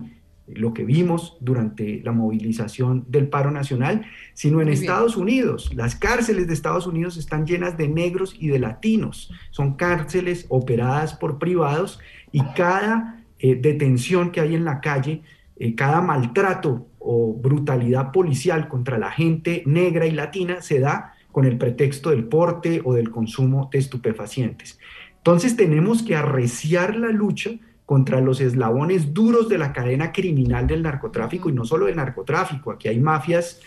lo 0.55 0.73
que 0.73 0.83
vimos 0.83 1.37
durante 1.39 2.01
la 2.03 2.11
movilización 2.11 3.05
del 3.07 3.27
paro 3.27 3.51
nacional, 3.51 4.05
sino 4.33 4.61
en 4.61 4.69
Estados 4.69 5.17
Unidos. 5.17 5.71
Las 5.73 5.95
cárceles 5.95 6.47
de 6.47 6.53
Estados 6.53 6.87
Unidos 6.87 7.17
están 7.17 7.45
llenas 7.45 7.77
de 7.77 7.87
negros 7.87 8.35
y 8.37 8.47
de 8.47 8.59
latinos. 8.59 9.31
Son 9.51 9.75
cárceles 9.75 10.45
operadas 10.49 11.13
por 11.13 11.39
privados 11.39 11.99
y 12.31 12.41
cada 12.55 13.23
eh, 13.39 13.55
detención 13.55 14.31
que 14.31 14.41
hay 14.41 14.55
en 14.55 14.65
la 14.65 14.81
calle, 14.81 15.21
eh, 15.57 15.75
cada 15.75 16.01
maltrato 16.01 16.87
o 16.99 17.33
brutalidad 17.33 18.11
policial 18.11 18.67
contra 18.67 18.97
la 18.97 19.11
gente 19.11 19.63
negra 19.65 20.05
y 20.05 20.11
latina 20.11 20.61
se 20.61 20.79
da 20.79 21.13
con 21.31 21.45
el 21.45 21.57
pretexto 21.57 22.09
del 22.09 22.25
porte 22.25 22.81
o 22.83 22.93
del 22.93 23.11
consumo 23.11 23.69
de 23.71 23.79
estupefacientes. 23.79 24.79
Entonces 25.17 25.55
tenemos 25.55 26.01
que 26.01 26.15
arreciar 26.15 26.95
la 26.95 27.09
lucha 27.09 27.51
contra 27.89 28.21
los 28.21 28.39
eslabones 28.39 29.15
duros 29.15 29.49
de 29.49 29.57
la 29.57 29.73
cadena 29.73 30.11
criminal 30.11 30.67
del 30.67 30.83
narcotráfico 30.83 31.49
y 31.49 31.53
no 31.53 31.65
solo 31.65 31.87
del 31.87 31.95
narcotráfico, 31.95 32.69
aquí 32.69 32.87
hay 32.87 32.99
mafias 32.99 33.61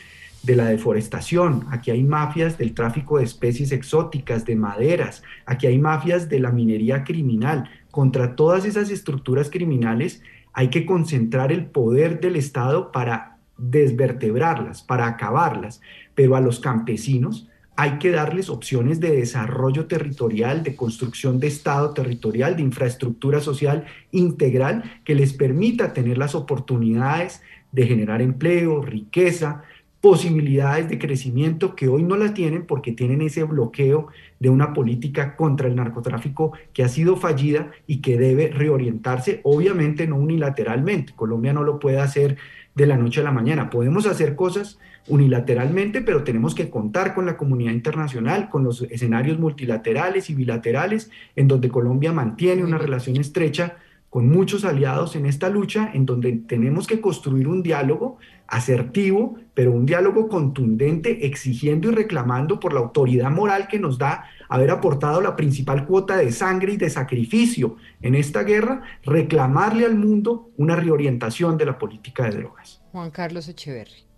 de 0.44 0.54
la 0.54 0.66
deforestación, 0.66 1.66
aquí 1.72 1.90
hay 1.90 2.04
mafias 2.04 2.56
del 2.56 2.72
tráfico 2.72 3.18
de 3.18 3.24
especies 3.24 3.72
exóticas, 3.72 4.44
de 4.44 4.54
maderas, 4.54 5.24
aquí 5.44 5.66
hay 5.66 5.76
mafias 5.76 6.28
de 6.28 6.38
la 6.38 6.52
minería 6.52 7.02
criminal. 7.02 7.68
Contra 7.90 8.36
todas 8.36 8.64
esas 8.64 8.90
estructuras 8.90 9.50
criminales 9.50 10.22
hay 10.52 10.68
que 10.68 10.86
concentrar 10.86 11.50
el 11.50 11.66
poder 11.66 12.20
del 12.20 12.36
Estado 12.36 12.92
para 12.92 13.38
desvertebrarlas, 13.58 14.84
para 14.84 15.08
acabarlas, 15.08 15.80
pero 16.14 16.36
a 16.36 16.40
los 16.40 16.60
campesinos 16.60 17.48
hay 17.82 17.98
que 17.98 18.12
darles 18.12 18.48
opciones 18.48 19.00
de 19.00 19.10
desarrollo 19.10 19.86
territorial, 19.86 20.62
de 20.62 20.76
construcción 20.76 21.40
de 21.40 21.48
Estado 21.48 21.90
territorial, 21.90 22.54
de 22.54 22.62
infraestructura 22.62 23.40
social 23.40 23.86
integral 24.12 25.00
que 25.04 25.16
les 25.16 25.32
permita 25.32 25.92
tener 25.92 26.16
las 26.16 26.36
oportunidades 26.36 27.42
de 27.72 27.88
generar 27.88 28.22
empleo, 28.22 28.82
riqueza, 28.82 29.64
posibilidades 30.00 30.88
de 30.88 31.00
crecimiento 31.00 31.74
que 31.74 31.88
hoy 31.88 32.04
no 32.04 32.16
las 32.16 32.34
tienen 32.34 32.66
porque 32.66 32.92
tienen 32.92 33.20
ese 33.20 33.42
bloqueo 33.42 34.06
de 34.38 34.48
una 34.48 34.72
política 34.74 35.34
contra 35.34 35.66
el 35.66 35.74
narcotráfico 35.74 36.52
que 36.72 36.84
ha 36.84 36.88
sido 36.88 37.16
fallida 37.16 37.72
y 37.88 37.96
que 37.96 38.16
debe 38.16 38.46
reorientarse, 38.46 39.40
obviamente 39.42 40.06
no 40.06 40.14
unilateralmente. 40.18 41.14
Colombia 41.16 41.52
no 41.52 41.64
lo 41.64 41.80
puede 41.80 41.98
hacer 41.98 42.36
de 42.76 42.86
la 42.86 42.96
noche 42.96 43.22
a 43.22 43.24
la 43.24 43.32
mañana. 43.32 43.70
Podemos 43.70 44.06
hacer 44.06 44.36
cosas 44.36 44.78
unilateralmente, 45.08 46.00
pero 46.00 46.24
tenemos 46.24 46.54
que 46.54 46.70
contar 46.70 47.14
con 47.14 47.26
la 47.26 47.36
comunidad 47.36 47.72
internacional, 47.72 48.48
con 48.48 48.64
los 48.64 48.82
escenarios 48.82 49.38
multilaterales 49.38 50.30
y 50.30 50.34
bilaterales, 50.34 51.10
en 51.36 51.48
donde 51.48 51.68
Colombia 51.68 52.12
mantiene 52.12 52.64
una 52.64 52.78
relación 52.78 53.16
estrecha 53.16 53.76
con 54.12 54.28
muchos 54.28 54.66
aliados 54.66 55.16
en 55.16 55.24
esta 55.24 55.48
lucha, 55.48 55.90
en 55.94 56.04
donde 56.04 56.32
tenemos 56.32 56.86
que 56.86 57.00
construir 57.00 57.48
un 57.48 57.62
diálogo 57.62 58.18
asertivo, 58.46 59.36
pero 59.54 59.72
un 59.72 59.86
diálogo 59.86 60.28
contundente, 60.28 61.26
exigiendo 61.26 61.90
y 61.90 61.94
reclamando 61.94 62.60
por 62.60 62.74
la 62.74 62.80
autoridad 62.80 63.30
moral 63.30 63.68
que 63.68 63.78
nos 63.78 63.96
da 63.96 64.24
haber 64.50 64.70
aportado 64.70 65.22
la 65.22 65.34
principal 65.34 65.86
cuota 65.86 66.18
de 66.18 66.30
sangre 66.30 66.74
y 66.74 66.76
de 66.76 66.90
sacrificio 66.90 67.76
en 68.02 68.14
esta 68.14 68.42
guerra, 68.42 68.82
reclamarle 69.02 69.86
al 69.86 69.94
mundo 69.94 70.50
una 70.58 70.76
reorientación 70.76 71.56
de 71.56 71.64
la 71.64 71.78
política 71.78 72.24
de 72.24 72.36
drogas. 72.36 72.82
Juan 72.92 73.10
Carlos 73.10 73.48
Echeverri. 73.48 74.11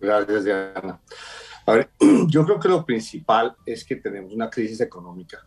Gracias, 0.00 0.44
Diana. 0.44 1.00
A 1.66 1.72
ver, 1.72 1.90
yo 2.28 2.44
creo 2.44 2.58
que 2.58 2.68
lo 2.68 2.84
principal 2.84 3.54
es 3.66 3.84
que 3.84 3.96
tenemos 3.96 4.32
una 4.32 4.48
crisis 4.48 4.80
económica 4.80 5.44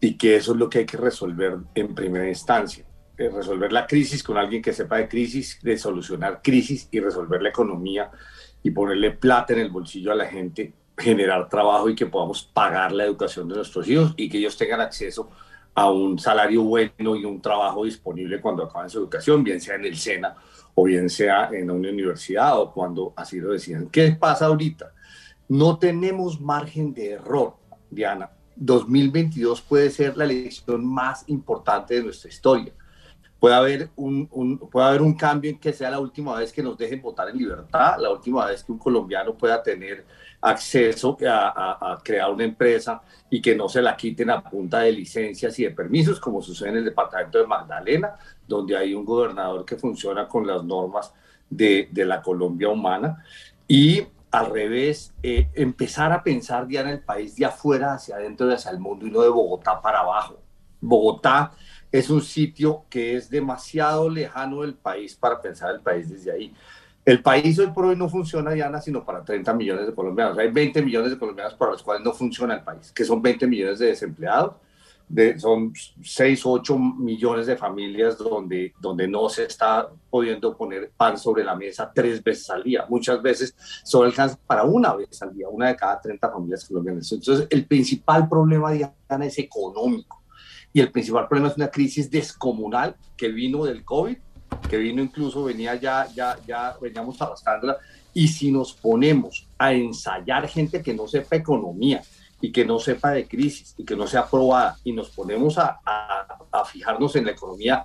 y 0.00 0.16
que 0.16 0.36
eso 0.36 0.52
es 0.52 0.58
lo 0.58 0.70
que 0.70 0.78
hay 0.78 0.86
que 0.86 0.96
resolver 0.96 1.58
en 1.74 1.94
primera 1.94 2.28
instancia. 2.28 2.86
Eh, 3.18 3.28
resolver 3.28 3.70
la 3.70 3.86
crisis 3.86 4.22
con 4.22 4.38
alguien 4.38 4.62
que 4.62 4.72
sepa 4.72 4.96
de 4.96 5.06
crisis, 5.06 5.58
de 5.62 5.76
solucionar 5.76 6.40
crisis 6.42 6.88
y 6.90 7.00
resolver 7.00 7.42
la 7.42 7.50
economía 7.50 8.10
y 8.62 8.70
ponerle 8.70 9.10
plata 9.10 9.52
en 9.52 9.58
el 9.58 9.68
bolsillo 9.68 10.12
a 10.12 10.14
la 10.14 10.24
gente, 10.24 10.72
generar 10.96 11.46
trabajo 11.50 11.90
y 11.90 11.94
que 11.94 12.06
podamos 12.06 12.42
pagar 12.42 12.92
la 12.92 13.04
educación 13.04 13.46
de 13.48 13.56
nuestros 13.56 13.86
hijos 13.88 14.14
y 14.16 14.30
que 14.30 14.38
ellos 14.38 14.56
tengan 14.56 14.80
acceso 14.80 15.28
a 15.74 15.90
un 15.90 16.18
salario 16.18 16.62
bueno 16.62 17.14
y 17.14 17.24
un 17.26 17.42
trabajo 17.42 17.84
disponible 17.84 18.40
cuando 18.40 18.64
acaben 18.64 18.88
su 18.88 18.98
educación, 18.98 19.44
bien 19.44 19.60
sea 19.60 19.74
en 19.74 19.84
el 19.84 19.96
SENA 19.98 20.34
o 20.74 20.84
bien 20.84 21.10
sea 21.10 21.50
en 21.52 21.70
una 21.70 21.90
universidad 21.90 22.58
o 22.60 22.72
cuando 22.72 23.12
así 23.16 23.40
lo 23.40 23.52
decían. 23.52 23.88
¿Qué 23.90 24.12
pasa 24.12 24.46
ahorita? 24.46 24.92
No 25.48 25.78
tenemos 25.78 26.40
margen 26.40 26.94
de 26.94 27.12
error, 27.12 27.54
Diana. 27.90 28.30
2022 28.56 29.62
puede 29.62 29.90
ser 29.90 30.16
la 30.16 30.24
elección 30.24 30.86
más 30.86 31.24
importante 31.28 31.94
de 31.94 32.04
nuestra 32.04 32.28
historia. 32.28 32.72
Puede 33.38 33.54
haber 33.54 33.90
un, 33.96 34.58
puede 34.70 34.86
haber 34.86 35.00
un 35.00 35.14
cambio 35.14 35.50
en 35.50 35.58
que 35.58 35.72
sea 35.72 35.90
la 35.90 35.98
última 35.98 36.36
vez 36.36 36.52
que 36.52 36.62
nos 36.62 36.76
dejen 36.76 37.00
votar 37.00 37.30
en 37.30 37.38
libertad, 37.38 37.96
la 37.98 38.10
última 38.10 38.44
vez 38.46 38.62
que 38.62 38.70
un 38.70 38.78
colombiano 38.78 39.34
pueda 39.34 39.62
tener 39.62 40.04
acceso 40.42 41.18
a, 41.28 41.98
crear 42.02 42.30
una 42.30 42.44
empresa 42.44 43.02
y 43.28 43.42
que 43.42 43.54
no 43.54 43.68
se 43.68 43.82
la 43.82 43.96
quiten 43.96 44.30
a 44.30 44.42
punta 44.42 44.80
de 44.80 44.92
licencias 44.92 45.58
y 45.58 45.64
de 45.64 45.70
permisos, 45.70 46.18
como 46.18 46.40
sucede 46.40 46.70
en 46.70 46.76
el 46.78 46.84
departamento 46.84 47.38
de 47.38 47.46
Magdalena, 47.46 48.14
donde 48.46 48.76
hay 48.76 48.94
un 48.94 49.04
gobernador 49.04 49.64
que 49.64 49.76
funciona 49.76 50.26
con 50.26 50.46
las 50.46 50.64
normas 50.64 51.12
de, 51.48 51.88
de 51.90 52.04
la 52.04 52.22
Colombia 52.22 52.68
humana. 52.68 53.22
Y 53.68 54.04
al 54.30 54.46
revés, 54.46 55.12
eh, 55.22 55.48
empezar 55.54 56.12
a 56.12 56.22
pensar 56.22 56.68
ya 56.68 56.80
en 56.82 56.88
el 56.88 57.00
país 57.00 57.36
de 57.36 57.46
afuera 57.46 57.94
hacia 57.94 58.16
adentro 58.16 58.48
y 58.48 58.54
hacia 58.54 58.70
el 58.70 58.78
mundo 58.78 59.06
y 59.06 59.10
no 59.10 59.22
de 59.22 59.28
Bogotá 59.28 59.80
para 59.80 60.00
abajo. 60.00 60.40
Bogotá 60.80 61.52
es 61.90 62.10
un 62.10 62.22
sitio 62.22 62.84
que 62.88 63.16
es 63.16 63.28
demasiado 63.28 64.08
lejano 64.08 64.62
del 64.62 64.74
país 64.74 65.16
para 65.16 65.40
pensar 65.40 65.74
el 65.74 65.80
país 65.80 66.08
desde 66.08 66.32
ahí. 66.32 66.54
El 67.04 67.22
país 67.22 67.58
hoy 67.58 67.68
por 67.68 67.86
hoy 67.86 67.96
no 67.96 68.08
funciona, 68.08 68.50
Diana, 68.52 68.80
sino 68.80 69.04
para 69.04 69.24
30 69.24 69.54
millones 69.54 69.86
de 69.86 69.94
colombianos. 69.94 70.38
Hay 70.38 70.50
20 70.50 70.82
millones 70.82 71.10
de 71.10 71.18
colombianos 71.18 71.54
para 71.54 71.72
los 71.72 71.82
cuales 71.82 72.04
no 72.04 72.12
funciona 72.12 72.54
el 72.54 72.62
país, 72.62 72.92
que 72.92 73.04
son 73.04 73.22
20 73.22 73.46
millones 73.46 73.78
de 73.78 73.86
desempleados 73.86 74.54
son 75.38 75.72
6 76.02 76.46
o 76.46 76.52
8 76.52 76.78
millones 76.78 77.46
de 77.46 77.56
familias 77.56 78.16
donde, 78.16 78.72
donde 78.80 79.08
no 79.08 79.28
se 79.28 79.44
está 79.44 79.88
pudiendo 80.08 80.56
poner 80.56 80.92
pan 80.96 81.18
sobre 81.18 81.42
la 81.42 81.56
mesa 81.56 81.90
tres 81.92 82.22
veces 82.22 82.48
al 82.50 82.62
día. 82.62 82.86
Muchas 82.88 83.20
veces 83.20 83.54
solo 83.84 84.06
alcanza 84.06 84.38
para 84.46 84.62
una 84.64 84.94
vez 84.94 85.20
al 85.22 85.34
día, 85.34 85.48
una 85.48 85.68
de 85.68 85.76
cada 85.76 86.00
30 86.00 86.30
familias 86.30 86.64
colombianas. 86.64 87.10
Entonces, 87.10 87.46
el 87.50 87.66
principal 87.66 88.28
problema, 88.28 88.70
Diana, 88.70 89.26
es 89.26 89.38
económico. 89.38 90.22
Y 90.72 90.80
el 90.80 90.92
principal 90.92 91.26
problema 91.26 91.48
es 91.48 91.56
una 91.56 91.68
crisis 91.68 92.08
descomunal 92.08 92.94
que 93.16 93.28
vino 93.28 93.64
del 93.64 93.84
COVID, 93.84 94.16
que 94.68 94.76
vino 94.76 95.02
incluso, 95.02 95.44
venía 95.44 95.74
ya, 95.74 96.06
ya, 96.14 96.38
ya 96.46 96.76
veníamos 96.80 97.20
arrastrándola. 97.20 97.76
Y 98.12 98.28
si 98.28 98.50
nos 98.50 98.72
ponemos 98.72 99.48
a 99.58 99.72
ensayar 99.72 100.48
gente 100.48 100.82
que 100.82 100.94
no 100.94 101.06
sepa 101.06 101.36
economía, 101.36 102.02
y 102.40 102.52
que 102.52 102.64
no 102.64 102.78
sepa 102.78 103.12
de 103.12 103.28
crisis 103.28 103.74
y 103.76 103.84
que 103.84 103.96
no 103.96 104.06
sea 104.06 104.20
aprobada 104.20 104.78
y 104.84 104.92
nos 104.92 105.10
ponemos 105.10 105.58
a, 105.58 105.80
a, 105.84 106.64
fijarnos 106.64 107.14
en 107.16 107.26
la 107.26 107.32
economía 107.32 107.84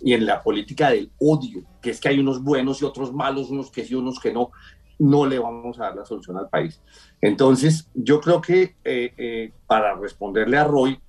y 0.00 0.12
en 0.12 0.26
la 0.26 0.42
política 0.42 0.90
del 0.90 1.10
odio, 1.18 1.64
que 1.80 1.90
es 1.90 2.00
que 2.00 2.08
hay 2.08 2.18
unos 2.18 2.42
buenos 2.42 2.80
y 2.82 2.84
otros 2.84 3.12
malos, 3.12 3.50
unos 3.50 3.70
que 3.70 3.84
sí, 3.84 3.94
unos 3.94 4.20
que 4.20 4.32
no, 4.32 4.50
no 4.98 5.26
le 5.26 5.38
vamos 5.38 5.78
a 5.80 5.84
dar 5.84 5.96
la 5.96 6.04
solución 6.04 6.36
al 6.36 6.48
país. 6.48 6.80
Entonces, 7.20 7.88
yo 7.94 8.20
creo 8.20 8.40
que 8.40 8.76
eh, 8.84 9.12
eh, 9.16 9.52
para 9.66 9.94
responderle 9.94 10.58
a 10.58 10.64
Roy, 10.64 11.00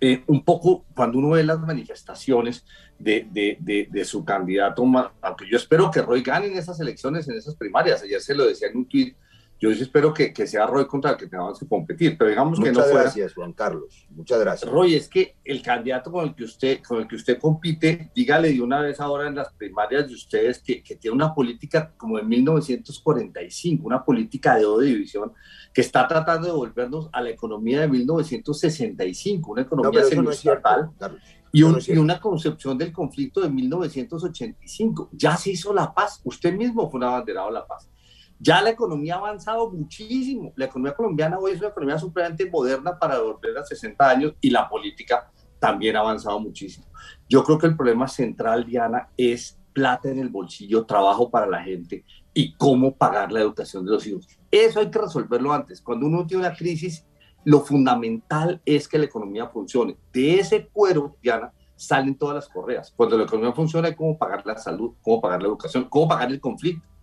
eh, 0.00 0.24
un 0.26 0.44
poco 0.44 0.84
cuando 0.94 1.18
uno 1.18 1.30
ve 1.30 1.44
las 1.44 1.60
manifestaciones 1.60 2.64
de, 2.98 3.26
de, 3.30 3.88
de, 3.90 4.04
su 4.04 4.24
candidato, 4.24 4.84
aunque 5.20 5.48
yo 5.48 5.56
espero 5.56 5.90
que 5.90 6.02
Roy 6.02 6.22
gane 6.22 6.46
en 6.46 6.56
esas 6.56 6.80
elecciones, 6.80 7.28
en 7.28 7.36
esas 7.36 7.56
primarias, 7.56 8.02
ayer 8.02 8.20
se 8.20 8.34
lo 8.34 8.46
decía 8.46 8.68
en 8.68 8.78
un 8.78 8.88
tweet, 8.88 9.14
yo 9.70 9.82
espero 9.82 10.12
que, 10.12 10.32
que, 10.32 10.46
sea 10.46 10.66
Roy 10.66 10.86
contra 10.86 11.12
el 11.12 11.16
que 11.16 11.26
tengamos 11.26 11.58
que 11.58 11.66
competir, 11.66 12.18
pero 12.18 12.30
digamos 12.30 12.58
que 12.58 12.72
no 12.72 12.80
Muchas 12.80 12.92
gracias, 12.92 13.34
Juan 13.34 13.52
Carlos. 13.52 14.06
Muchas 14.10 14.40
gracias. 14.40 14.70
Roy, 14.70 14.94
es 14.94 15.08
que 15.08 15.36
el 15.44 15.62
candidato 15.62 16.10
con 16.10 16.24
el 16.24 16.34
que 16.34 16.44
usted, 16.44 16.80
con 16.82 17.00
el 17.00 17.08
que 17.08 17.16
usted 17.16 17.38
compite, 17.38 18.10
dígale 18.14 18.52
de 18.52 18.60
una 18.60 18.80
vez 18.80 19.00
ahora 19.00 19.28
en 19.28 19.36
las 19.36 19.52
primarias 19.52 20.08
de 20.08 20.14
ustedes 20.14 20.60
que, 20.60 20.82
que 20.82 20.96
tiene 20.96 21.14
una 21.14 21.34
política 21.34 21.92
como 21.96 22.16
de 22.16 22.24
1945, 22.24 23.86
una 23.86 24.04
política 24.04 24.56
de 24.56 24.66
odio 24.66 24.88
división, 24.88 25.32
que 25.72 25.80
está 25.80 26.06
tratando 26.06 26.46
de 26.46 26.52
volvernos 26.52 27.08
a 27.12 27.20
la 27.20 27.30
economía 27.30 27.80
de 27.80 27.88
1965, 27.88 29.52
una 29.52 29.62
economía 29.62 30.02
no, 30.02 30.32
y, 31.52 31.60
y, 31.60 31.98
una 31.98 32.20
concepción 32.20 32.76
del 32.76 32.92
conflicto 32.92 33.40
de 33.40 33.48
1985. 33.48 35.10
Ya 35.12 35.36
se 35.36 35.50
hizo 35.50 35.72
la 35.72 35.94
paz. 35.94 36.20
Usted 36.24 36.52
mismo 36.52 36.90
fue 36.90 36.98
un 36.98 37.04
abanderado 37.04 37.46
de 37.46 37.54
la 37.54 37.66
paz. 37.66 37.88
Ya 38.44 38.60
la 38.60 38.68
economía 38.68 39.14
ha 39.14 39.18
avanzado 39.18 39.70
muchísimo. 39.70 40.52
La 40.56 40.66
economía 40.66 40.94
colombiana 40.94 41.38
hoy 41.38 41.52
es 41.52 41.60
una 41.60 41.70
economía 41.70 41.98
supremamente 41.98 42.50
moderna 42.50 42.98
para 42.98 43.18
volver 43.18 43.56
a 43.56 43.64
60 43.64 44.06
años 44.06 44.34
y 44.38 44.50
la 44.50 44.68
política 44.68 45.32
también 45.58 45.96
ha 45.96 46.00
avanzado 46.00 46.38
muchísimo. 46.38 46.84
Yo 47.26 47.42
creo 47.42 47.56
que 47.56 47.68
el 47.68 47.74
problema 47.74 48.06
central, 48.06 48.66
Diana, 48.66 49.08
es 49.16 49.58
plata 49.72 50.10
en 50.10 50.18
el 50.18 50.28
bolsillo, 50.28 50.84
trabajo 50.84 51.30
para 51.30 51.46
la 51.46 51.62
gente 51.62 52.04
y 52.34 52.54
cómo 52.56 52.94
pagar 52.94 53.32
la 53.32 53.40
educación 53.40 53.86
de 53.86 53.92
los 53.92 54.06
hijos. 54.06 54.28
Eso 54.50 54.78
hay 54.78 54.90
que 54.90 54.98
resolverlo 54.98 55.50
antes. 55.50 55.80
Cuando 55.80 56.04
uno 56.06 56.26
tiene 56.26 56.46
una 56.46 56.54
crisis, 56.54 57.06
lo 57.44 57.60
fundamental 57.60 58.60
es 58.66 58.86
que 58.88 58.98
la 58.98 59.06
economía 59.06 59.48
funcione. 59.48 59.96
De 60.12 60.38
ese 60.38 60.68
cuero, 60.68 61.16
Diana, 61.22 61.50
salen 61.76 62.14
todas 62.14 62.34
las 62.34 62.48
correas. 62.50 62.92
Cuando 62.94 63.16
la 63.16 63.24
economía 63.24 63.54
funciona, 63.54 63.88
hay 63.88 63.94
cómo 63.94 64.18
pagar 64.18 64.44
la 64.44 64.58
salud, 64.58 64.92
cómo 65.00 65.22
pagar 65.22 65.40
la 65.40 65.48
educación, 65.48 65.84
cómo 65.88 66.08
pagar 66.08 66.30
el 66.30 66.42
conflicto 66.42 66.93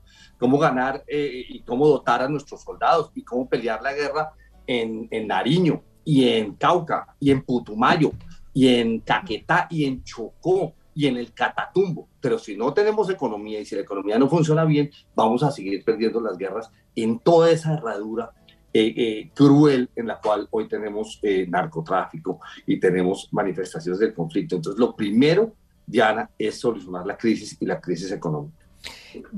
cómo 0.41 0.57
ganar 0.57 1.03
eh, 1.05 1.45
y 1.49 1.59
cómo 1.61 1.87
dotar 1.87 2.23
a 2.23 2.27
nuestros 2.27 2.63
soldados 2.63 3.11
y 3.13 3.21
cómo 3.21 3.47
pelear 3.47 3.79
la 3.83 3.93
guerra 3.93 4.33
en, 4.65 5.07
en 5.11 5.27
Nariño 5.27 5.83
y 6.03 6.29
en 6.29 6.55
Cauca 6.55 7.15
y 7.19 7.29
en 7.29 7.43
Putumayo 7.43 8.11
y 8.51 8.69
en 8.69 9.01
Caquetá 9.01 9.67
y 9.69 9.85
en 9.85 10.03
Chocó 10.03 10.73
y 10.95 11.05
en 11.05 11.17
el 11.17 11.31
Catatumbo. 11.31 12.07
Pero 12.19 12.39
si 12.39 12.57
no 12.57 12.73
tenemos 12.73 13.07
economía 13.11 13.59
y 13.59 13.65
si 13.65 13.75
la 13.75 13.81
economía 13.81 14.17
no 14.17 14.27
funciona 14.27 14.65
bien, 14.65 14.89
vamos 15.15 15.43
a 15.43 15.51
seguir 15.51 15.85
perdiendo 15.85 16.19
las 16.19 16.39
guerras 16.39 16.71
en 16.95 17.19
toda 17.19 17.51
esa 17.51 17.75
herradura 17.75 18.31
eh, 18.73 18.93
eh, 18.97 19.31
cruel 19.35 19.91
en 19.95 20.07
la 20.07 20.19
cual 20.19 20.47
hoy 20.49 20.67
tenemos 20.67 21.21
narcotráfico 21.49 22.39
y 22.65 22.79
tenemos 22.79 23.29
manifestaciones 23.31 23.99
del 23.99 24.15
conflicto. 24.15 24.55
Entonces, 24.55 24.79
lo 24.79 24.95
primero, 24.95 25.53
Diana, 25.85 26.31
es 26.35 26.59
solucionar 26.59 27.05
la 27.05 27.15
crisis 27.15 27.57
y 27.59 27.65
la 27.67 27.79
crisis 27.79 28.11
económica. 28.11 28.61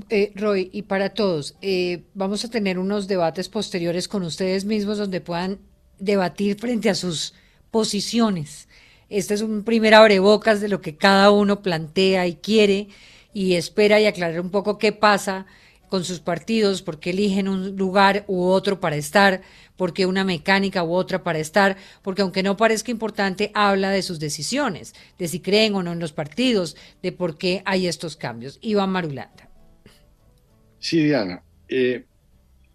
Eh, 0.09 0.31
Roy, 0.35 0.69
y 0.71 0.83
para 0.83 1.09
todos, 1.09 1.55
eh, 1.61 2.03
vamos 2.13 2.45
a 2.45 2.49
tener 2.49 2.77
unos 2.77 3.07
debates 3.07 3.49
posteriores 3.49 4.07
con 4.07 4.23
ustedes 4.23 4.65
mismos 4.65 4.97
donde 4.97 5.21
puedan 5.21 5.59
debatir 5.99 6.57
frente 6.59 6.89
a 6.89 6.95
sus 6.95 7.33
posiciones. 7.71 8.67
Este 9.09 9.33
es 9.33 9.41
un 9.41 9.63
primer 9.63 9.93
abrebocas 9.93 10.61
de 10.61 10.69
lo 10.69 10.81
que 10.81 10.95
cada 10.95 11.31
uno 11.31 11.61
plantea 11.61 12.27
y 12.27 12.35
quiere 12.35 12.87
y 13.33 13.53
espera 13.53 13.99
y 13.99 14.05
aclarar 14.05 14.39
un 14.39 14.49
poco 14.49 14.77
qué 14.77 14.91
pasa 14.91 15.45
con 15.89 16.03
sus 16.03 16.19
partidos, 16.19 16.81
por 16.81 16.99
qué 16.99 17.11
eligen 17.11 17.47
un 17.47 17.75
lugar 17.75 18.23
u 18.27 18.45
otro 18.45 18.79
para 18.79 18.95
estar, 18.95 19.41
por 19.77 19.93
qué 19.93 20.07
una 20.07 20.23
mecánica 20.23 20.83
u 20.83 20.93
otra 20.93 21.23
para 21.23 21.37
estar, 21.37 21.77
porque 22.01 22.23
aunque 22.23 22.41
no 22.41 22.57
parezca 22.57 22.89
importante, 22.89 23.51
habla 23.53 23.91
de 23.91 24.01
sus 24.01 24.19
decisiones, 24.19 24.95
de 25.19 25.27
si 25.27 25.39
creen 25.39 25.75
o 25.75 25.83
no 25.83 25.91
en 25.91 25.99
los 25.99 26.11
partidos, 26.11 26.75
de 27.03 27.11
por 27.11 27.37
qué 27.37 27.61
hay 27.65 27.85
estos 27.85 28.15
cambios. 28.15 28.57
Iván 28.61 28.89
Marulanda. 28.89 29.52
Sí, 30.83 31.01
Diana. 31.01 31.41
Eh, 31.69 32.03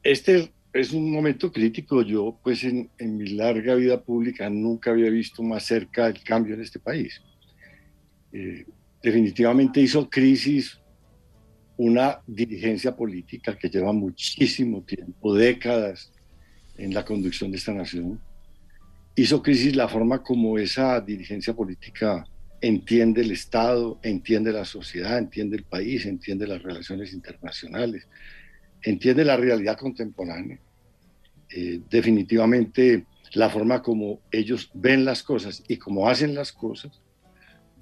este 0.03 0.51
es 0.73 0.93
un 0.95 1.13
momento 1.13 1.53
crítico. 1.53 2.01
Yo, 2.01 2.39
pues, 2.43 2.65
en, 2.65 2.89
mi 2.99 3.29
larga 3.29 3.75
vida 3.75 4.03
pública 4.03 4.49
nunca 4.49 4.93
había 4.93 5.11
visto 5.11 5.43
más 5.43 5.65
cerca 5.65 6.07
el 6.07 6.23
cambio 6.23 6.55
en 6.55 6.63
este 6.63 6.79
país. 6.79 7.21
Eh, 8.33 8.65
definitivamente 9.03 9.83
hizo 9.83 10.09
crisis 10.09 10.79
una 11.77 12.19
dirigencia 12.27 12.97
política 12.97 13.59
que 13.59 13.69
lleva 13.69 13.93
muchísimo 13.93 14.81
tiempo, 14.85 15.35
décadas, 15.35 16.11
en 16.79 16.95
la 16.95 17.05
conducción 17.05 17.51
de 17.51 17.59
esta 17.59 17.75
nación. 17.75 18.19
Hizo 19.17 19.43
crisis 19.43 19.77
la 19.77 19.87
forma 19.87 20.23
como 20.23 20.59
esa 20.59 20.99
dirigencia 21.03 21.53
política 21.53 22.25
entiende 22.61 23.23
el 23.23 23.31
Estado, 23.31 23.99
entiende 24.03 24.53
la 24.53 24.65
sociedad, 24.65 25.19
entiende 25.19 25.57
el 25.57 25.65
país, 25.65 26.07
entiende 26.07 26.47
las 26.47 26.63
relaciones 26.63 27.13
internacionales, 27.13 28.07
entiende 28.83 29.25
la 29.25 29.37
realidad 29.37 29.77
contemporánea. 29.77 30.59
Eh, 31.51 31.81
definitivamente 31.89 33.07
la 33.35 33.49
forma 33.49 33.83
como 33.83 34.21
ellos 34.31 34.71
ven 34.75 35.05
las 35.05 35.23
cosas 35.23 35.63
y 35.69 35.77
como 35.77 36.09
hacen 36.09 36.35
las 36.35 36.53
cosas, 36.53 37.01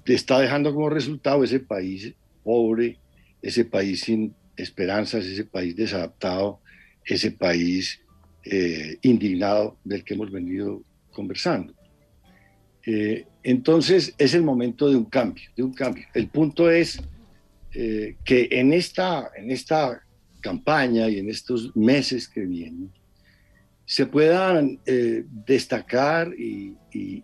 está 0.05 0.39
dejando 0.39 0.73
como 0.73 0.89
resultado 0.89 1.43
ese 1.43 1.59
país 1.59 2.13
pobre, 2.43 2.97
ese 3.41 3.65
país 3.65 4.01
sin 4.01 4.33
esperanzas, 4.55 5.25
ese 5.25 5.45
país 5.45 5.75
desadaptado, 5.75 6.61
ese 7.05 7.31
país 7.31 7.99
eh, 8.43 8.97
indignado 9.01 9.77
del 9.83 10.03
que 10.03 10.13
hemos 10.13 10.31
venido 10.31 10.81
conversando. 11.11 11.73
Eh, 12.87 13.25
entonces 13.43 14.15
es 14.17 14.33
el 14.33 14.41
momento 14.41 14.89
de 14.89 14.95
un 14.95 15.05
cambio, 15.05 15.47
de 15.55 15.61
un 15.61 15.73
cambio. 15.73 16.07
El 16.15 16.27
punto 16.29 16.71
es 16.71 16.99
que 17.71 18.47
en 18.49 18.73
esta, 18.73 19.29
en 19.35 19.51
esta 19.51 20.01
campaña 20.41 21.07
y 21.09 21.19
en 21.19 21.29
estos 21.29 21.75
meses 21.75 22.27
que 22.27 22.41
vienen, 22.41 22.91
se 23.87 24.05
puedan 24.05 24.79
eh, 24.85 25.23
destacar 25.45 26.33
y, 26.37 26.75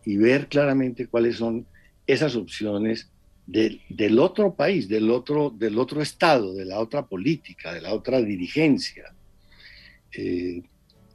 ver 0.06 0.48
claramente 0.48 1.08
cuáles 1.08 1.36
son 1.38 1.66
esas 2.08 2.36
opciones 2.36 3.10
del 3.46 4.20
otro 4.20 4.56
país, 4.56 4.88
del 4.88 5.10
otro, 5.10 5.50
del 5.50 5.78
otro 5.78 6.02
Estado, 6.02 6.54
de 6.54 6.64
la 6.64 6.80
otra 6.80 7.06
política, 7.06 7.74
de 7.74 7.82
la 7.82 7.94
otra 7.94 8.22
dirigencia. 8.22 9.14
Eh, 10.16 10.62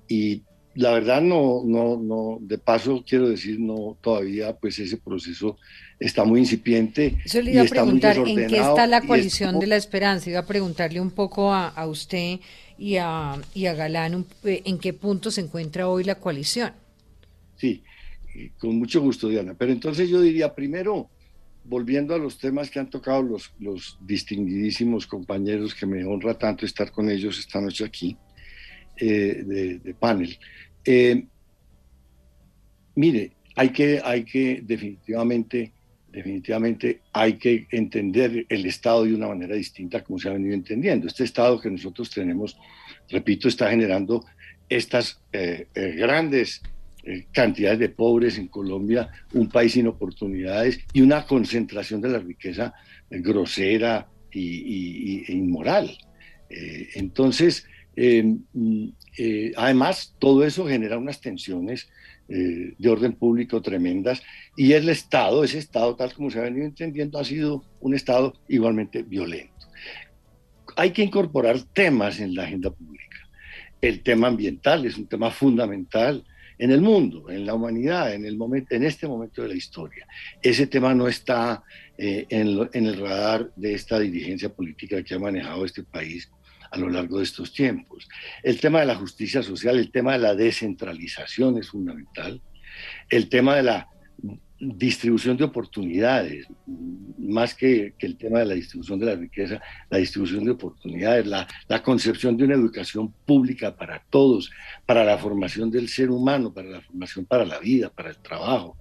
y 0.08 0.42
la 0.78 0.92
verdad 0.92 1.20
no, 1.20 1.62
no, 1.64 1.96
no, 1.96 2.38
de 2.40 2.56
paso 2.56 3.04
quiero 3.06 3.28
decir, 3.28 3.58
no, 3.58 3.98
todavía 4.00 4.56
pues 4.56 4.78
ese 4.78 4.96
proceso 4.96 5.58
está 5.98 6.24
muy 6.24 6.38
incipiente. 6.38 7.18
Yo 7.26 7.42
le 7.42 7.52
iba 7.52 7.62
a 7.62 7.66
preguntar 7.66 8.16
en 8.16 8.46
qué 8.46 8.58
está 8.58 8.86
la 8.86 9.00
coalición 9.00 9.58
de 9.58 9.66
la 9.66 9.74
esperanza, 9.74 10.30
iba 10.30 10.38
a 10.38 10.46
preguntarle 10.46 11.00
un 11.00 11.10
poco 11.10 11.52
a, 11.52 11.66
a 11.66 11.88
usted 11.88 12.38
y 12.78 12.96
a, 12.96 13.34
y 13.54 13.66
a 13.66 13.74
Galán 13.74 14.24
eh, 14.44 14.62
en 14.66 14.78
qué 14.78 14.92
punto 14.92 15.32
se 15.32 15.40
encuentra 15.40 15.88
hoy 15.88 16.04
la 16.04 16.14
coalición. 16.14 16.70
Sí, 17.56 17.82
con 18.56 18.78
mucho 18.78 19.00
gusto, 19.00 19.28
Diana. 19.28 19.54
Pero 19.58 19.72
entonces 19.72 20.08
yo 20.08 20.20
diría, 20.20 20.54
primero, 20.54 21.10
volviendo 21.64 22.14
a 22.14 22.18
los 22.18 22.38
temas 22.38 22.70
que 22.70 22.78
han 22.78 22.88
tocado 22.88 23.20
los, 23.22 23.52
los 23.58 23.98
distinguidísimos 24.00 25.08
compañeros, 25.08 25.74
que 25.74 25.86
me 25.86 26.04
honra 26.04 26.38
tanto 26.38 26.64
estar 26.64 26.92
con 26.92 27.10
ellos 27.10 27.36
esta 27.36 27.60
noche 27.60 27.84
aquí, 27.84 28.16
eh, 29.00 29.80
de, 29.84 29.94
panel. 29.94 30.36
Eh, 30.84 31.24
mire, 32.94 33.32
hay 33.56 33.70
que, 33.70 34.00
hay 34.04 34.24
que 34.24 34.62
definitivamente 34.62 35.72
definitivamente 36.10 37.02
hay 37.12 37.34
que 37.34 37.66
entender 37.70 38.46
el 38.48 38.66
Estado 38.66 39.04
de 39.04 39.14
una 39.14 39.28
manera 39.28 39.54
distinta 39.54 40.02
como 40.02 40.18
se 40.18 40.28
ha 40.28 40.32
venido 40.32 40.54
entendiendo. 40.54 41.06
Este 41.06 41.24
Estado 41.24 41.60
que 41.60 41.70
nosotros 41.70 42.10
tenemos, 42.10 42.56
repito, 43.10 43.46
está 43.46 43.70
generando 43.70 44.24
estas 44.68 45.20
eh, 45.32 45.66
eh, 45.74 45.94
grandes 45.96 46.62
cantidades 47.32 47.78
de 47.78 47.88
pobres 47.88 48.36
en 48.36 48.48
Colombia, 48.48 49.08
un 49.32 49.48
país 49.48 49.72
sin 49.72 49.86
oportunidades 49.86 50.80
y 50.92 51.00
una 51.00 51.24
concentración 51.24 52.00
de 52.02 52.10
la 52.10 52.18
riqueza 52.18 52.74
grosera 53.08 54.08
y, 54.30 55.24
e 55.26 55.32
inmoral. 55.32 55.96
entonces, 56.94 57.64
mm, 57.98 58.88
además, 59.56 60.14
todo 60.18 60.44
eso 60.44 60.66
genera 60.66 60.98
unas 60.98 61.20
tensiones 61.20 61.88
eh, 62.30 62.74
de 62.76 62.90
orden 62.90 63.14
público 63.14 63.62
tremendas 63.62 64.22
y 64.54 64.74
el 64.74 64.90
Estado, 64.90 65.42
ese 65.44 65.56
Estado 65.56 65.96
tal 65.96 66.12
como 66.12 66.30
se 66.30 66.38
ha 66.38 66.42
venido 66.42 66.66
entendiendo, 66.66 67.18
ha 67.18 67.24
sido 67.24 67.64
un 67.80 67.94
Estado 67.94 68.34
igualmente 68.48 69.02
violento. 69.02 69.66
Hay 70.76 70.90
que 70.90 71.02
incorporar 71.02 71.58
temas 71.72 72.20
en 72.20 72.34
la 72.34 72.42
agenda 72.42 72.70
pública. 72.70 73.16
El 73.80 74.02
tema 74.02 74.28
ambiental 74.28 74.84
es 74.84 74.98
un 74.98 75.06
tema 75.06 75.30
fundamental 75.30 76.22
en 76.58 76.70
el 76.70 76.82
mundo, 76.82 77.30
en 77.30 77.46
la 77.46 77.54
humanidad, 77.54 78.12
en, 78.12 78.82
este 78.84 79.08
momento 79.08 79.40
de 79.40 79.48
la 79.48 79.54
historia. 79.54 80.06
Ese 80.42 80.66
tema 80.66 80.94
no 80.94 81.08
está 81.08 81.62
eh, 81.96 82.26
en 82.28 82.86
el 82.86 83.00
radar 83.00 83.50
de 83.56 83.72
esta 83.72 83.98
dirigencia 83.98 84.50
política 84.50 85.02
que 85.02 85.14
ha 85.14 85.18
manejado 85.18 85.64
este 85.64 85.82
país 85.82 86.30
a 86.70 86.78
lo 86.78 86.88
largo 86.88 87.18
de 87.18 87.24
estos 87.24 87.52
tiempos. 87.52 88.08
El 88.42 88.60
tema 88.60 88.80
de 88.80 88.86
la 88.86 88.94
justicia 88.94 89.42
social, 89.42 89.78
el 89.78 89.90
tema 89.90 90.12
de 90.12 90.18
la 90.18 90.34
descentralización 90.34 91.58
es 91.58 91.68
fundamental. 91.68 92.40
El 93.08 93.28
tema 93.28 93.56
de 93.56 93.62
la 93.62 93.88
distribución 94.60 95.36
de 95.36 95.44
oportunidades, 95.44 96.46
más 97.18 97.54
que, 97.54 97.94
el 97.98 98.16
tema 98.16 98.40
de 98.40 98.46
la 98.46 98.54
distribución 98.54 98.98
de 98.98 99.06
la 99.06 99.14
riqueza, 99.14 99.60
la 99.88 99.98
distribución 99.98 100.44
de 100.44 100.52
oportunidades, 100.52 101.26
la, 101.26 101.46
la, 101.68 101.82
concepción 101.82 102.36
de 102.36 102.44
una 102.44 102.54
educación 102.54 103.12
pública 103.24 103.76
para 103.76 104.02
todos, 104.10 104.50
para 104.84 105.04
la 105.04 105.16
formación 105.18 105.70
del 105.70 105.88
ser 105.88 106.10
humano, 106.10 106.52
para 106.52 106.68
la 106.68 106.80
formación 106.80 107.24
para 107.24 107.44
la 107.44 107.58
vida, 107.60 107.90
para 107.90 108.10
el 108.10 108.18
trabajo, 108.18 108.78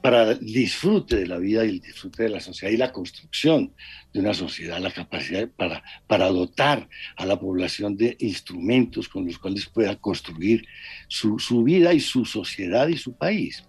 para 0.00 0.32
el 0.32 0.38
disfrute 0.40 1.16
de 1.16 1.26
la 1.26 1.38
vida 1.38 1.64
y 1.64 1.70
el 1.70 1.80
disfrute 1.80 2.22
de 2.22 2.30
la 2.30 2.40
sociedad 2.40 2.72
y 2.72 2.78
la 2.78 2.92
construcción 2.92 3.74
de 4.12 4.20
una 4.20 4.32
sociedad, 4.32 4.78
la 4.80 4.92
capacidad 4.92 5.46
para, 5.48 5.82
para 6.06 6.28
dotar 6.28 6.88
a 7.16 7.26
la 7.26 7.38
población 7.38 7.96
de 7.96 8.16
instrumentos 8.20 9.08
con 9.08 9.26
los 9.26 9.38
cuales 9.38 9.66
pueda 9.66 9.96
construir 9.96 10.66
su, 11.08 11.38
su 11.38 11.62
vida 11.64 11.92
y 11.92 12.00
su 12.00 12.24
sociedad 12.24 12.88
y 12.88 12.96
su 12.96 13.14
país. 13.14 13.64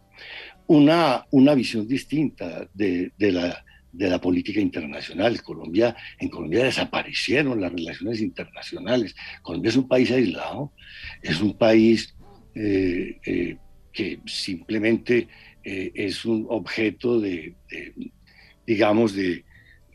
Una, 0.69 1.25
una 1.31 1.55
visión 1.55 1.87
distinta 1.87 2.69
de, 2.75 3.11
de 3.17 3.31
la, 3.31 3.65
de 3.91 4.07
la 4.07 4.21
política 4.21 4.59
internacional. 4.59 5.41
Colombia, 5.41 5.95
en 6.19 6.29
Colombia 6.29 6.63
desaparecieron 6.63 7.59
las 7.59 7.71
relaciones 7.71 8.21
internacionales. 8.21 9.15
Colombia 9.41 9.69
es 9.69 9.77
un 9.77 9.87
país 9.87 10.11
aislado, 10.11 10.71
es 11.23 11.41
un 11.41 11.57
país 11.57 12.15
eh, 12.53 13.17
eh, 13.25 13.57
que 13.91 14.19
simplemente 14.27 15.27
eh, 15.63 15.91
es 15.95 16.23
un 16.23 16.45
objeto 16.49 17.19
de, 17.19 17.55
digamos, 18.67 19.15
de, 19.15 19.45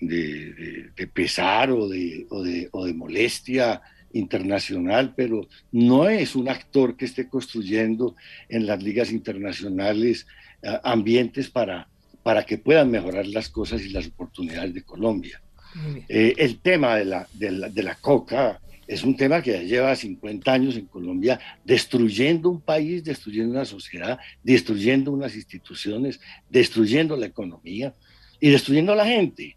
de, 0.00 1.06
pesar 1.06 1.70
o, 1.70 1.88
de, 1.88 2.26
o, 2.30 2.44
o 2.72 2.84
de 2.84 2.94
molestia 2.94 3.80
internacional, 4.12 5.14
pero 5.16 5.46
no 5.70 6.08
es 6.08 6.34
un 6.34 6.48
actor 6.48 6.96
que 6.96 7.04
esté 7.04 7.28
construyendo 7.28 8.16
en 8.48 8.66
las 8.66 8.82
ligas 8.82 9.12
internacionales 9.12 10.26
ambientes 10.82 11.50
para, 11.50 11.88
para 12.22 12.44
que 12.44 12.58
puedan 12.58 12.90
mejorar 12.90 13.26
las 13.26 13.48
cosas 13.48 13.82
y 13.82 13.90
las 13.90 14.06
oportunidades 14.06 14.74
de 14.74 14.82
Colombia. 14.82 15.40
Eh, 16.08 16.34
el 16.38 16.60
tema 16.60 16.96
de 16.96 17.04
la, 17.04 17.28
de 17.32 17.50
la, 17.50 17.68
de 17.68 17.82
la 17.82 17.96
coca 17.96 18.60
es 18.86 19.02
un 19.02 19.16
tema 19.16 19.42
que 19.42 19.52
ya 19.52 19.62
lleva 19.62 19.96
50 19.96 20.52
años 20.52 20.76
en 20.76 20.86
Colombia 20.86 21.40
destruyendo 21.64 22.50
un 22.50 22.60
país, 22.60 23.02
destruyendo 23.02 23.52
una 23.52 23.64
sociedad, 23.64 24.18
destruyendo 24.42 25.10
unas 25.10 25.34
instituciones, 25.34 26.20
destruyendo 26.48 27.16
la 27.16 27.26
economía 27.26 27.94
y 28.40 28.50
destruyendo 28.50 28.92
a 28.92 28.96
la 28.96 29.06
gente. 29.06 29.56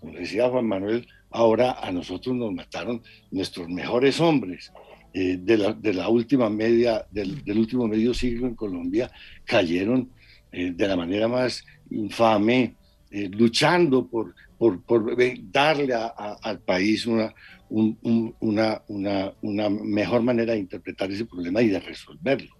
Como 0.00 0.12
decía 0.12 0.48
Juan 0.48 0.66
Manuel, 0.66 1.06
ahora 1.30 1.78
a 1.82 1.90
nosotros 1.90 2.34
nos 2.36 2.52
mataron 2.52 3.02
nuestros 3.30 3.68
mejores 3.68 4.20
hombres. 4.20 4.72
Eh, 5.14 5.38
de, 5.40 5.56
la, 5.56 5.72
de, 5.72 5.94
la, 5.94 6.10
última 6.10 6.50
media, 6.50 7.06
del, 7.10 7.42
del, 7.42 7.56
último 7.56 7.88
medio 7.88 8.12
siglo 8.12 8.46
en 8.46 8.54
Colombia, 8.54 9.10
cayeron 9.46 10.10
eh, 10.56 10.72
de 10.74 10.88
la 10.88 10.96
manera 10.96 11.28
más 11.28 11.62
infame, 11.90 12.76
eh, 13.10 13.28
luchando 13.28 14.06
por, 14.06 14.34
por, 14.56 14.82
por 14.84 15.14
darle 15.52 15.92
a, 15.92 16.06
al 16.42 16.60
país 16.60 17.04
una, 17.06 17.34
una, 17.68 18.82
una, 18.88 19.32
una, 19.42 19.68
mejor 19.68 20.22
manera 20.22 20.54
de 20.54 20.60
interpretar 20.60 21.12
ese 21.12 21.26
problema 21.26 21.60
y 21.60 21.68
de 21.68 21.78
resolverlo. 21.78 22.54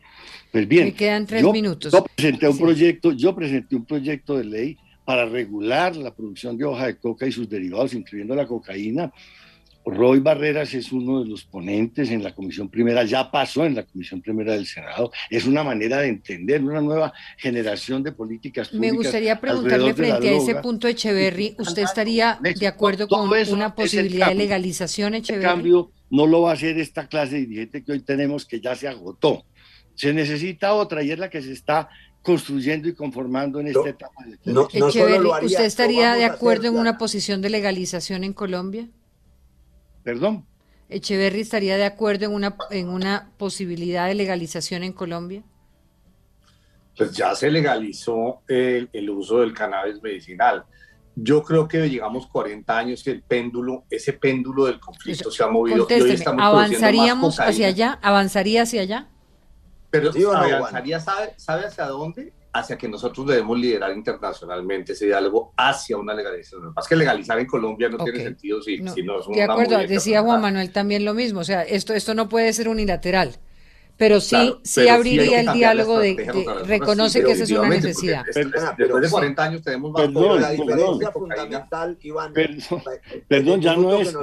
Pues 0.52 0.68
bien, 0.68 0.92
quedan 0.92 1.24
tres 1.24 1.40
yo, 1.40 1.50
minutos. 1.50 1.90
Yo 1.90 2.04
presenté, 2.04 2.46
un 2.46 2.58
proyecto, 2.58 3.12
yo 3.12 3.34
presenté 3.34 3.76
un 3.76 3.86
proyecto 3.86 4.36
de 4.36 4.44
ley 4.44 4.76
para 5.06 5.24
regular 5.24 5.96
la 5.96 6.14
producción 6.14 6.58
de 6.58 6.66
hoja 6.66 6.88
de 6.88 6.98
coca 6.98 7.26
y 7.26 7.32
sus 7.32 7.48
derivados, 7.48 7.94
incluyendo 7.94 8.34
la 8.34 8.46
cocaína, 8.46 9.10
Roy 9.86 10.18
Barreras 10.18 10.74
es 10.74 10.90
uno 10.90 11.22
de 11.22 11.30
los 11.30 11.44
ponentes 11.44 12.10
en 12.10 12.20
la 12.20 12.34
Comisión 12.34 12.68
Primera, 12.68 13.04
ya 13.04 13.30
pasó 13.30 13.64
en 13.64 13.76
la 13.76 13.84
Comisión 13.84 14.20
Primera 14.20 14.52
del 14.52 14.66
Senado. 14.66 15.12
Es 15.30 15.46
una 15.46 15.62
manera 15.62 15.98
de 15.98 16.08
entender 16.08 16.62
una 16.64 16.80
nueva 16.80 17.12
generación 17.36 18.02
de 18.02 18.10
políticas 18.10 18.68
públicas. 18.68 18.92
Me 18.92 18.96
gustaría 18.96 19.40
preguntarle 19.40 19.94
frente 19.94 20.28
a 20.28 20.32
ese 20.32 20.56
punto, 20.56 20.88
Echeverry, 20.88 21.54
¿usted 21.60 21.82
estaría 21.82 22.36
de 22.42 22.66
acuerdo 22.66 23.06
con 23.06 23.30
una 23.52 23.76
posibilidad 23.76 24.28
de 24.28 24.34
legalización, 24.34 25.14
Echeverry? 25.14 25.44
En 25.44 25.50
cambio, 25.50 25.92
no 26.10 26.26
lo 26.26 26.42
va 26.42 26.50
a 26.50 26.54
hacer 26.54 26.78
esta 26.80 27.06
clase 27.06 27.36
de 27.36 27.40
dirigente 27.42 27.84
que 27.84 27.92
hoy 27.92 28.00
tenemos 28.00 28.44
que 28.44 28.60
ya 28.60 28.74
se 28.74 28.88
agotó. 28.88 29.44
Se 29.94 30.12
necesita 30.12 30.74
otra 30.74 31.04
y 31.04 31.12
es 31.12 31.18
la 31.18 31.30
que 31.30 31.40
se 31.40 31.52
está 31.52 31.88
construyendo 32.22 32.88
y 32.88 32.94
conformando 32.94 33.60
en 33.60 33.68
esta 33.68 33.88
etapa. 33.88 34.24
Echeverry, 34.44 35.28
¿usted 35.44 35.64
estaría 35.64 36.14
de 36.14 36.24
acuerdo 36.24 36.66
en 36.66 36.76
una 36.76 36.98
posición 36.98 37.40
de 37.40 37.50
legalización 37.50 38.24
en 38.24 38.32
Colombia? 38.32 38.88
Perdón. 40.06 40.46
¿Echeverry 40.88 41.40
estaría 41.40 41.76
de 41.76 41.84
acuerdo 41.84 42.26
en 42.26 42.32
una, 42.32 42.56
en 42.70 42.88
una 42.90 43.32
posibilidad 43.38 44.06
de 44.06 44.14
legalización 44.14 44.84
en 44.84 44.92
Colombia? 44.92 45.42
Pues 46.96 47.10
ya 47.10 47.34
se 47.34 47.50
legalizó 47.50 48.42
el, 48.46 49.10
uso 49.10 49.40
del 49.40 49.52
cannabis 49.52 50.00
medicinal. 50.00 50.64
Yo 51.16 51.42
creo 51.42 51.66
que 51.66 51.90
llegamos 51.90 52.28
40 52.28 52.78
años 52.78 53.04
y 53.04 53.10
el 53.10 53.22
péndulo, 53.24 53.82
ese 53.90 54.12
péndulo 54.12 54.66
del 54.66 54.78
conflicto 54.78 55.28
se 55.28 55.42
ha 55.42 55.48
movido. 55.48 55.88
¿Avanzaríamos 56.38 57.40
hacia 57.40 57.66
allá? 57.66 57.98
¿Avanzaría 58.00 58.62
hacia 58.62 58.82
allá? 58.82 59.08
Pero 59.90 60.12
avanzaría, 60.36 61.00
¿sabe, 61.00 61.34
¿sabe 61.36 61.66
hacia 61.66 61.86
dónde? 61.86 62.32
Hacia 62.58 62.78
que 62.78 62.88
nosotros 62.88 63.26
debemos 63.26 63.58
liderar 63.58 63.92
internacionalmente 63.92 64.92
ese 64.92 65.06
diálogo 65.06 65.52
hacia 65.56 65.96
una 65.96 66.14
legalización. 66.14 66.72
Más 66.74 66.86
que 66.86 66.96
legalizar 66.96 67.38
en 67.38 67.46
Colombia 67.46 67.88
no 67.88 67.98
tiene 68.02 68.22
sentido 68.22 68.62
si 68.62 68.78
no, 68.78 69.20
es 69.20 69.26
De 69.28 69.42
acuerdo, 69.42 69.78
decía 69.78 70.22
Juan 70.22 70.40
Manuel 70.40 70.72
también 70.72 71.04
lo 71.04 71.14
mismo, 71.14 71.40
o 71.40 71.44
sea, 71.44 71.62
esto, 71.62 71.94
esto 71.94 72.14
no 72.14 72.28
puede 72.28 72.52
ser 72.52 72.68
unilateral. 72.68 73.36
Pero 73.98 74.20
sí, 74.20 74.54
sí 74.62 74.88
abriría 74.88 75.40
el 75.40 75.52
diálogo 75.54 75.98
de, 75.98 76.16
reconoce 76.66 77.24
que 77.24 77.32
esa 77.32 77.44
es 77.44 77.50
una 77.50 77.68
necesidad. 77.68 78.24
después 78.76 79.02
de 79.02 79.10
40 79.10 79.42
años 79.42 79.62
tenemos 79.62 79.90
más 79.90 80.02
perdón, 80.02 80.40
la 80.42 80.50
diferencia 80.50 81.12
fundamental, 81.12 81.98
Iván, 82.02 82.34
perdón, 83.26 83.60
ya 83.62 83.74
no 83.74 83.94
es, 83.94 84.14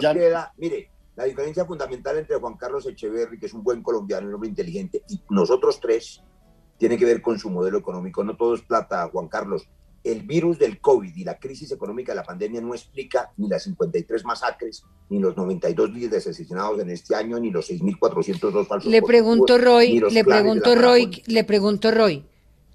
mire, 0.57 0.91
la 1.15 1.25
diferencia 1.25 1.65
fundamental 1.65 2.17
entre 2.17 2.37
Juan 2.37 2.55
Carlos 2.55 2.85
Echeverry, 2.85 3.39
que 3.39 3.45
es 3.47 3.53
un 3.53 3.63
buen 3.63 3.81
colombiano, 3.81 4.27
un 4.27 4.35
hombre 4.35 4.49
inteligente, 4.49 5.03
y 5.09 5.21
nosotros 5.29 5.79
tres, 5.79 6.21
tiene 6.83 6.97
que 6.97 7.05
ver 7.05 7.21
con 7.21 7.39
su 7.39 7.49
modelo 7.49 7.77
económico. 7.77 8.25
No 8.25 8.35
todo 8.35 8.55
es 8.55 8.61
plata, 8.61 9.07
Juan 9.09 9.29
Carlos. 9.29 9.69
El 10.03 10.23
virus 10.23 10.59
del 10.59 10.81
COVID 10.81 11.15
y 11.15 11.23
la 11.23 11.39
crisis 11.39 11.71
económica 11.71 12.11
de 12.11 12.17
la 12.17 12.25
pandemia 12.25 12.59
no 12.59 12.73
explica 12.73 13.31
ni 13.37 13.47
las 13.47 13.63
53 13.63 14.25
masacres, 14.25 14.83
ni 15.09 15.17
los 15.17 15.37
92 15.37 15.93
líderes 15.93 16.27
asesinados 16.27 16.81
en 16.81 16.89
este 16.89 17.15
año, 17.15 17.39
ni 17.39 17.51
los 17.51 17.71
6.402 17.71 18.67
falsos. 18.67 18.91
Le 18.91 19.01
pregunto, 19.01 19.57
Roy, 19.57 20.01
le 20.11 20.25
pregunto, 20.25 20.75
Roy, 20.75 21.23
le 21.25 21.45
pregunto, 21.45 21.89
Roy, 21.89 22.25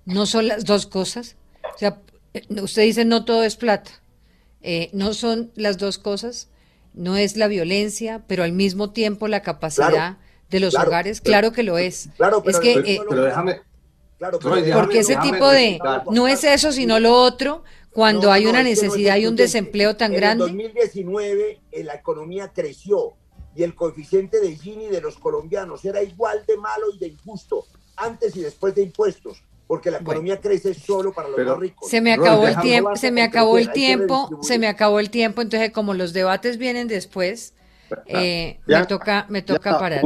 ¿no 0.07 0.25
son 0.25 0.49
las 0.49 0.65
dos 0.65 0.87
cosas? 0.87 1.37
O 1.75 1.79
sea, 1.79 2.01
eh, 2.33 2.47
usted 2.63 2.85
dice 2.85 3.05
no 3.05 3.27
todo 3.27 3.43
es 3.43 3.57
plata. 3.57 3.91
Eh, 4.63 4.89
¿No 4.95 5.13
son 5.13 5.53
las 5.55 5.77
dos 5.77 5.99
cosas? 5.99 6.49
No 6.95 7.19
es 7.19 7.37
la 7.37 7.47
violencia, 7.47 8.25
pero 8.27 8.43
al 8.43 8.53
mismo 8.53 8.91
tiempo 8.91 9.29
la 9.29 9.43
capacidad 9.43 10.17
de 10.49 10.61
los 10.61 10.75
hogares. 10.77 11.21
claro 11.21 11.53
que 11.53 11.63
lo 11.63 11.77
es. 11.77 12.09
Claro, 12.17 12.43
es 12.47 12.59
que, 12.59 12.73
eh, 12.73 13.01
pero 13.07 13.25
déjame, 13.25 13.68
porque 14.73 15.01
ese 15.01 15.17
tipo 15.17 15.49
de, 15.49 15.79
no 16.11 16.27
es 16.27 16.45
eso, 16.45 16.73
sino 16.73 16.99
lo 16.99 17.15
otro, 17.15 17.63
cuando 17.93 18.31
hay 18.31 18.47
una 18.47 18.63
necesidad 18.63 19.17
y 19.17 19.27
un 19.27 19.37
desempleo 19.37 19.97
tan 19.97 20.13
grande. 20.13 20.45
En 20.45 20.57
2019 20.57 21.61
eh, 21.71 21.85
la 21.85 21.95
economía 21.95 22.53
creció 22.53 23.15
y 23.55 23.63
el 23.63 23.75
coeficiente 23.75 24.41
de 24.41 24.57
Gini 24.57 24.89
de 24.89 25.01
los 25.01 25.19
colombianos 25.19 25.85
era 25.85 26.03
igual 26.03 26.45
de 26.47 26.57
malo 26.57 26.87
y 26.95 26.99
de 26.99 27.09
injusto 27.09 27.67
antes 27.97 28.37
y 28.37 28.41
después 28.41 28.75
de 28.75 28.83
impuestos 28.83 29.43
porque 29.69 29.91
la 29.91 29.99
economía 29.99 30.41
crece 30.41 30.73
solo 30.73 31.13
para 31.13 31.29
los 31.29 31.59
ricos. 31.59 31.89
Se 31.91 32.01
me 32.01 32.15
acabó 32.15 32.49
el 32.49 32.59
tiempo, 32.59 32.97
se 32.97 33.11
me 33.13 33.23
acabó 33.23 33.59
el 33.59 33.71
tiempo, 33.71 34.31
se 34.43 34.59
me 34.59 34.67
acabó 34.67 34.99
el 34.99 35.11
tiempo, 35.11 35.43
entonces 35.43 35.71
como 35.73 35.93
los 35.93 36.15
debates 36.15 36.57
vienen 36.57 36.89
después, 36.89 37.53
eh, 38.07 38.61
me 38.67 38.87
toca, 38.87 39.27
me 39.29 39.43
toca 39.43 39.79
parar. 39.79 40.03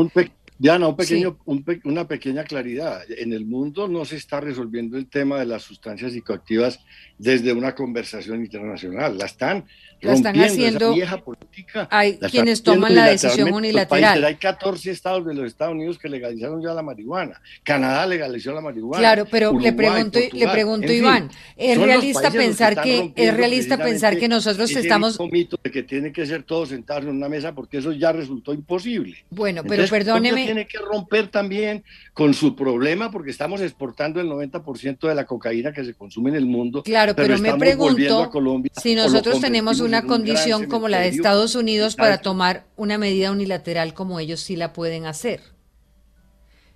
Diana, 0.63 0.87
un 0.87 0.95
pequeño, 0.95 1.39
una 1.83 2.07
pequeña 2.07 2.45
claridad. 2.45 3.03
En 3.11 3.33
el 3.33 3.45
mundo 3.45 3.89
no 3.89 4.05
se 4.05 4.15
está 4.15 4.41
resolviendo 4.41 4.97
el 4.97 5.09
tema 5.09 5.41
de 5.41 5.47
las 5.47 5.65
sustancias 5.65 6.13
psicoactivas 6.13 6.79
desde 7.19 7.53
una 7.53 7.75
conversación 7.75 8.45
internacional. 8.45 9.19
La 9.19 9.27
están 9.27 9.65
la 10.03 10.15
están 10.15 10.41
haciendo. 10.41 10.95
vieja 10.95 11.19
política, 11.19 11.89
hay 11.91 12.19
quienes 12.19 12.63
toman 12.63 12.95
la 12.95 13.07
decisión 13.07 13.53
unilateral. 13.53 14.25
hay 14.25 14.35
14 14.37 14.91
estados 14.91 15.27
de 15.27 15.35
los 15.35 15.47
Estados 15.47 15.75
Unidos 15.75 15.99
que 15.99 16.09
legalizaron 16.09 16.63
ya 16.63 16.75
la 16.75 16.83
marihuana. 16.83 17.41
Canadá 17.63 18.07
legalizó 18.07 18.53
la 18.53 18.61
marihuana. 18.61 18.99
Claro, 18.99 19.27
pero 19.31 19.59
le 19.59 19.73
pregunto, 19.73 20.19
le 20.33 20.49
pregunto 20.49 20.93
Iván, 20.93 21.31
es 21.57 21.79
realista 21.79 22.31
pensar 22.31 22.81
que 22.83 23.13
es 23.15 23.35
realista 23.35 23.77
pensar 23.79 24.19
que 24.19 24.29
nosotros 24.29 24.71
estamos 24.71 25.19
mito 25.31 25.59
de 25.63 25.71
que 25.71 25.83
tiene 25.83 26.13
que 26.13 26.27
ser 26.27 26.43
todos 26.43 26.71
sentados 26.71 27.05
en 27.05 27.11
una 27.11 27.29
mesa 27.29 27.55
porque 27.55 27.79
eso 27.79 27.93
ya 27.93 28.13
resultó 28.13 28.53
imposible. 28.53 29.17
Bueno, 29.31 29.63
pero 29.65 29.87
perdóneme. 29.87 30.45
Tiene 30.45 30.67
que 30.67 30.79
romper 30.79 31.29
también 31.29 31.85
con 32.13 32.35
su 32.35 32.55
problema 32.55 33.11
porque 33.11 33.31
estamos 33.31 33.61
exportando 33.61 34.21
el 34.21 34.29
90% 34.29 35.09
de 35.09 35.15
la 35.15 35.25
cocaína 35.25 35.73
que 35.73 35.85
se 35.85 35.95
consume 35.95 36.31
en 36.31 36.37
el 36.37 36.47
mundo. 36.47 36.83
Claro, 36.83 37.15
pero, 37.15 37.39
me 37.39 37.55
pregunto 37.57 38.31
si 38.77 38.95
nosotros 38.95 39.41
tenemos 39.41 39.81
un 39.81 39.92
una 39.93 40.07
condición 40.07 40.67
como 40.67 40.89
la 40.89 41.01
de 41.01 41.09
Estados 41.09 41.55
Unidos 41.55 41.97
para 41.97 42.19
tomar 42.19 42.65
una 42.77 42.97
medida 42.97 43.31
unilateral 43.31 43.93
como 43.93 44.19
ellos 44.21 44.41
sí 44.41 44.57
la 44.57 44.73
pueden 44.73 45.05
hacer. 45.05 45.41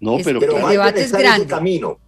No, 0.01 0.19
pero, 0.23 0.43
el 0.43 0.69
debate 0.69 1.01
es 1.01 1.13
grande. 1.13 1.47
camino. 1.47 1.99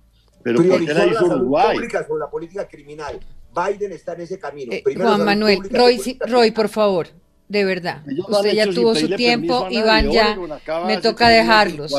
Pero 0.42 0.58
priorizó 0.58 0.92
la 0.92 1.14
salud 1.14 1.48
pública 1.48 2.06
sobre 2.06 2.20
la 2.20 2.30
política 2.30 2.68
criminal. 2.68 3.18
Biden 3.54 3.92
está 3.92 4.12
en 4.12 4.20
ese 4.20 4.38
camino. 4.38 4.72
Eh, 4.72 4.84
Juan 4.94 5.24
Manuel, 5.24 5.60
Roy, 5.70 6.18
Roy, 6.20 6.50
por 6.50 6.68
favor, 6.68 7.08
de 7.48 7.64
verdad. 7.64 8.02
Usted 8.28 8.52
ya 8.52 8.70
tuvo 8.70 8.94
su 8.94 9.08
tiempo, 9.16 9.68
Iván 9.70 10.10
ya 10.10 10.38
me 10.86 10.98
toca 10.98 11.30
dejarlos. 11.30 11.92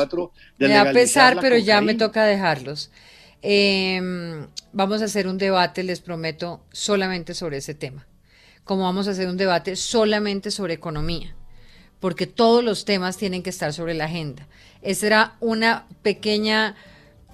me 0.58 0.68
va 0.68 0.82
a 0.82 0.92
pesar, 0.92 1.38
pero 1.40 1.58
ya 1.58 1.80
me 1.80 1.94
toca 1.94 2.24
dejarlos. 2.24 2.92
Em, 3.42 4.46
vamos 4.72 5.02
a 5.02 5.06
hacer 5.06 5.26
un 5.26 5.36
debate, 5.36 5.82
les 5.82 6.00
prometo, 6.00 6.60
solamente 6.70 7.34
sobre 7.34 7.56
ese 7.56 7.74
tema 7.74 8.06
como 8.70 8.84
vamos 8.84 9.08
a 9.08 9.10
hacer 9.10 9.26
un 9.26 9.36
debate 9.36 9.74
solamente 9.74 10.52
sobre 10.52 10.74
economía, 10.74 11.34
porque 11.98 12.28
todos 12.28 12.62
los 12.62 12.84
temas 12.84 13.16
tienen 13.16 13.42
que 13.42 13.50
estar 13.50 13.72
sobre 13.72 13.94
la 13.94 14.04
agenda. 14.04 14.46
Esa 14.80 15.06
era 15.08 15.36
una 15.40 15.88
pequeña 16.02 16.76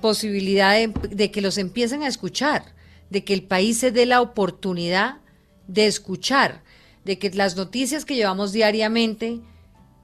posibilidad 0.01 0.75
de, 1.11 1.31
que 1.31 1.43
los 1.43 1.59
empiecen 1.59 2.03
a 2.03 2.09
escuchar, 2.09 2.75
de 3.11 3.23
que 3.23 3.35
el 3.35 3.43
país 3.43 3.77
se 3.77 3.91
dé 3.91 4.07
la 4.07 4.23
oportunidad 4.23 5.19
de 5.69 5.87
escuchar, 5.87 6.63
de 7.05 7.19
que 7.19 7.29
las 7.29 7.55
noticias 7.55 8.07
que 8.07 8.15
llevamos 8.15 8.53
diariamente 8.53 9.41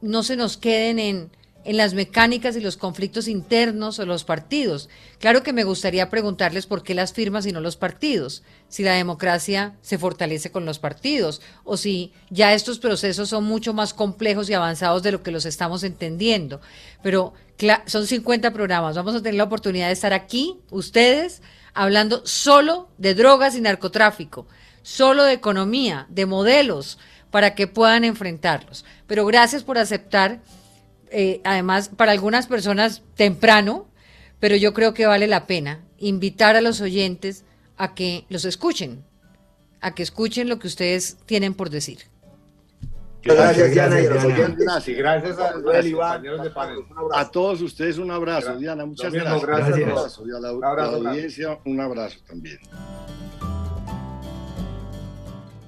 no 0.03 0.24
se 0.24 0.37
nos 0.37 0.59
queden 0.59 0.99
en 0.99 1.30
en 1.64 1.76
las 1.76 1.94
mecánicas 1.94 2.56
y 2.56 2.60
los 2.60 2.76
conflictos 2.76 3.28
internos 3.28 3.98
o 3.98 4.06
los 4.06 4.24
partidos. 4.24 4.88
Claro 5.18 5.42
que 5.42 5.52
me 5.52 5.64
gustaría 5.64 6.10
preguntarles 6.10 6.66
por 6.66 6.82
qué 6.82 6.94
las 6.94 7.12
firmas 7.12 7.46
y 7.46 7.52
no 7.52 7.60
los 7.60 7.76
partidos, 7.76 8.42
si 8.68 8.82
la 8.82 8.94
democracia 8.94 9.76
se 9.80 9.98
fortalece 9.98 10.50
con 10.50 10.64
los 10.64 10.78
partidos 10.78 11.40
o 11.64 11.76
si 11.76 12.12
ya 12.30 12.54
estos 12.54 12.78
procesos 12.78 13.28
son 13.28 13.44
mucho 13.44 13.74
más 13.74 13.94
complejos 13.94 14.50
y 14.50 14.54
avanzados 14.54 15.02
de 15.02 15.12
lo 15.12 15.22
que 15.22 15.30
los 15.30 15.46
estamos 15.46 15.82
entendiendo. 15.84 16.60
Pero 17.02 17.34
son 17.86 18.06
50 18.06 18.52
programas, 18.52 18.96
vamos 18.96 19.14
a 19.14 19.18
tener 19.18 19.34
la 19.34 19.44
oportunidad 19.44 19.86
de 19.86 19.92
estar 19.92 20.12
aquí, 20.12 20.58
ustedes, 20.70 21.42
hablando 21.74 22.26
solo 22.26 22.88
de 22.98 23.14
drogas 23.14 23.54
y 23.54 23.60
narcotráfico, 23.60 24.46
solo 24.82 25.24
de 25.24 25.34
economía, 25.34 26.06
de 26.08 26.26
modelos, 26.26 26.98
para 27.30 27.54
que 27.54 27.66
puedan 27.66 28.04
enfrentarlos. 28.04 28.84
Pero 29.06 29.24
gracias 29.24 29.62
por 29.62 29.78
aceptar 29.78 30.40
eh, 31.12 31.40
además 31.44 31.90
para 31.90 32.12
algunas 32.12 32.46
personas 32.46 33.02
temprano, 33.14 33.86
pero 34.40 34.56
yo 34.56 34.72
creo 34.72 34.94
que 34.94 35.06
vale 35.06 35.26
la 35.26 35.46
pena 35.46 35.80
invitar 35.98 36.56
a 36.56 36.60
los 36.60 36.80
oyentes 36.80 37.44
a 37.76 37.94
que 37.94 38.24
los 38.28 38.44
escuchen, 38.44 39.04
a 39.80 39.94
que 39.94 40.02
escuchen 40.02 40.48
lo 40.48 40.58
que 40.58 40.66
ustedes 40.66 41.18
tienen 41.26 41.54
por 41.54 41.70
decir. 41.70 41.98
Gracias, 43.24 43.70
Diana, 43.70 44.00
y 44.00 44.06
a 44.06 44.10
los 44.10 44.24
oyentes. 44.24 44.66
Gracias 44.96 45.38
a, 45.38 45.58
de 45.58 46.50
panel. 46.50 46.78
A 47.14 47.30
todos 47.30 47.60
ustedes 47.60 47.98
un 47.98 48.10
abrazo, 48.10 48.56
Diana, 48.56 48.84
muchas 48.84 49.12
gracias. 49.12 49.42
gracias. 49.42 49.78
Un 49.78 49.90
abrazo. 49.90 50.26
Y 50.26 50.30
a 50.32 50.40
la, 50.40 50.48
audiencia 50.86 51.58
un 51.64 51.80
abrazo 51.80 52.18
también. 52.26 52.58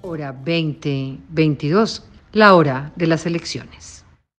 Hora 0.02 0.32
2022, 0.32 2.02
la 2.32 2.54
hora 2.54 2.92
de 2.96 3.06
las 3.06 3.24
elecciones. 3.24 3.93